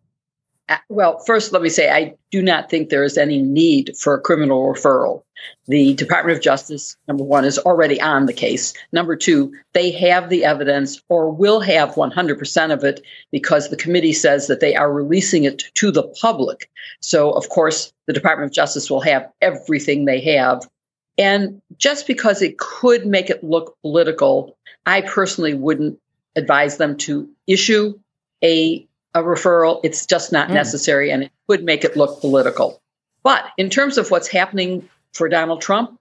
Uh, 0.69 0.79
well, 0.89 1.19
first, 1.27 1.53
let 1.53 1.61
me 1.61 1.69
say 1.69 1.91
I 1.91 2.15
do 2.31 2.43
not 2.43 2.71
think 2.71 2.89
there 2.89 3.05
is 3.05 3.19
any 3.19 3.43
need 3.43 3.93
for 3.99 4.15
a 4.15 4.21
criminal 4.21 4.73
referral. 4.73 5.23
The 5.67 5.93
Department 5.95 6.39
of 6.39 6.43
Justice, 6.43 6.97
number 7.07 7.23
one, 7.23 7.45
is 7.45 7.59
already 7.59 8.01
on 8.01 8.25
the 8.25 8.33
case. 8.33 8.73
Number 8.93 9.15
two, 9.15 9.53
they 9.75 9.91
have 9.91 10.31
the 10.31 10.43
evidence 10.43 11.03
or 11.11 11.31
will 11.31 11.61
have 11.61 11.91
100% 11.91 12.73
of 12.73 12.83
it 12.83 13.03
because 13.31 13.69
the 13.69 13.77
committee 13.77 14.15
says 14.15 14.47
that 14.47 14.61
they 14.61 14.75
are 14.75 14.91
releasing 14.91 15.45
it 15.45 15.65
to 15.75 15.91
the 15.91 16.05
public. 16.21 16.71
So, 17.01 17.31
of 17.33 17.51
course, 17.51 17.93
the 18.07 18.13
Department 18.13 18.51
of 18.51 18.55
Justice 18.55 18.91
will 18.91 19.01
have 19.01 19.31
everything 19.41 20.05
they 20.05 20.21
have. 20.37 20.69
And 21.17 21.63
just 21.77 22.07
because 22.07 22.43
it 22.43 22.59
could 22.59 23.07
make 23.07 23.31
it 23.31 23.45
look 23.45 23.77
political, 23.83 24.57
I 24.85 25.01
personally 25.03 25.55
wouldn't 25.55 25.99
advise 26.37 26.77
them 26.77 26.97
to 26.99 27.29
issue 27.47 27.99
a 28.43 28.87
a 29.15 29.23
referral. 29.23 29.81
It's 29.85 30.07
just 30.07 30.33
not 30.33 30.49
mm. 30.49 30.55
necessary 30.55 31.11
and 31.11 31.23
it 31.23 31.33
would 31.47 31.63
make 31.63 31.85
it 31.85 31.97
look 31.97 32.21
political. 32.21 32.81
But 33.23 33.45
in 33.57 33.71
terms 33.71 33.97
of 33.97 34.11
what's 34.11 34.27
happening 34.29 34.89
for 35.13 35.29
Donald 35.29 35.61
Trump, 35.61 35.99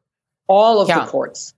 all 0.47 0.81
of 0.81 0.89
yeah. 0.89 0.99
the 0.99 1.11
courts 1.11 1.53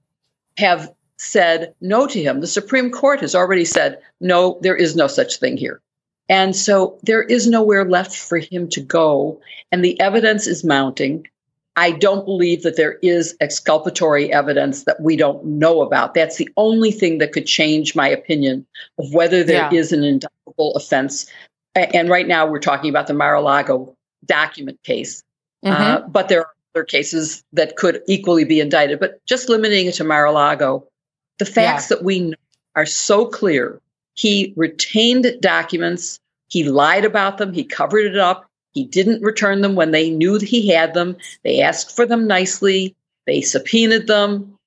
have 0.57 0.93
said 1.17 1.73
no 1.79 2.07
to 2.07 2.21
him. 2.21 2.41
The 2.41 2.47
Supreme 2.47 2.91
Court 2.91 3.21
has 3.21 3.35
already 3.35 3.65
said, 3.65 3.99
no, 4.19 4.59
there 4.61 4.75
is 4.75 4.95
no 4.95 5.07
such 5.07 5.37
thing 5.37 5.55
here. 5.55 5.81
And 6.27 6.55
so 6.55 6.97
there 7.03 7.23
is 7.23 7.47
nowhere 7.47 7.85
left 7.85 8.15
for 8.15 8.39
him 8.39 8.67
to 8.69 8.81
go. 8.81 9.39
And 9.71 9.85
the 9.85 9.99
evidence 9.99 10.47
is 10.47 10.63
mounting. 10.63 11.27
I 11.75 11.91
don't 11.91 12.25
believe 12.25 12.63
that 12.63 12.77
there 12.77 12.97
is 13.01 13.35
exculpatory 13.41 14.31
evidence 14.31 14.85
that 14.85 15.01
we 15.01 15.17
don't 15.17 15.43
know 15.45 15.81
about. 15.81 16.13
That's 16.13 16.37
the 16.37 16.49
only 16.55 16.91
thing 16.91 17.17
that 17.17 17.33
could 17.33 17.45
change 17.45 17.95
my 17.95 18.07
opinion 18.07 18.65
of 18.97 19.13
whether 19.13 19.43
there 19.43 19.69
yeah. 19.71 19.77
is 19.77 19.91
an 19.91 20.03
indictable 20.03 20.73
offense. 20.75 21.29
And 21.75 22.09
right 22.09 22.27
now 22.27 22.47
we're 22.47 22.59
talking 22.59 22.89
about 22.89 23.07
the 23.07 23.13
Mar-a-Lago 23.13 23.93
document 24.25 24.81
case. 24.83 25.21
Uh, 25.65 25.69
mm-hmm. 25.69 25.83
Uh, 25.83 26.07
but 26.07 26.29
there 26.29 26.41
are 26.41 26.53
other 26.73 26.85
cases 26.85 27.43
that 27.51 27.75
could 27.75 28.01
equally 28.07 28.45
be 28.45 28.61
indicted. 28.61 28.99
But 28.99 29.23
just 29.25 29.49
limiting 29.49 29.87
it 29.87 29.95
to 29.95 30.05
Mar-a-Lago, 30.05 30.87
the 31.39 31.45
facts 31.45 31.91
yeah. 31.91 31.97
that 31.97 32.05
we 32.05 32.21
know 32.21 32.37
are 32.75 32.85
so 32.85 33.25
clear. 33.25 33.81
He 34.15 34.53
retained 34.55 35.27
documents. 35.41 36.19
He 36.47 36.63
lied 36.63 37.05
about 37.05 37.37
them. 37.37 37.53
He 37.53 37.63
covered 37.63 38.05
it 38.05 38.17
up. 38.17 38.49
He 38.71 38.85
didn't 38.85 39.21
return 39.21 39.61
them 39.61 39.75
when 39.75 39.91
they 39.91 40.09
knew 40.09 40.37
that 40.37 40.49
he 40.49 40.67
had 40.67 40.93
them. 40.93 41.15
They 41.43 41.61
asked 41.61 41.95
for 41.95 42.05
them 42.05 42.27
nicely. 42.27 42.95
They 43.25 43.41
subpoenaed 43.41 44.07
them. 44.07 44.57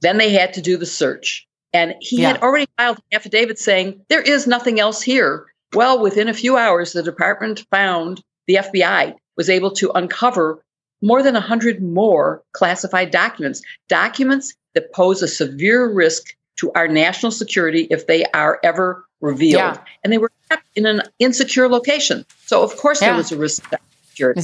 Then 0.00 0.18
they 0.18 0.30
had 0.30 0.52
to 0.54 0.60
do 0.60 0.76
the 0.76 0.86
search. 0.86 1.46
And 1.72 1.94
he 2.00 2.22
yeah. 2.22 2.28
had 2.32 2.42
already 2.42 2.66
filed 2.76 2.98
an 2.98 3.16
affidavit 3.16 3.58
saying, 3.58 4.00
there 4.08 4.22
is 4.22 4.46
nothing 4.46 4.80
else 4.80 5.02
here. 5.02 5.46
Well, 5.74 6.00
within 6.00 6.28
a 6.28 6.34
few 6.34 6.56
hours, 6.56 6.92
the 6.92 7.02
department 7.02 7.66
found 7.70 8.22
the 8.46 8.56
FBI 8.56 9.14
was 9.36 9.50
able 9.50 9.70
to 9.72 9.90
uncover 9.92 10.62
more 11.02 11.22
than 11.22 11.34
100 11.34 11.82
more 11.82 12.42
classified 12.52 13.10
documents, 13.10 13.62
documents 13.88 14.54
that 14.74 14.92
pose 14.92 15.22
a 15.22 15.28
severe 15.28 15.90
risk 15.90 16.34
to 16.56 16.72
our 16.72 16.88
national 16.88 17.32
security 17.32 17.86
if 17.90 18.06
they 18.06 18.24
are 18.26 18.58
ever 18.62 19.04
revealed. 19.20 19.60
Yeah. 19.60 19.78
And 20.02 20.12
they 20.12 20.18
were 20.18 20.32
kept 20.48 20.66
in 20.74 20.86
an 20.86 21.02
insecure 21.18 21.68
location. 21.68 22.24
So, 22.46 22.62
of 22.62 22.76
course, 22.76 23.00
yeah. 23.00 23.08
there 23.08 23.16
was 23.16 23.32
a 23.32 23.36
risk 23.36 23.72
of 23.72 23.78
security. 24.08 24.40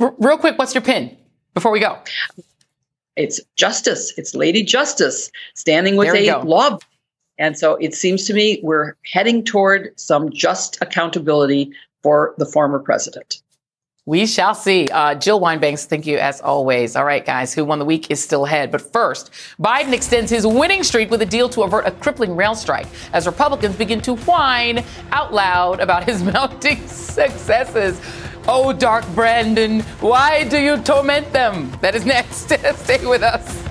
R- 0.00 0.14
real 0.18 0.38
quick, 0.38 0.58
what's 0.58 0.74
your 0.74 0.82
pin 0.82 1.16
before 1.54 1.70
we 1.70 1.80
go? 1.80 1.98
It's 3.16 3.40
Justice. 3.56 4.12
It's 4.16 4.34
Lady 4.34 4.62
Justice 4.62 5.30
standing 5.54 5.96
with 5.96 6.14
a 6.14 6.26
go. 6.26 6.40
law. 6.40 6.78
And 7.38 7.58
so 7.58 7.76
it 7.76 7.94
seems 7.94 8.26
to 8.26 8.34
me 8.34 8.60
we're 8.62 8.94
heading 9.10 9.44
toward 9.44 9.98
some 9.98 10.30
just 10.30 10.80
accountability 10.80 11.72
for 12.02 12.34
the 12.38 12.46
former 12.46 12.78
president. 12.78 13.42
We 14.08 14.24
shall 14.26 14.54
see. 14.54 14.86
Uh, 14.86 15.16
Jill 15.16 15.40
Wine-Banks, 15.40 15.86
thank 15.86 16.06
you 16.06 16.16
as 16.18 16.40
always. 16.40 16.94
All 16.94 17.04
right, 17.04 17.26
guys, 17.26 17.52
who 17.52 17.64
won 17.64 17.80
the 17.80 17.84
week 17.84 18.08
is 18.08 18.22
still 18.22 18.46
ahead. 18.46 18.70
But 18.70 18.80
first, 18.92 19.32
Biden 19.60 19.92
extends 19.92 20.30
his 20.30 20.46
winning 20.46 20.84
streak 20.84 21.10
with 21.10 21.22
a 21.22 21.26
deal 21.26 21.48
to 21.48 21.64
avert 21.64 21.86
a 21.86 21.90
crippling 21.90 22.36
rail 22.36 22.54
strike 22.54 22.86
as 23.12 23.26
Republicans 23.26 23.74
begin 23.74 24.00
to 24.02 24.14
whine 24.14 24.84
out 25.10 25.34
loud 25.34 25.80
about 25.80 26.04
his 26.04 26.22
mounting 26.32 26.86
successes. 26.86 28.00
Oh, 28.46 28.72
Dark 28.72 29.04
Brandon, 29.12 29.80
why 29.98 30.44
do 30.44 30.58
you 30.58 30.80
torment 30.82 31.32
them? 31.32 31.72
That 31.80 31.96
is 31.96 32.06
next. 32.06 32.48
Stay 32.76 33.04
with 33.04 33.24
us. 33.24 33.65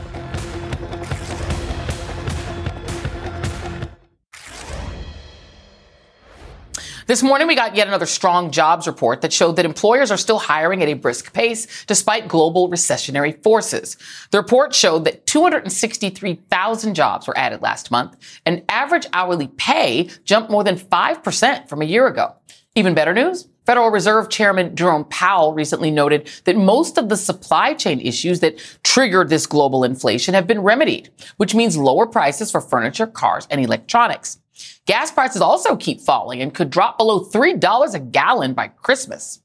This 7.07 7.21
morning, 7.21 7.47
we 7.47 7.53
got 7.53 7.75
yet 7.75 7.87
another 7.87 8.07
strong 8.07 8.49
jobs 8.49 8.87
report 8.87 9.21
that 9.21 9.31
showed 9.31 9.57
that 9.57 9.65
employers 9.65 10.09
are 10.09 10.17
still 10.17 10.39
hiring 10.39 10.81
at 10.81 10.89
a 10.89 10.95
brisk 10.95 11.33
pace 11.33 11.85
despite 11.85 12.27
global 12.27 12.67
recessionary 12.67 13.43
forces. 13.43 13.95
The 14.31 14.39
report 14.39 14.73
showed 14.73 15.05
that 15.05 15.27
263,000 15.27 16.95
jobs 16.95 17.27
were 17.27 17.37
added 17.37 17.61
last 17.61 17.91
month, 17.91 18.17
and 18.43 18.63
average 18.69 19.05
hourly 19.13 19.49
pay 19.49 20.09
jumped 20.23 20.49
more 20.49 20.63
than 20.63 20.77
5% 20.77 21.69
from 21.69 21.83
a 21.83 21.85
year 21.85 22.07
ago. 22.07 22.33
Even 22.73 22.95
better 22.95 23.13
news? 23.13 23.49
Federal 23.67 23.91
Reserve 23.91 24.29
Chairman 24.29 24.75
Jerome 24.75 25.05
Powell 25.05 25.53
recently 25.53 25.91
noted 25.91 26.27
that 26.45 26.57
most 26.57 26.97
of 26.97 27.09
the 27.09 27.17
supply 27.17 27.75
chain 27.75 28.01
issues 28.01 28.39
that 28.39 28.57
triggered 28.83 29.29
this 29.29 29.45
global 29.45 29.83
inflation 29.83 30.33
have 30.33 30.47
been 30.47 30.61
remedied, 30.61 31.11
which 31.37 31.53
means 31.53 31.77
lower 31.77 32.07
prices 32.07 32.49
for 32.49 32.61
furniture, 32.61 33.05
cars, 33.05 33.47
and 33.51 33.61
electronics. 33.61 34.39
Gas 34.85 35.11
prices 35.11 35.41
also 35.41 35.75
keep 35.75 36.01
falling 36.01 36.41
and 36.41 36.53
could 36.53 36.69
drop 36.69 36.97
below 36.97 37.21
$3 37.23 37.93
a 37.93 37.99
gallon 37.99 38.53
by 38.53 38.67
Christmas. 38.67 39.41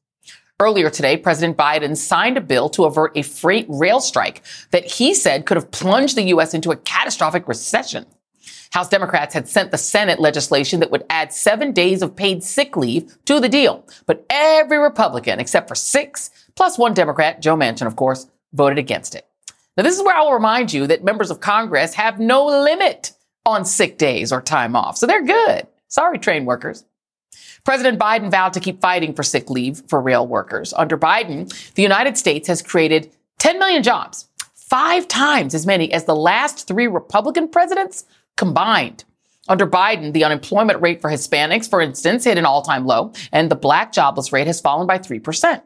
Earlier 0.60 0.90
today, 0.90 1.16
President 1.16 1.56
Biden 1.56 1.96
signed 1.96 2.36
a 2.36 2.42
bill 2.42 2.68
to 2.70 2.84
avert 2.84 3.16
a 3.16 3.22
freight 3.22 3.64
rail 3.68 3.98
strike 3.98 4.42
that 4.72 4.84
he 4.84 5.14
said 5.14 5.46
could 5.46 5.56
have 5.56 5.70
plunged 5.70 6.16
the 6.16 6.24
U.S. 6.24 6.52
into 6.52 6.70
a 6.70 6.76
catastrophic 6.76 7.48
recession. 7.48 8.04
House 8.72 8.88
Democrats 8.88 9.34
had 9.34 9.48
sent 9.48 9.70
the 9.70 9.78
Senate 9.78 10.20
legislation 10.20 10.80
that 10.80 10.90
would 10.90 11.04
add 11.08 11.32
seven 11.32 11.72
days 11.72 12.02
of 12.02 12.14
paid 12.14 12.44
sick 12.44 12.76
leave 12.76 13.16
to 13.24 13.40
the 13.40 13.48
deal. 13.48 13.86
But 14.06 14.24
every 14.28 14.78
Republican, 14.78 15.40
except 15.40 15.66
for 15.66 15.74
six, 15.74 16.30
plus 16.54 16.78
one 16.78 16.94
Democrat, 16.94 17.40
Joe 17.40 17.56
Manchin, 17.56 17.86
of 17.86 17.96
course, 17.96 18.26
voted 18.52 18.78
against 18.78 19.14
it. 19.14 19.26
Now, 19.76 19.82
this 19.82 19.96
is 19.96 20.02
where 20.04 20.16
I 20.16 20.22
will 20.22 20.34
remind 20.34 20.72
you 20.72 20.86
that 20.88 21.02
members 21.02 21.30
of 21.30 21.40
Congress 21.40 21.94
have 21.94 22.20
no 22.20 22.44
limit 22.44 23.12
on 23.46 23.64
sick 23.64 23.98
days 23.98 24.32
or 24.32 24.40
time 24.40 24.76
off. 24.76 24.96
So 24.96 25.06
they're 25.06 25.24
good. 25.24 25.66
Sorry, 25.88 26.18
train 26.18 26.44
workers. 26.44 26.84
President 27.64 27.98
Biden 27.98 28.30
vowed 28.30 28.52
to 28.54 28.60
keep 28.60 28.80
fighting 28.80 29.14
for 29.14 29.22
sick 29.22 29.50
leave 29.50 29.82
for 29.88 30.00
rail 30.00 30.26
workers. 30.26 30.72
Under 30.74 30.96
Biden, 30.96 31.52
the 31.74 31.82
United 31.82 32.16
States 32.16 32.48
has 32.48 32.62
created 32.62 33.12
10 33.38 33.58
million 33.58 33.82
jobs, 33.82 34.28
five 34.54 35.08
times 35.08 35.54
as 35.54 35.66
many 35.66 35.92
as 35.92 36.04
the 36.04 36.16
last 36.16 36.66
three 36.66 36.86
Republican 36.86 37.48
presidents 37.48 38.04
combined. 38.36 39.04
Under 39.48 39.66
Biden, 39.66 40.12
the 40.12 40.24
unemployment 40.24 40.80
rate 40.80 41.00
for 41.00 41.10
Hispanics, 41.10 41.68
for 41.68 41.80
instance, 41.80 42.24
hit 42.24 42.38
an 42.38 42.46
all 42.46 42.62
time 42.62 42.86
low, 42.86 43.12
and 43.32 43.50
the 43.50 43.56
black 43.56 43.92
jobless 43.92 44.32
rate 44.32 44.46
has 44.46 44.60
fallen 44.60 44.86
by 44.86 44.98
3%. 44.98 45.62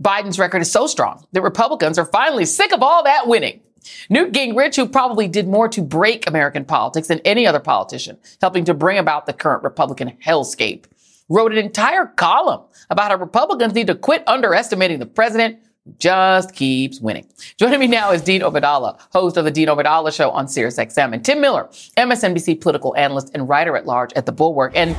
Biden's 0.00 0.38
record 0.38 0.62
is 0.62 0.70
so 0.70 0.86
strong 0.86 1.26
that 1.32 1.42
Republicans 1.42 1.98
are 1.98 2.04
finally 2.04 2.44
sick 2.44 2.72
of 2.72 2.82
all 2.82 3.02
that 3.04 3.26
winning. 3.26 3.60
Newt 4.08 4.32
Gingrich, 4.32 4.76
who 4.76 4.88
probably 4.88 5.28
did 5.28 5.48
more 5.48 5.68
to 5.68 5.82
break 5.82 6.28
American 6.28 6.64
politics 6.64 7.08
than 7.08 7.20
any 7.20 7.46
other 7.46 7.60
politician, 7.60 8.18
helping 8.40 8.64
to 8.64 8.74
bring 8.74 8.98
about 8.98 9.26
the 9.26 9.32
current 9.32 9.62
Republican 9.62 10.16
hellscape, 10.24 10.84
wrote 11.28 11.52
an 11.52 11.58
entire 11.58 12.06
column 12.06 12.62
about 12.90 13.10
how 13.10 13.16
Republicans 13.16 13.74
need 13.74 13.86
to 13.88 13.94
quit 13.94 14.22
underestimating 14.26 14.98
the 14.98 15.06
president 15.06 15.58
who 15.84 15.92
just 15.98 16.54
keeps 16.54 17.00
winning. 17.00 17.26
Joining 17.58 17.80
me 17.80 17.86
now 17.86 18.12
is 18.12 18.22
Dean 18.22 18.42
Obeidallah, 18.42 18.98
host 19.12 19.36
of 19.36 19.44
the 19.44 19.50
Dean 19.50 19.68
Obeidallah 19.68 20.14
Show 20.14 20.30
on 20.30 20.46
SiriusXM, 20.46 21.12
and 21.12 21.24
Tim 21.24 21.40
Miller, 21.40 21.68
MSNBC 21.96 22.60
political 22.60 22.96
analyst 22.96 23.30
and 23.34 23.48
writer 23.48 23.76
at 23.76 23.86
large 23.86 24.12
at 24.14 24.26
The 24.26 24.32
Bulwark. 24.32 24.72
And 24.74 24.96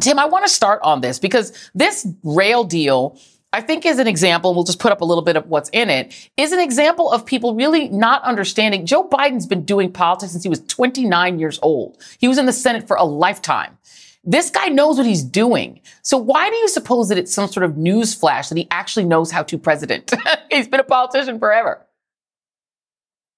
Tim, 0.00 0.18
I 0.18 0.24
want 0.24 0.44
to 0.44 0.50
start 0.50 0.80
on 0.82 1.00
this 1.00 1.18
because 1.18 1.70
this 1.74 2.06
rail 2.22 2.64
deal 2.64 3.18
I 3.54 3.60
think 3.60 3.86
is 3.86 4.00
an 4.00 4.08
example, 4.08 4.52
we'll 4.52 4.64
just 4.64 4.80
put 4.80 4.90
up 4.90 5.00
a 5.00 5.04
little 5.04 5.22
bit 5.22 5.36
of 5.36 5.46
what's 5.46 5.70
in 5.72 5.88
it, 5.88 6.28
is 6.36 6.50
an 6.50 6.58
example 6.58 7.08
of 7.12 7.24
people 7.24 7.54
really 7.54 7.88
not 7.88 8.20
understanding. 8.24 8.84
Joe 8.84 9.08
Biden's 9.08 9.46
been 9.46 9.64
doing 9.64 9.92
politics 9.92 10.32
since 10.32 10.42
he 10.42 10.48
was 10.48 10.58
29 10.66 11.38
years 11.38 11.60
old. 11.62 12.02
He 12.18 12.26
was 12.26 12.36
in 12.36 12.46
the 12.46 12.52
Senate 12.52 12.88
for 12.88 12.96
a 12.96 13.04
lifetime. 13.04 13.78
This 14.24 14.50
guy 14.50 14.66
knows 14.70 14.96
what 14.96 15.06
he's 15.06 15.22
doing. 15.22 15.80
So 16.02 16.18
why 16.18 16.50
do 16.50 16.56
you 16.56 16.66
suppose 16.66 17.08
that 17.10 17.18
it's 17.18 17.32
some 17.32 17.46
sort 17.46 17.62
of 17.62 17.76
news 17.76 18.12
flash 18.12 18.48
that 18.48 18.58
he 18.58 18.66
actually 18.72 19.04
knows 19.04 19.30
how 19.30 19.44
to 19.44 19.56
president? 19.56 20.12
he's 20.50 20.66
been 20.66 20.80
a 20.80 20.84
politician 20.84 21.38
forever. 21.38 21.86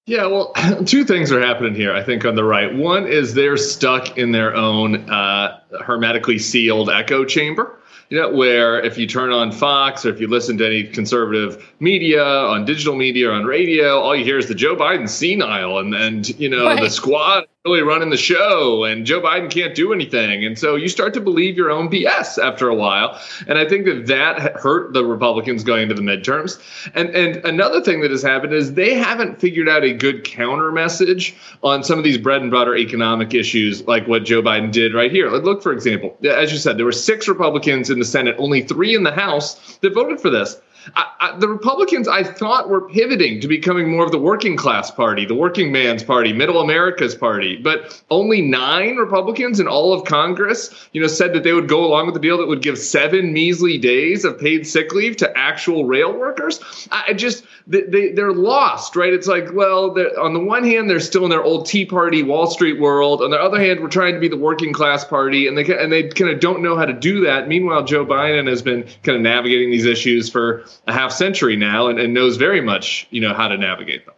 Yeah, 0.07 0.29
well, 0.29 0.55
two 0.87 1.05
things 1.05 1.31
are 1.31 1.43
happening 1.43 1.75
here, 1.75 1.93
I 1.95 2.03
think, 2.03 2.25
on 2.25 2.37
the 2.37 2.45
right. 2.45 2.75
One 2.75 3.07
is 3.07 3.35
they're 3.35 3.59
stuck 3.59 4.17
in 4.17 4.33
their 4.33 4.55
own 4.55 5.11
uh, 5.11 5.61
hermetically 5.85 6.39
sealed 6.39 6.89
echo 6.89 7.27
chamber 7.27 7.79
you 8.09 8.21
know, 8.21 8.33
where 8.33 8.81
if 8.81 8.97
you 8.97 9.07
turn 9.07 9.33
on 9.33 9.51
Fox 9.51 10.07
or 10.07 10.11
if 10.11 10.21
you 10.21 10.29
listen 10.29 10.57
to 10.59 10.67
any 10.67 10.85
conservative 10.85 11.73
media 11.81 12.25
on 12.25 12.65
digital 12.65 12.95
media 12.95 13.31
or 13.31 13.33
on 13.33 13.45
radio, 13.45 13.99
all 13.99 14.15
you 14.15 14.25
hear 14.25 14.39
is 14.39 14.47
the 14.47 14.55
Joe 14.55 14.77
Biden 14.77 15.09
senile 15.09 15.79
and 15.79 15.95
and 15.95 16.29
you 16.39 16.49
know 16.49 16.65
right. 16.65 16.81
the 16.81 16.91
squad 16.91 17.45
really 17.67 17.83
running 17.83 18.11
the 18.11 18.17
show 18.17 18.85
and 18.85 19.05
Joe 19.05 19.21
Biden 19.21 19.51
can't 19.51 19.75
do 19.75 19.93
anything. 19.93 20.45
And 20.45 20.57
so 20.57 20.77
you 20.77 20.89
start 20.89 21.13
to 21.15 21.21
believe 21.21 21.57
your 21.57 21.71
own 21.71 21.89
BS 21.89 22.39
after 22.39 22.69
a 22.69 22.75
while. 22.75 23.21
And 23.49 23.59
I 23.59 23.69
think 23.69 23.87
that 23.87 24.07
that 24.07 24.55
hurt 24.55 24.93
the 24.93 25.05
Republicans 25.05 25.65
going 25.65 25.83
into 25.83 25.95
the 25.95 26.03
midterms. 26.03 26.61
And 26.95 27.11
and 27.11 27.45
another 27.45 27.81
thing 27.83 28.03
that 28.03 28.11
has 28.13 28.23
happened 28.23 28.53
is 28.53 28.75
they 28.75 28.95
haven't 28.95 29.41
figured 29.41 29.69
out 29.69 29.83
a 29.83 29.93
good 29.93 30.23
counter 30.23 30.71
message 30.71 31.35
on 31.65 31.83
some 31.83 31.99
of 31.99 32.05
these 32.05 32.19
bread 32.19 32.41
and 32.41 32.53
butter 32.53 32.77
economic 32.77 33.35
issues 33.35 33.83
like 33.89 34.07
what 34.07 34.25
Joe 34.25 34.43
Biden 34.43 34.71
did 34.71 34.95
right 34.95 35.11
here. 35.11 35.29
Like, 35.29 35.43
look, 35.43 35.63
for 35.63 35.73
example, 35.73 36.17
as 36.25 36.53
you 36.53 36.59
said, 36.59 36.79
there 36.79 36.85
were 36.85 36.93
six 36.93 37.27
Republicans 37.27 37.91
in 37.91 37.99
the 37.99 38.05
Senate, 38.05 38.37
only 38.39 38.63
three 38.63 38.95
in 38.95 39.03
the 39.03 39.13
House 39.13 39.77
that 39.79 39.93
voted 39.93 40.21
for 40.21 40.31
this. 40.31 40.57
I, 40.95 41.13
I, 41.21 41.39
the 41.39 41.49
Republicans, 41.49 42.09
I 42.09 42.23
thought, 42.23 42.69
were 42.69 42.89
pivoting 42.89 43.41
to 43.41 43.49
becoming 43.49 43.91
more 43.91 44.05
of 44.05 44.13
the 44.13 44.19
working 44.19 44.57
class 44.57 44.91
party, 44.91 45.25
the 45.25 45.35
working 45.35 45.73
man's 45.73 46.03
party, 46.03 46.33
middle 46.33 46.61
America's 46.61 47.15
party. 47.15 47.57
But 47.57 48.03
only 48.11 48.43
nine 48.43 48.97
Republicans 48.97 49.61
in 49.61 49.67
all 49.67 49.93
of 49.93 50.05
Congress, 50.05 50.89
you 50.93 51.01
know, 51.01 51.07
said 51.07 51.33
that 51.35 51.43
they 51.43 51.53
would 51.53 51.69
go 51.69 51.85
along 51.85 52.07
with 52.07 52.15
the 52.15 52.21
deal 52.21 52.39
that 52.39 52.47
would 52.47 52.63
give 52.63 52.79
seven 52.79 53.33
measly 53.33 53.79
days 53.79 54.25
of 54.25 54.39
paid 54.39 54.67
sick 54.67 54.93
leave 54.95 55.17
to 55.19 55.37
actual 55.37 55.85
rail 55.85 56.17
workers. 56.17 56.61
I 56.91 57.15
just 57.15 57.45
they, 57.67 57.83
they 57.83 58.13
they're 58.13 58.33
lost, 58.33 58.95
right? 58.97 59.13
It's 59.13 59.27
like, 59.27 59.53
well, 59.53 59.97
on 60.21 60.35
the 60.35 60.41
one 60.41 60.65
hand, 60.65 60.89
they're 60.89 61.01
still 61.01 61.25
in 61.25 61.31
their 61.31 61.43
old 61.43 61.67
Tea 61.67 61.85
Party 61.85 62.23
Wall 62.23 62.47
Street 62.47 62.81
world. 62.81 63.23
On 63.23 63.31
the 63.31 63.41
other 63.41 63.59
hand, 63.59 63.81
we're 63.81 63.89
trying 63.89 64.15
to 64.15 64.21
be 64.21 64.29
the 64.29 64.37
working 64.37 64.73
class 64.73 65.05
party, 65.05 65.49
and 65.49 65.59
they 65.59 65.65
and 65.77 65.91
they 65.91 66.09
kind 66.09 66.31
of 66.31 66.41
don't 66.41 66.63
know 66.63 66.77
how 66.77 66.85
to 66.85 66.93
do 66.93 67.25
that. 67.25 67.49
Meanwhile, 67.49 67.85
Joe 67.85 68.07
Biden 68.07 68.49
has 68.49 68.63
been 68.63 68.85
kind 69.03 69.17
of 69.17 69.23
navigating 69.23 69.71
these 69.71 69.85
issues 69.87 70.31
for 70.31 70.65
a 70.87 70.93
half 70.93 71.13
century 71.13 71.57
now 71.57 71.89
and, 71.89 71.99
and 71.99 72.15
knows 72.15 72.37
very 72.37 72.61
much, 72.61 73.07
you 73.11 73.21
know, 73.21 73.35
how 73.35 73.49
to 73.49 73.57
navigate 73.57 74.05
them. 74.07 74.15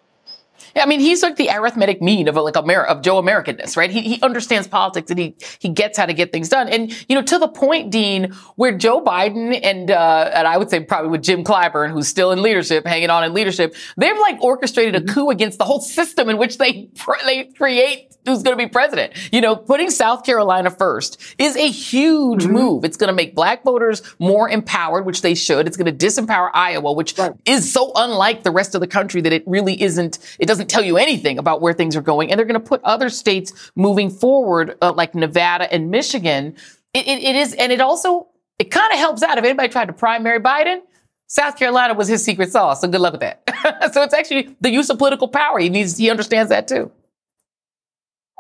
Yeah, 0.75 0.83
I 0.83 0.87
mean, 0.87 1.01
he's 1.01 1.23
like 1.23 1.37
the 1.37 1.51
arithmetic 1.51 2.03
mean 2.03 2.29
of 2.29 2.37
like 2.37 2.57
Amer- 2.57 2.85
of 2.85 3.03
Joe 3.03 3.21
Americanness, 3.21 3.77
right? 3.77 3.91
He, 3.91 4.03
he 4.03 4.23
understands 4.23 4.69
politics 4.69 5.11
and 5.11 5.19
he 5.19 5.35
he 5.59 5.69
gets 5.69 5.99
how 5.99 6.07
to 6.07 6.15
get 6.15 6.33
things 6.33 6.49
done. 6.49 6.69
And 6.69 6.93
you 7.09 7.15
know, 7.15 7.23
to 7.23 7.39
the 7.39 7.49
point, 7.49 7.91
Dean, 7.91 8.33
where 8.57 8.77
Joe 8.77 9.03
Biden 9.03 9.59
and 9.63 9.91
uh, 9.91 10.31
and 10.35 10.47
I 10.47 10.57
would 10.57 10.71
say 10.71 10.81
probably 10.81 11.11
with 11.11 11.23
Jim 11.23 11.45
Clyburn, 11.45 11.91
who's 11.91 12.09
still 12.09 12.33
in 12.33 12.43
leadership, 12.43 12.87
hanging 12.87 13.11
on 13.11 13.25
in 13.25 13.35
leadership, 13.35 13.75
they've 13.97 14.19
like 14.19 14.43
orchestrated 14.43 14.97
a 14.97 15.13
coup 15.13 15.31
against 15.31 15.59
the 15.59 15.65
whole 15.65 15.81
system 15.81 16.29
in 16.29 16.39
which 16.39 16.59
they 16.59 16.89
they 17.25 17.45
create 17.45 18.09
who's 18.29 18.43
going 18.43 18.57
to 18.57 18.63
be 18.63 18.69
president. 18.69 19.13
You 19.33 19.41
know, 19.41 19.57
putting 19.57 19.91
South 19.91 20.25
Carolina 20.25 20.71
first 20.71 21.21
is 21.39 21.57
a 21.57 21.69
huge 21.69 22.45
mm-hmm. 22.45 22.53
move. 22.53 22.85
It's 22.85 22.97
going 22.97 23.09
to 23.09 23.15
make 23.15 23.35
black 23.35 23.65
voters 23.65 24.03
more 24.19 24.49
empowered, 24.49 25.07
which 25.07 25.23
they 25.23 25.35
should. 25.35 25.67
It's 25.67 25.77
going 25.77 25.97
to 25.97 26.07
disempower 26.07 26.51
Iowa, 26.53 26.93
which 26.93 27.17
right. 27.19 27.33
is 27.45 27.73
so 27.73 27.93
unlike 27.95 28.43
the 28.43 28.51
rest 28.51 28.75
of 28.75 28.81
the 28.81 28.87
country 28.87 29.21
that 29.23 29.33
it 29.33 29.45
really 29.47 29.81
isn't, 29.81 30.19
it 30.39 30.47
doesn't 30.47 30.58
tell 30.65 30.85
you 30.85 30.97
anything 30.97 31.39
about 31.39 31.61
where 31.61 31.73
things 31.73 31.97
are 31.97 32.03
going. 32.03 32.31
And 32.31 32.39
they're 32.39 32.47
going 32.47 32.61
to 32.61 32.67
put 32.67 32.83
other 32.85 33.09
states 33.09 33.71
moving 33.77 34.11
forward, 34.11 34.77
uh, 34.83 34.93
like 34.93 35.15
Nevada 35.15 35.73
and 35.73 35.91
Michigan. 35.91 36.57
It, 36.95 37.07
it, 37.07 37.23
it 37.23 37.37
is, 37.37 37.55
and 37.55 37.73
it 37.73 37.81
also, 37.81 38.29
it 38.59 38.71
kind 38.71 38.93
of 38.93 38.99
helps 38.99 39.23
out 39.23 39.39
if 39.39 39.45
anybody 39.45 39.69
tried 39.69 39.87
to 39.87 39.93
primary 39.93 40.41
Biden. 40.41 40.81
South 41.27 41.59
Carolina 41.59 41.93
was 41.93 42.09
his 42.09 42.25
secret 42.25 42.51
sauce, 42.51 42.81
so 42.81 42.89
good 42.89 43.01
luck 43.01 43.13
with 43.13 43.21
that. 43.21 43.43
so 43.93 44.03
it's 44.03 44.15
actually 44.15 44.57
the 44.61 44.71
use 44.71 44.89
of 44.89 44.99
political 44.99 45.29
power. 45.29 45.59
He 45.59 45.69
needs, 45.69 45.99
he 45.99 46.11
understands 46.11 46.49
that 46.49 46.67
too. 46.69 46.91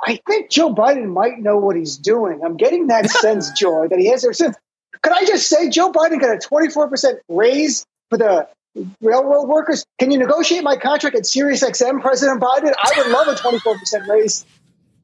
I 0.06 0.20
think 0.26 0.50
Joe 0.50 0.74
Biden 0.74 1.12
might 1.12 1.38
know 1.38 1.58
what 1.58 1.76
he's 1.76 1.96
doing. 1.96 2.40
I'm 2.44 2.56
getting 2.56 2.86
that 2.86 3.10
sense, 3.10 3.50
Joy, 3.52 3.88
that 3.88 3.98
he 3.98 4.08
has 4.10 4.22
there 4.22 4.32
since. 4.32 4.56
Could 5.02 5.12
I 5.12 5.24
just 5.24 5.48
say 5.48 5.68
Joe 5.68 5.92
Biden 5.92 6.20
got 6.20 6.34
a 6.34 6.48
24% 6.48 7.18
raise 7.28 7.86
for 8.10 8.16
the 8.16 8.48
railroad 9.00 9.48
workers? 9.48 9.84
Can 9.98 10.10
you 10.10 10.18
negotiate 10.18 10.62
my 10.62 10.76
contract 10.76 11.16
at 11.16 11.22
SiriusXM, 11.22 12.00
President 12.00 12.40
Biden? 12.40 12.72
I 12.76 12.92
would 12.96 13.10
love 13.10 13.28
a 13.28 13.34
24% 13.34 14.06
raise. 14.08 14.44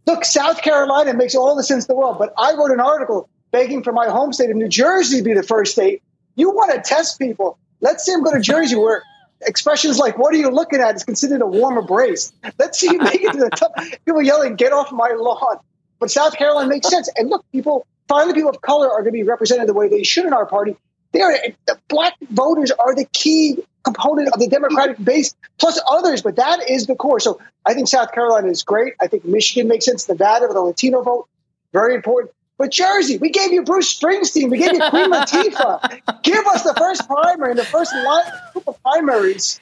Look, 0.07 0.25
South 0.25 0.61
Carolina 0.63 1.15
makes 1.15 1.35
all 1.35 1.57
the 1.57 1.63
sense 1.63 1.87
in 1.87 1.95
the 1.95 1.99
world, 1.99 2.19
but 2.19 2.33
I 2.37 2.53
wrote 2.55 2.71
an 2.71 2.81
article 2.81 3.29
begging 3.53 3.83
for 3.83 3.93
my 3.93 4.09
home 4.09 4.33
state 4.33 4.51
of 4.51 4.57
New 4.57 4.69
Jersey 4.69 5.19
to 5.19 5.23
be 5.23 5.33
the 5.33 5.43
first 5.43 5.73
state. 5.73 6.03
You 6.35 6.51
want 6.51 6.73
to 6.73 6.81
test 6.81 7.19
people. 7.19 7.59
Let's 7.81 8.05
see 8.05 8.13
him 8.13 8.23
go 8.23 8.33
to 8.33 8.41
Jersey 8.41 8.77
where 8.77 9.03
expressions 9.43 9.99
like 9.99 10.19
"What 10.19 10.35
are 10.35 10.39
you 10.39 10.51
looking 10.51 10.81
at?" 10.81 10.97
is 10.97 11.05
considered 11.05 11.43
a 11.43 11.47
warm 11.47 11.79
embrace. 11.79 12.33
Let's 12.59 12.79
see 12.79 12.91
you 12.91 12.99
make 12.99 13.23
it 13.23 13.33
to 13.33 13.39
the 13.39 13.51
top. 13.51 13.75
People 14.05 14.23
yelling, 14.23 14.57
"Get 14.57 14.73
off 14.73 14.91
my 14.91 15.11
lawn!" 15.17 15.59
But 16.01 16.11
South 16.11 16.37
Carolina 16.37 16.69
makes 16.69 16.89
sense. 16.89 17.09
And 17.17 17.31
look, 17.31 17.45
people 17.53 17.87
finally, 18.09 18.35
people 18.35 18.51
of 18.51 18.61
color 18.61 18.91
are 18.91 19.03
going 19.03 19.13
to 19.13 19.13
be 19.13 19.23
represented 19.23 19.69
the 19.69 19.75
way 19.75 19.89
they 19.89 20.03
should 20.03 20.25
in 20.25 20.33
our 20.33 20.47
party. 20.47 20.77
They 21.15 21.21
are 21.21 21.33
the 21.67 21.79
black 21.89 22.15
voters 22.29 22.73
are 22.73 22.95
the 22.95 23.07
key 23.13 23.59
component 23.85 24.29
of 24.35 24.41
the 24.41 24.49
Democratic 24.49 25.03
base, 25.03 25.35
plus 25.59 25.81
others. 25.89 26.23
But 26.23 26.37
that 26.37 26.69
is 26.69 26.87
the 26.87 26.97
core. 26.97 27.21
So 27.21 27.41
I 27.65 27.73
think 27.73 27.87
South 27.87 28.13
Carolina 28.13 28.49
is 28.49 28.65
great. 28.65 28.95
I 29.01 29.07
think 29.07 29.25
Michigan 29.25 29.69
makes 29.69 29.85
sense. 29.85 30.09
Nevada 30.09 30.47
with 30.47 30.57
the 30.57 30.61
Latino 30.61 31.03
vote, 31.03 31.29
very 31.73 31.95
important. 31.95 32.33
But 32.59 32.73
Jersey, 32.73 33.19
we 33.19 33.31
gave 33.31 33.53
you 33.53 33.63
Bruce 33.63 33.99
Springsteen. 33.99 34.51
We 34.51 34.59
gave 34.59 34.73
you 34.73 34.83
Queen 34.91 35.11
Latifah. 35.13 36.23
Give 36.23 36.47
us 36.49 36.65
the 36.65 36.75
first 36.75 37.07
primary 37.07 37.53
and 37.53 37.59
the 37.59 37.65
first 37.65 37.95
line, 37.95 38.25
group 38.53 38.69
of 38.69 38.83
primaries. 38.83 39.61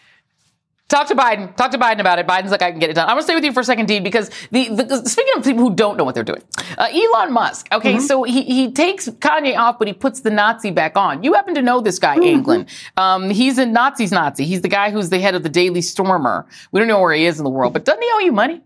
Talk 0.92 1.08
to 1.08 1.14
Biden. 1.14 1.56
Talk 1.56 1.70
to 1.70 1.78
Biden 1.78 2.00
about 2.00 2.18
it. 2.18 2.26
Biden's 2.26 2.50
like, 2.50 2.60
I 2.60 2.70
can 2.70 2.78
get 2.78 2.90
it 2.90 2.92
done. 2.92 3.08
I'm 3.08 3.14
going 3.14 3.20
to 3.20 3.24
stay 3.24 3.34
with 3.34 3.44
you 3.44 3.52
for 3.52 3.60
a 3.60 3.64
second, 3.64 3.86
Dean, 3.86 4.02
because 4.02 4.28
the, 4.50 4.68
the 4.68 5.08
speaking 5.08 5.32
of 5.38 5.42
people 5.42 5.62
who 5.62 5.74
don't 5.74 5.96
know 5.96 6.04
what 6.04 6.14
they're 6.14 6.22
doing, 6.22 6.42
uh, 6.76 6.88
Elon 6.92 7.32
Musk. 7.32 7.66
Okay, 7.72 7.94
mm-hmm. 7.94 8.04
so 8.04 8.24
he 8.24 8.42
he 8.42 8.70
takes 8.72 9.08
Kanye 9.08 9.56
off, 9.56 9.78
but 9.78 9.88
he 9.88 9.94
puts 9.94 10.20
the 10.20 10.30
Nazi 10.30 10.70
back 10.70 10.98
on. 10.98 11.22
You 11.22 11.32
happen 11.32 11.54
to 11.54 11.62
know 11.62 11.80
this 11.80 11.98
guy, 11.98 12.16
mm-hmm. 12.16 12.36
Anglin. 12.36 12.66
Um, 12.98 13.30
he's 13.30 13.56
a 13.56 13.64
Nazi's 13.64 14.12
Nazi. 14.12 14.44
He's 14.44 14.60
the 14.60 14.68
guy 14.68 14.90
who's 14.90 15.08
the 15.08 15.18
head 15.18 15.34
of 15.34 15.42
the 15.42 15.48
Daily 15.48 15.80
Stormer. 15.80 16.46
We 16.72 16.78
don't 16.78 16.88
know 16.88 17.00
where 17.00 17.14
he 17.14 17.24
is 17.24 17.38
in 17.38 17.44
the 17.44 17.50
world, 17.50 17.72
but 17.72 17.86
doesn't 17.86 18.02
he 18.02 18.10
owe 18.12 18.20
you 18.20 18.32
money? 18.32 18.60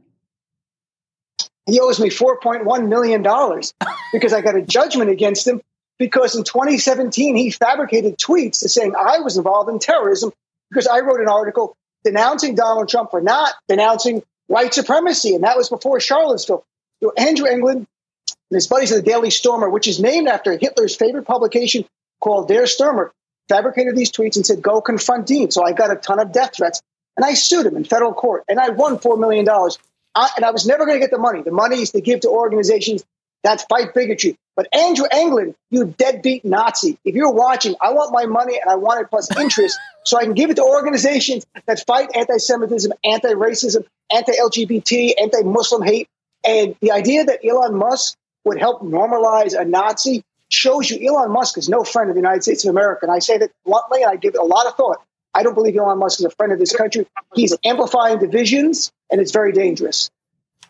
he 1.66 1.80
owes 1.80 2.00
me 2.00 2.08
$4.1 2.08 2.88
million 2.88 3.22
because 4.12 4.32
I 4.32 4.40
got 4.40 4.56
a 4.56 4.62
judgment 4.62 5.10
against 5.10 5.46
him 5.46 5.60
because 5.98 6.36
in 6.36 6.44
2017 6.44 7.36
he 7.36 7.50
fabricated 7.50 8.18
tweets 8.18 8.56
saying 8.56 8.94
I 8.96 9.18
was 9.18 9.36
involved 9.36 9.68
in 9.68 9.78
terrorism 9.78 10.32
because 10.70 10.86
I 10.86 11.00
wrote 11.00 11.20
an 11.20 11.28
article 11.28 11.76
denouncing 12.06 12.54
Donald 12.54 12.88
Trump 12.88 13.10
for 13.10 13.20
not 13.20 13.52
denouncing 13.68 14.22
white 14.46 14.72
supremacy. 14.72 15.34
And 15.34 15.44
that 15.44 15.56
was 15.56 15.68
before 15.68 16.00
Charlottesville. 16.00 16.64
Know, 17.02 17.12
Andrew 17.16 17.46
Anglin 17.46 17.78
and 17.78 17.86
his 18.50 18.66
buddies 18.66 18.92
at 18.92 19.04
the 19.04 19.10
Daily 19.10 19.30
Stormer, 19.30 19.68
which 19.68 19.88
is 19.88 20.00
named 20.00 20.28
after 20.28 20.56
Hitler's 20.56 20.96
favorite 20.96 21.26
publication 21.26 21.84
called 22.20 22.48
Der 22.48 22.62
Stürmer, 22.62 23.10
fabricated 23.48 23.96
these 23.96 24.10
tweets 24.10 24.36
and 24.36 24.46
said, 24.46 24.62
go 24.62 24.80
confront 24.80 25.26
Dean. 25.26 25.50
So 25.50 25.64
I 25.64 25.72
got 25.72 25.90
a 25.90 25.96
ton 25.96 26.20
of 26.20 26.32
death 26.32 26.56
threats. 26.56 26.80
And 27.16 27.24
I 27.24 27.34
sued 27.34 27.66
him 27.66 27.76
in 27.76 27.84
federal 27.84 28.12
court 28.12 28.44
and 28.48 28.58
I 28.60 28.70
won 28.70 28.98
$4 28.98 29.18
million. 29.18 29.46
I, 29.48 30.30
and 30.36 30.44
I 30.44 30.50
was 30.50 30.66
never 30.66 30.86
going 30.86 30.96
to 30.96 31.00
get 31.00 31.10
the 31.10 31.18
money. 31.18 31.42
The 31.42 31.50
money 31.50 31.82
is 31.82 31.90
to 31.90 32.00
give 32.00 32.20
to 32.20 32.28
organizations 32.28 33.04
that 33.42 33.64
fight 33.68 33.94
bigotry. 33.94 34.36
But 34.56 34.74
Andrew 34.74 35.04
Anglin, 35.12 35.54
you 35.70 35.84
deadbeat 35.84 36.44
Nazi, 36.44 36.98
if 37.04 37.14
you're 37.14 37.30
watching, 37.30 37.76
I 37.80 37.92
want 37.92 38.12
my 38.12 38.24
money 38.24 38.58
and 38.58 38.70
I 38.70 38.76
want 38.76 39.02
it 39.02 39.10
plus 39.10 39.28
interest 39.38 39.78
so 40.04 40.18
I 40.18 40.24
can 40.24 40.32
give 40.32 40.48
it 40.50 40.56
to 40.56 40.64
organizations 40.64 41.44
that 41.66 41.84
fight 41.86 42.08
anti 42.16 42.38
Semitism, 42.38 42.90
anti 43.04 43.34
racism, 43.34 43.84
anti 44.12 44.32
LGBT, 44.32 45.12
anti 45.20 45.42
Muslim 45.42 45.82
hate. 45.82 46.08
And 46.42 46.74
the 46.80 46.92
idea 46.92 47.24
that 47.24 47.44
Elon 47.44 47.76
Musk 47.76 48.16
would 48.44 48.58
help 48.58 48.82
normalize 48.82 49.58
a 49.58 49.64
Nazi 49.64 50.24
shows 50.48 50.88
you 50.88 51.06
Elon 51.06 51.32
Musk 51.32 51.58
is 51.58 51.68
no 51.68 51.84
friend 51.84 52.08
of 52.08 52.14
the 52.14 52.20
United 52.20 52.42
States 52.42 52.64
of 52.64 52.70
America. 52.70 53.00
And 53.02 53.12
I 53.12 53.18
say 53.18 53.36
that 53.38 53.50
bluntly, 53.64 54.02
and 54.02 54.10
I 54.10 54.16
give 54.16 54.34
it 54.34 54.40
a 54.40 54.44
lot 54.44 54.66
of 54.66 54.74
thought. 54.76 54.98
I 55.34 55.42
don't 55.42 55.54
believe 55.54 55.76
Elon 55.76 55.98
Musk 55.98 56.20
is 56.20 56.24
a 56.24 56.30
friend 56.30 56.52
of 56.52 56.58
this 56.58 56.74
country. 56.74 57.06
He's 57.34 57.54
amplifying 57.62 58.18
divisions, 58.18 58.90
and 59.10 59.20
it's 59.20 59.32
very 59.32 59.52
dangerous. 59.52 60.10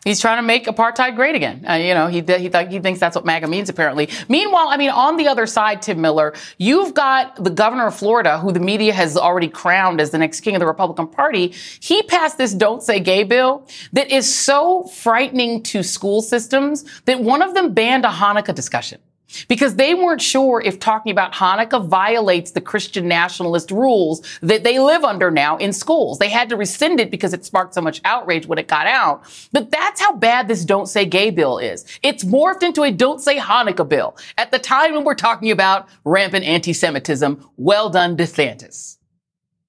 He's 0.03 0.19
trying 0.19 0.37
to 0.37 0.41
make 0.41 0.65
apartheid 0.65 1.15
great 1.15 1.35
again. 1.35 1.65
Uh, 1.67 1.73
you 1.73 1.93
know, 1.93 2.07
he 2.07 2.21
he 2.21 2.49
th- 2.49 2.69
he 2.69 2.79
thinks 2.79 2.99
that's 2.99 3.15
what 3.15 3.25
MAGA 3.25 3.47
means 3.47 3.69
apparently. 3.69 4.09
Meanwhile, 4.29 4.67
I 4.69 4.77
mean, 4.77 4.89
on 4.89 5.17
the 5.17 5.27
other 5.27 5.45
side, 5.45 5.81
Tim 5.81 6.01
Miller, 6.01 6.33
you've 6.57 6.93
got 6.93 7.43
the 7.43 7.49
governor 7.49 7.87
of 7.87 7.95
Florida, 7.95 8.39
who 8.39 8.51
the 8.51 8.59
media 8.59 8.93
has 8.93 9.17
already 9.17 9.47
crowned 9.47 9.99
as 9.99 10.11
the 10.11 10.17
next 10.17 10.41
king 10.41 10.55
of 10.55 10.59
the 10.59 10.67
Republican 10.67 11.07
Party. 11.07 11.53
He 11.79 12.03
passed 12.03 12.37
this 12.37 12.53
"Don't 12.53 12.81
Say 12.81 12.99
Gay" 12.99 13.23
bill 13.23 13.67
that 13.93 14.11
is 14.11 14.33
so 14.33 14.83
frightening 14.83 15.63
to 15.63 15.83
school 15.83 16.21
systems 16.21 16.85
that 17.05 17.19
one 17.19 17.41
of 17.41 17.53
them 17.53 17.73
banned 17.73 18.05
a 18.05 18.09
Hanukkah 18.09 18.55
discussion 18.55 18.99
because 19.47 19.75
they 19.75 19.93
weren't 19.93 20.21
sure 20.21 20.61
if 20.61 20.79
talking 20.79 21.11
about 21.11 21.33
Hanukkah 21.33 21.85
violates 21.85 22.51
the 22.51 22.61
Christian 22.61 23.07
nationalist 23.07 23.71
rules 23.71 24.21
that 24.41 24.63
they 24.63 24.79
live 24.79 25.03
under 25.03 25.31
now 25.31 25.57
in 25.57 25.73
schools. 25.73 26.19
They 26.19 26.29
had 26.29 26.49
to 26.49 26.55
rescind 26.55 26.99
it 26.99 27.11
because 27.11 27.33
it 27.33 27.45
sparked 27.45 27.73
so 27.73 27.81
much 27.81 28.01
outrage 28.05 28.45
when 28.45 28.57
it 28.57 28.67
got 28.67 28.87
out. 28.87 29.23
But 29.51 29.71
that's 29.71 29.99
how 29.99 30.15
bad 30.15 30.47
this 30.47 30.65
Don't 30.65 30.87
Say 30.87 31.05
Gay 31.05 31.29
bill 31.29 31.57
is. 31.57 31.85
It's 32.03 32.23
morphed 32.23 32.63
into 32.63 32.83
a 32.83 32.91
Don't 32.91 33.21
Say 33.21 33.37
Hanukkah 33.37 33.87
bill 33.87 34.17
at 34.37 34.51
the 34.51 34.59
time 34.59 34.93
when 34.93 35.03
we're 35.03 35.15
talking 35.15 35.51
about 35.51 35.87
rampant 36.03 36.45
anti-Semitism. 36.45 37.49
Well 37.57 37.89
done, 37.89 38.17
DeSantis. 38.17 38.97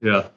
Yeah. 0.00 0.28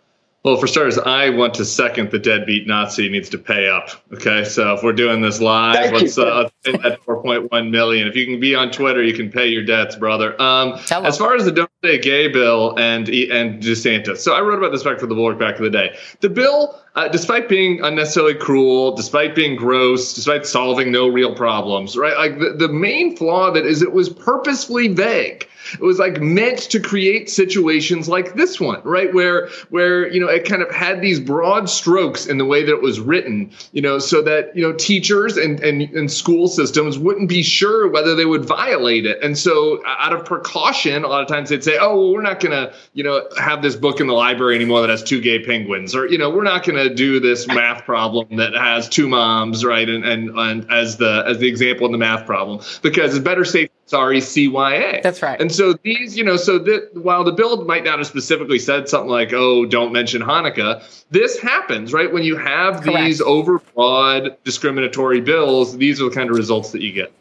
Well, 0.44 0.58
for 0.58 0.66
starters, 0.66 0.98
I 0.98 1.30
want 1.30 1.54
to 1.56 1.66
second 1.66 2.10
the 2.10 2.18
deadbeat 2.18 2.66
Nazi 2.66 3.08
needs 3.10 3.30
to 3.30 3.38
pay 3.38 3.70
up. 3.70 3.90
Okay, 4.12 4.44
so 4.44 4.74
if 4.74 4.82
we're 4.82 4.92
doing 4.92 5.22
this 5.22 5.40
live, 5.40 5.76
Thank 5.76 5.94
let's 5.94 6.18
uh, 6.18 6.50
at 6.66 7.00
4.1 7.02 7.70
million. 7.70 8.08
If 8.08 8.16
you 8.16 8.26
can 8.26 8.40
be 8.40 8.56
on 8.56 8.72
Twitter, 8.72 9.04
you 9.04 9.14
can 9.14 9.30
pay 9.30 9.48
your 9.48 9.64
debts, 9.64 9.96
brother. 9.96 10.42
Um, 10.42 10.80
as 10.90 11.20
far 11.20 11.36
as 11.36 11.46
the 11.46 11.52
don't 11.52 11.70
say 11.84 12.00
gay 12.00 12.28
bill 12.28 12.76
and 12.80 13.08
and 13.08 13.62
DeSantis, 13.62 14.18
so 14.18 14.34
I 14.34 14.42
wrote 14.42 14.58
about 14.58 14.72
this 14.72 14.82
back 14.82 15.00
for 15.00 15.06
the 15.06 15.14
Bulwark 15.14 15.38
back 15.38 15.58
in 15.58 15.64
the 15.64 15.70
day. 15.70 15.96
The 16.22 16.30
bill 16.30 16.82
uh, 16.96 17.08
despite 17.08 17.48
being 17.48 17.82
unnecessarily 17.84 18.36
cruel, 18.36 18.96
despite 18.96 19.36
being 19.36 19.56
gross, 19.56 20.14
despite 20.14 20.46
solving 20.46 20.92
no 20.92 21.08
real 21.08 21.36
problems, 21.36 21.96
right? 21.96 22.18
Like 22.18 22.40
the, 22.40 22.68
the 22.68 22.74
main 22.74 23.16
flaw 23.16 23.48
of 23.48 23.56
it 23.56 23.66
is 23.66 23.82
it 23.82 23.94
was 23.94 24.10
purposefully 24.10 24.90
vague. 24.90 25.48
It 25.74 25.82
was 25.82 26.00
like 26.00 26.22
meant 26.22 26.60
to 26.72 26.80
create 26.80 27.30
situations 27.30 28.08
like 28.10 28.36
this 28.36 28.60
one, 28.60 28.82
right? 28.84 29.14
Where 29.14 29.50
where 29.70 30.12
you 30.12 30.20
know 30.20 30.28
it 30.28 30.46
kind 30.46 30.62
of 30.62 30.72
had 30.72 31.02
these 31.02 31.20
broad 31.20 31.70
strokes 31.70 32.26
in 32.26 32.38
the 32.38 32.46
way 32.46 32.64
that 32.64 32.72
it 32.72 32.82
was 32.82 33.00
written, 33.00 33.52
you 33.72 33.82
know, 33.82 34.00
so 34.00 34.22
that 34.24 34.56
you 34.56 34.62
know 34.62 34.74
teachers 34.74 35.38
and 35.38 35.60
and, 35.62 35.82
and 35.82 36.12
school 36.12 36.48
systems 36.48 36.98
wouldn't 36.98 37.30
be 37.30 37.44
sure 37.44 37.90
whether 37.90 38.16
they 38.16 38.26
would 38.26 38.46
violate 38.46 39.06
it. 39.06 39.22
And 39.24 39.38
so 39.38 39.82
out 39.86 40.14
of 40.14 40.26
precaution, 40.26 41.04
a 41.04 41.08
lot 41.08 41.22
of 41.22 41.28
times 41.28 41.50
they'd 41.50 41.64
say, 41.64 41.78
"Oh, 41.80 41.96
well, 41.96 42.14
we're 42.14 42.22
not 42.22 42.40
to, 42.52 42.74
you 42.94 43.04
know, 43.04 43.28
have 43.38 43.62
this 43.62 43.76
book 43.76 44.00
in 44.00 44.08
the 44.08 44.14
library 44.14 44.56
anymore 44.56 44.82
that 44.82 44.90
has 44.90 45.04
two 45.04 45.22
gay 45.22 45.44
penguins," 45.44 45.96
or 45.96 46.08
you 46.08 46.18
know, 46.18 46.30
we're 46.30 46.44
not 46.44 46.64
to 46.78 46.94
do 46.94 47.20
this 47.20 47.48
math 47.48 47.86
problem 47.86 48.38
that 48.38 48.54
has 48.54 48.88
two 48.88 49.08
moms, 49.08 49.66
right? 49.66 49.88
And, 49.88 50.06
and 50.06 50.38
and 50.38 50.72
as 50.72 50.98
the 50.98 51.24
as 51.28 51.40
the 51.40 51.48
example 51.48 51.86
in 51.86 51.92
the 51.92 51.98
math 51.98 52.26
problem, 52.26 52.62
because 52.82 53.16
it's 53.16 53.24
better 53.24 53.46
safe 53.46 53.70
sorry 53.92 54.20
CYA. 54.20 55.04
That's 55.04 55.22
right. 55.22 55.40
And 55.40 55.52
so 55.52 55.74
these, 55.84 56.18
you 56.18 56.24
know, 56.24 56.38
so 56.38 56.58
that 56.60 56.92
while 56.94 57.26
the 57.26 57.34
bill 57.34 57.66
might 57.66 57.84
not 57.84 57.98
have 57.98 58.08
specifically 58.08 58.58
said 58.58 58.88
something 58.88 59.12
like, 59.12 59.34
"Oh, 59.34 59.66
don't 59.66 59.92
mention 59.92 60.22
Hanukkah," 60.22 60.82
this 61.12 61.38
happens, 61.40 61.92
right? 61.92 62.12
When 62.12 62.24
you 62.24 62.38
have 62.38 62.82
Correct. 62.82 63.06
these 63.06 63.22
overbroad 63.22 64.38
discriminatory 64.46 65.20
bills, 65.20 65.78
these 65.78 66.02
are 66.02 66.06
the 66.06 66.16
kind 66.16 66.30
of 66.30 66.38
results 66.38 66.72
that 66.72 66.82
you 66.82 66.94
get. 66.94 67.12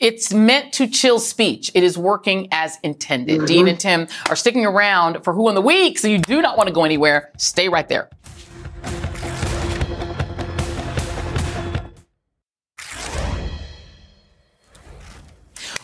It's 0.00 0.34
meant 0.34 0.72
to 0.74 0.88
chill 0.88 1.20
speech. 1.20 1.70
It 1.72 1.84
is 1.84 1.96
working 1.96 2.48
as 2.50 2.78
intended. 2.82 3.36
Mm-hmm. 3.38 3.46
Dean 3.46 3.68
and 3.68 3.80
Tim 3.80 4.08
are 4.28 4.36
sticking 4.36 4.66
around 4.66 5.22
for 5.22 5.32
Who 5.32 5.44
Won 5.44 5.54
the 5.54 5.62
Week, 5.62 5.98
so 5.98 6.08
you 6.08 6.18
do 6.18 6.42
not 6.42 6.58
want 6.58 6.66
to 6.66 6.74
go 6.74 6.84
anywhere. 6.84 7.30
Stay 7.38 7.68
right 7.68 7.88
there. 7.88 8.10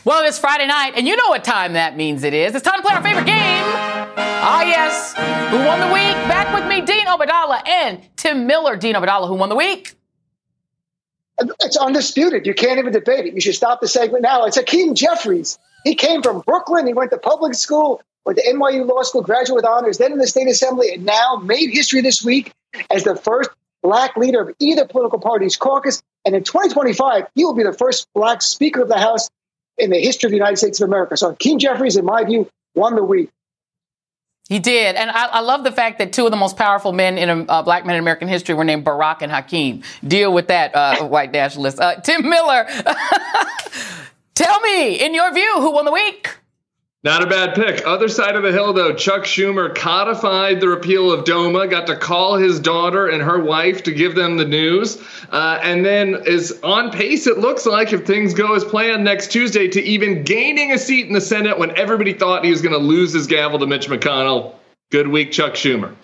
Well, 0.05 0.24
it's 0.24 0.36
Friday 0.36 0.66
night, 0.66 0.94
and 0.96 1.07
you 1.07 1.14
know 1.14 1.28
what 1.28 1.44
time 1.44 1.74
that 1.74 1.96
means 1.96 2.24
it 2.24 2.34
is. 2.34 2.57
It's 2.57 2.64
time 2.64 2.80
to 2.80 2.82
play 2.82 2.92
our 2.92 3.03
favorite 3.05 3.24
game. 3.26 3.62
Ah, 4.44 4.62
yes. 4.62 5.14
Who 5.50 5.59
won 5.59 5.78
the 5.78 5.94
week? 5.94 6.16
Back 6.26 6.53
with 6.53 6.68
me, 6.68 6.80
Dean 6.80 7.07
Obeidallah 7.07 7.68
and 7.68 8.03
Tim 8.16 8.48
Miller. 8.48 8.76
Dean 8.76 8.96
Obeidallah, 8.96 9.28
who 9.28 9.34
won 9.34 9.48
the 9.48 9.55
week? 9.55 9.94
It's 11.38 11.76
undisputed. 11.76 12.46
You 12.48 12.55
can't 12.55 12.80
even 12.80 12.92
debate 12.92 13.26
it. 13.26 13.34
You 13.34 13.40
should 13.40 13.55
stop 13.55 13.80
the 13.80 13.86
segment 13.86 14.24
now. 14.24 14.44
It's 14.44 14.57
Hakeem 14.57 14.96
Jeffries. 14.96 15.57
He 15.84 15.94
came 15.94 16.20
from 16.20 16.40
Brooklyn. 16.40 16.88
He 16.88 16.94
went 16.94 17.12
to 17.12 17.18
public 17.18 17.55
school, 17.55 18.03
went 18.24 18.38
to 18.38 18.44
NYU 18.44 18.88
Law 18.88 19.03
School, 19.03 19.22
graduate 19.22 19.55
with 19.55 19.64
honors, 19.64 19.98
then 19.98 20.11
in 20.11 20.18
the 20.18 20.26
state 20.26 20.48
assembly, 20.48 20.92
and 20.94 21.05
now 21.05 21.36
made 21.36 21.70
history 21.70 22.00
this 22.00 22.24
week 22.24 22.53
as 22.90 23.05
the 23.05 23.14
first 23.14 23.50
black 23.82 24.16
leader 24.16 24.40
of 24.40 24.55
either 24.59 24.84
political 24.84 25.20
party's 25.20 25.57
caucus. 25.57 26.03
And 26.24 26.34
in 26.34 26.42
2025, 26.42 27.28
he 27.36 27.44
will 27.44 27.55
be 27.55 27.62
the 27.62 27.72
first 27.72 28.09
black 28.14 28.42
Speaker 28.42 28.82
of 28.82 28.88
the 28.88 28.98
House 28.98 29.30
in 29.79 29.91
the 29.91 29.99
history 29.99 30.29
of 30.29 30.31
the 30.31 30.37
United 30.37 30.57
States 30.57 30.81
of 30.81 30.89
America. 30.89 31.16
So 31.16 31.35
King 31.35 31.59
Jeffries, 31.59 31.97
in 31.97 32.05
my 32.05 32.25
view, 32.25 32.49
won 32.75 32.95
the 32.95 33.05
week. 33.05 33.31
He 34.49 34.59
did, 34.59 34.97
and 34.97 35.11
I, 35.11 35.27
I, 35.27 35.41
love 35.41 35.64
the 35.64 35.73
fact 35.73 35.99
that 35.99 36.12
two 36.12 36.27
of 36.27 36.31
the 36.31 36.37
most 36.37 36.59
powerful 36.59 36.93
men 36.93 37.16
in 37.16 37.49
uh, 37.49 37.62
black 37.62 37.87
men 37.87 37.95
in 37.95 38.01
American 38.01 38.29
history 38.29 38.55
were 38.55 38.64
named 38.64 38.85
Barack 38.85 39.23
and 39.23 39.33
Hakeem. 39.33 39.83
Deal 40.07 40.33
with 40.33 40.49
that, 40.49 40.75
uh, 40.75 41.05
white 41.07 41.33
nationalist. 41.33 41.81
Uh, 41.81 41.95
Tim 42.01 42.29
Miller, 42.29 42.66
tell 44.35 44.61
me, 44.61 44.97
in 44.97 45.14
your 45.14 45.33
view, 45.33 45.55
who 45.59 45.70
won 45.70 45.87
the 45.87 45.93
week? 45.93 46.37
Not 47.05 47.20
a 47.20 47.26
bad 47.26 47.57
pick. 47.57 47.84
Other 47.84 48.07
side 48.09 48.36
of 48.36 48.44
the 48.44 48.53
hill, 48.53 48.72
though, 48.72 48.94
Chuck 48.94 49.24
Schumer 49.24 49.74
codified 49.74 50.61
the 50.61 50.68
repeal 50.68 51.11
of 51.11 51.24
DOMA, 51.24 51.66
got 51.66 51.88
to 51.88 51.96
call 51.96 52.36
his 52.36 52.61
daughter 52.61 53.09
and 53.09 53.20
her 53.20 53.40
wife 53.40 53.82
to 53.84 53.90
give 53.90 54.14
them 54.14 54.36
the 54.36 54.44
news, 54.44 55.03
uh, 55.30 55.59
and 55.64 55.84
then 55.84 56.22
is 56.26 56.61
on 56.62 56.92
pace, 56.92 57.26
it 57.26 57.38
looks 57.38 57.66
like, 57.66 57.92
if 57.92 58.07
things 58.07 58.34
go 58.34 58.55
as 58.55 58.64
planned 58.64 59.03
next 59.03 59.32
Tuesday, 59.32 59.66
to 59.66 59.82
even 59.82 60.22
gaining 60.22 60.70
a 60.70 60.78
seat 60.78 61.09
in 61.09 61.12
the 61.12 61.20
Senate 61.20 61.59
when 61.59 61.76
everybody 61.76 62.12
thought 62.12 62.44
he 62.44 62.53
was 62.53 62.62
going 62.62 62.74
to 62.74 62.78
lose 62.78 63.12
his 63.12 63.26
gavel 63.26 63.59
to 63.59 63.66
Mitch 63.66 63.88
McConnell. 63.88 64.55
Good 64.92 65.09
week, 65.09 65.32
Chuck 65.32 65.55
Schumer. 65.55 65.96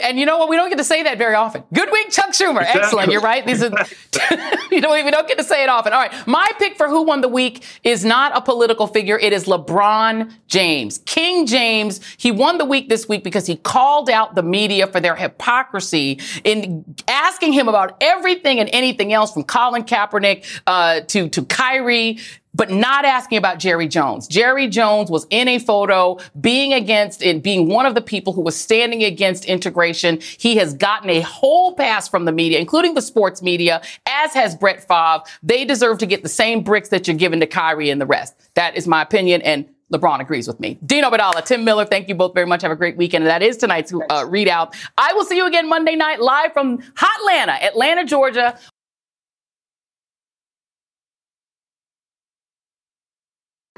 And 0.00 0.18
you 0.18 0.26
know 0.26 0.38
what? 0.38 0.48
We 0.48 0.56
don't 0.56 0.68
get 0.68 0.78
to 0.78 0.84
say 0.84 1.02
that 1.02 1.18
very 1.18 1.34
often. 1.34 1.64
Good 1.72 1.90
week, 1.90 2.10
Chuck 2.10 2.30
Schumer. 2.30 2.60
Exactly. 2.60 2.80
Excellent. 2.80 3.12
You're 3.12 3.20
right. 3.20 3.46
These 3.46 3.62
are, 3.62 3.70
you 4.70 4.80
know, 4.80 4.92
we 4.92 5.10
don't 5.10 5.28
get 5.28 5.38
to 5.38 5.44
say 5.44 5.62
it 5.62 5.68
often. 5.68 5.92
All 5.92 6.00
right. 6.00 6.26
My 6.26 6.48
pick 6.58 6.76
for 6.76 6.88
who 6.88 7.02
won 7.02 7.20
the 7.20 7.28
week 7.28 7.64
is 7.82 8.04
not 8.04 8.36
a 8.36 8.40
political 8.40 8.86
figure. 8.86 9.18
It 9.18 9.32
is 9.32 9.44
LeBron 9.44 10.32
James. 10.46 10.98
King 10.98 11.46
James. 11.46 12.00
He 12.16 12.30
won 12.30 12.58
the 12.58 12.64
week 12.64 12.88
this 12.88 13.08
week 13.08 13.24
because 13.24 13.46
he 13.46 13.56
called 13.56 14.08
out 14.08 14.34
the 14.34 14.42
media 14.42 14.86
for 14.86 15.00
their 15.00 15.16
hypocrisy 15.16 16.20
in 16.44 16.84
asking 17.08 17.52
him 17.52 17.68
about 17.68 17.96
everything 18.00 18.60
and 18.60 18.68
anything 18.72 19.12
else 19.12 19.32
from 19.32 19.44
Colin 19.44 19.84
Kaepernick, 19.84 20.44
uh, 20.66 21.00
to, 21.00 21.28
to 21.28 21.44
Kyrie 21.44 22.18
but 22.54 22.70
not 22.70 23.04
asking 23.04 23.38
about 23.38 23.58
Jerry 23.58 23.88
Jones. 23.88 24.26
Jerry 24.26 24.68
Jones 24.68 25.10
was 25.10 25.26
in 25.30 25.48
a 25.48 25.58
photo 25.58 26.18
being 26.40 26.72
against 26.72 27.22
and 27.22 27.42
being 27.42 27.68
one 27.68 27.86
of 27.86 27.94
the 27.94 28.00
people 28.00 28.32
who 28.32 28.42
was 28.42 28.56
standing 28.56 29.02
against 29.02 29.44
integration. 29.46 30.18
He 30.20 30.56
has 30.56 30.74
gotten 30.74 31.10
a 31.10 31.20
whole 31.20 31.74
pass 31.74 32.08
from 32.08 32.24
the 32.24 32.32
media, 32.32 32.58
including 32.58 32.94
the 32.94 33.02
sports 33.02 33.42
media, 33.42 33.82
as 34.06 34.34
has 34.34 34.54
Brett 34.54 34.86
Favre. 34.86 35.22
They 35.42 35.64
deserve 35.64 35.98
to 35.98 36.06
get 36.06 36.22
the 36.22 36.28
same 36.28 36.62
bricks 36.62 36.90
that 36.90 37.06
you're 37.06 37.16
giving 37.16 37.40
to 37.40 37.46
Kyrie 37.46 37.90
and 37.90 38.00
the 38.00 38.06
rest. 38.06 38.34
That 38.54 38.76
is 38.76 38.86
my 38.86 39.02
opinion. 39.02 39.42
And 39.42 39.66
LeBron 39.92 40.20
agrees 40.20 40.48
with 40.48 40.58
me. 40.58 40.78
Dean 40.86 41.04
Obeidallah, 41.04 41.44
Tim 41.44 41.64
Miller, 41.64 41.84
thank 41.84 42.08
you 42.08 42.14
both 42.14 42.32
very 42.32 42.46
much. 42.46 42.62
Have 42.62 42.70
a 42.70 42.76
great 42.76 42.96
weekend. 42.96 43.24
And 43.24 43.30
that 43.30 43.42
is 43.42 43.58
tonight's 43.58 43.92
uh, 43.92 43.98
ReidOut. 44.24 44.74
I 44.96 45.12
will 45.12 45.24
see 45.24 45.36
you 45.36 45.46
again 45.46 45.68
Monday 45.68 45.96
night 45.96 46.20
live 46.20 46.52
from 46.52 46.78
Hotlanta, 46.78 47.62
Atlanta, 47.62 48.04
Georgia 48.04 48.58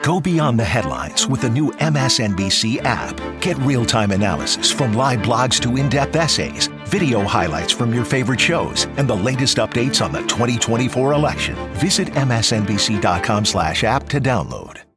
Go 0.04 0.20
beyond 0.20 0.60
the 0.60 0.64
headlines 0.64 1.26
with 1.26 1.40
the 1.40 1.48
new 1.48 1.70
MSNBC 1.72 2.82
app. 2.84 3.16
Get 3.40 3.56
real 3.60 3.86
time 3.86 4.10
analysis 4.10 4.70
from 4.70 4.92
live 4.92 5.20
blogs 5.20 5.58
to 5.62 5.78
in 5.78 5.88
depth 5.88 6.14
essays, 6.14 6.66
video 6.84 7.22
highlights 7.22 7.72
from 7.72 7.94
your 7.94 8.04
favorite 8.04 8.40
shows, 8.40 8.84
and 8.98 9.08
the 9.08 9.16
latest 9.16 9.56
updates 9.56 10.04
on 10.04 10.12
the 10.12 10.20
2024 10.20 11.14
election. 11.14 11.56
Visit 11.76 12.08
MSNBC.com 12.08 13.46
slash 13.46 13.82
app 13.82 14.06
to 14.10 14.20
download. 14.20 14.83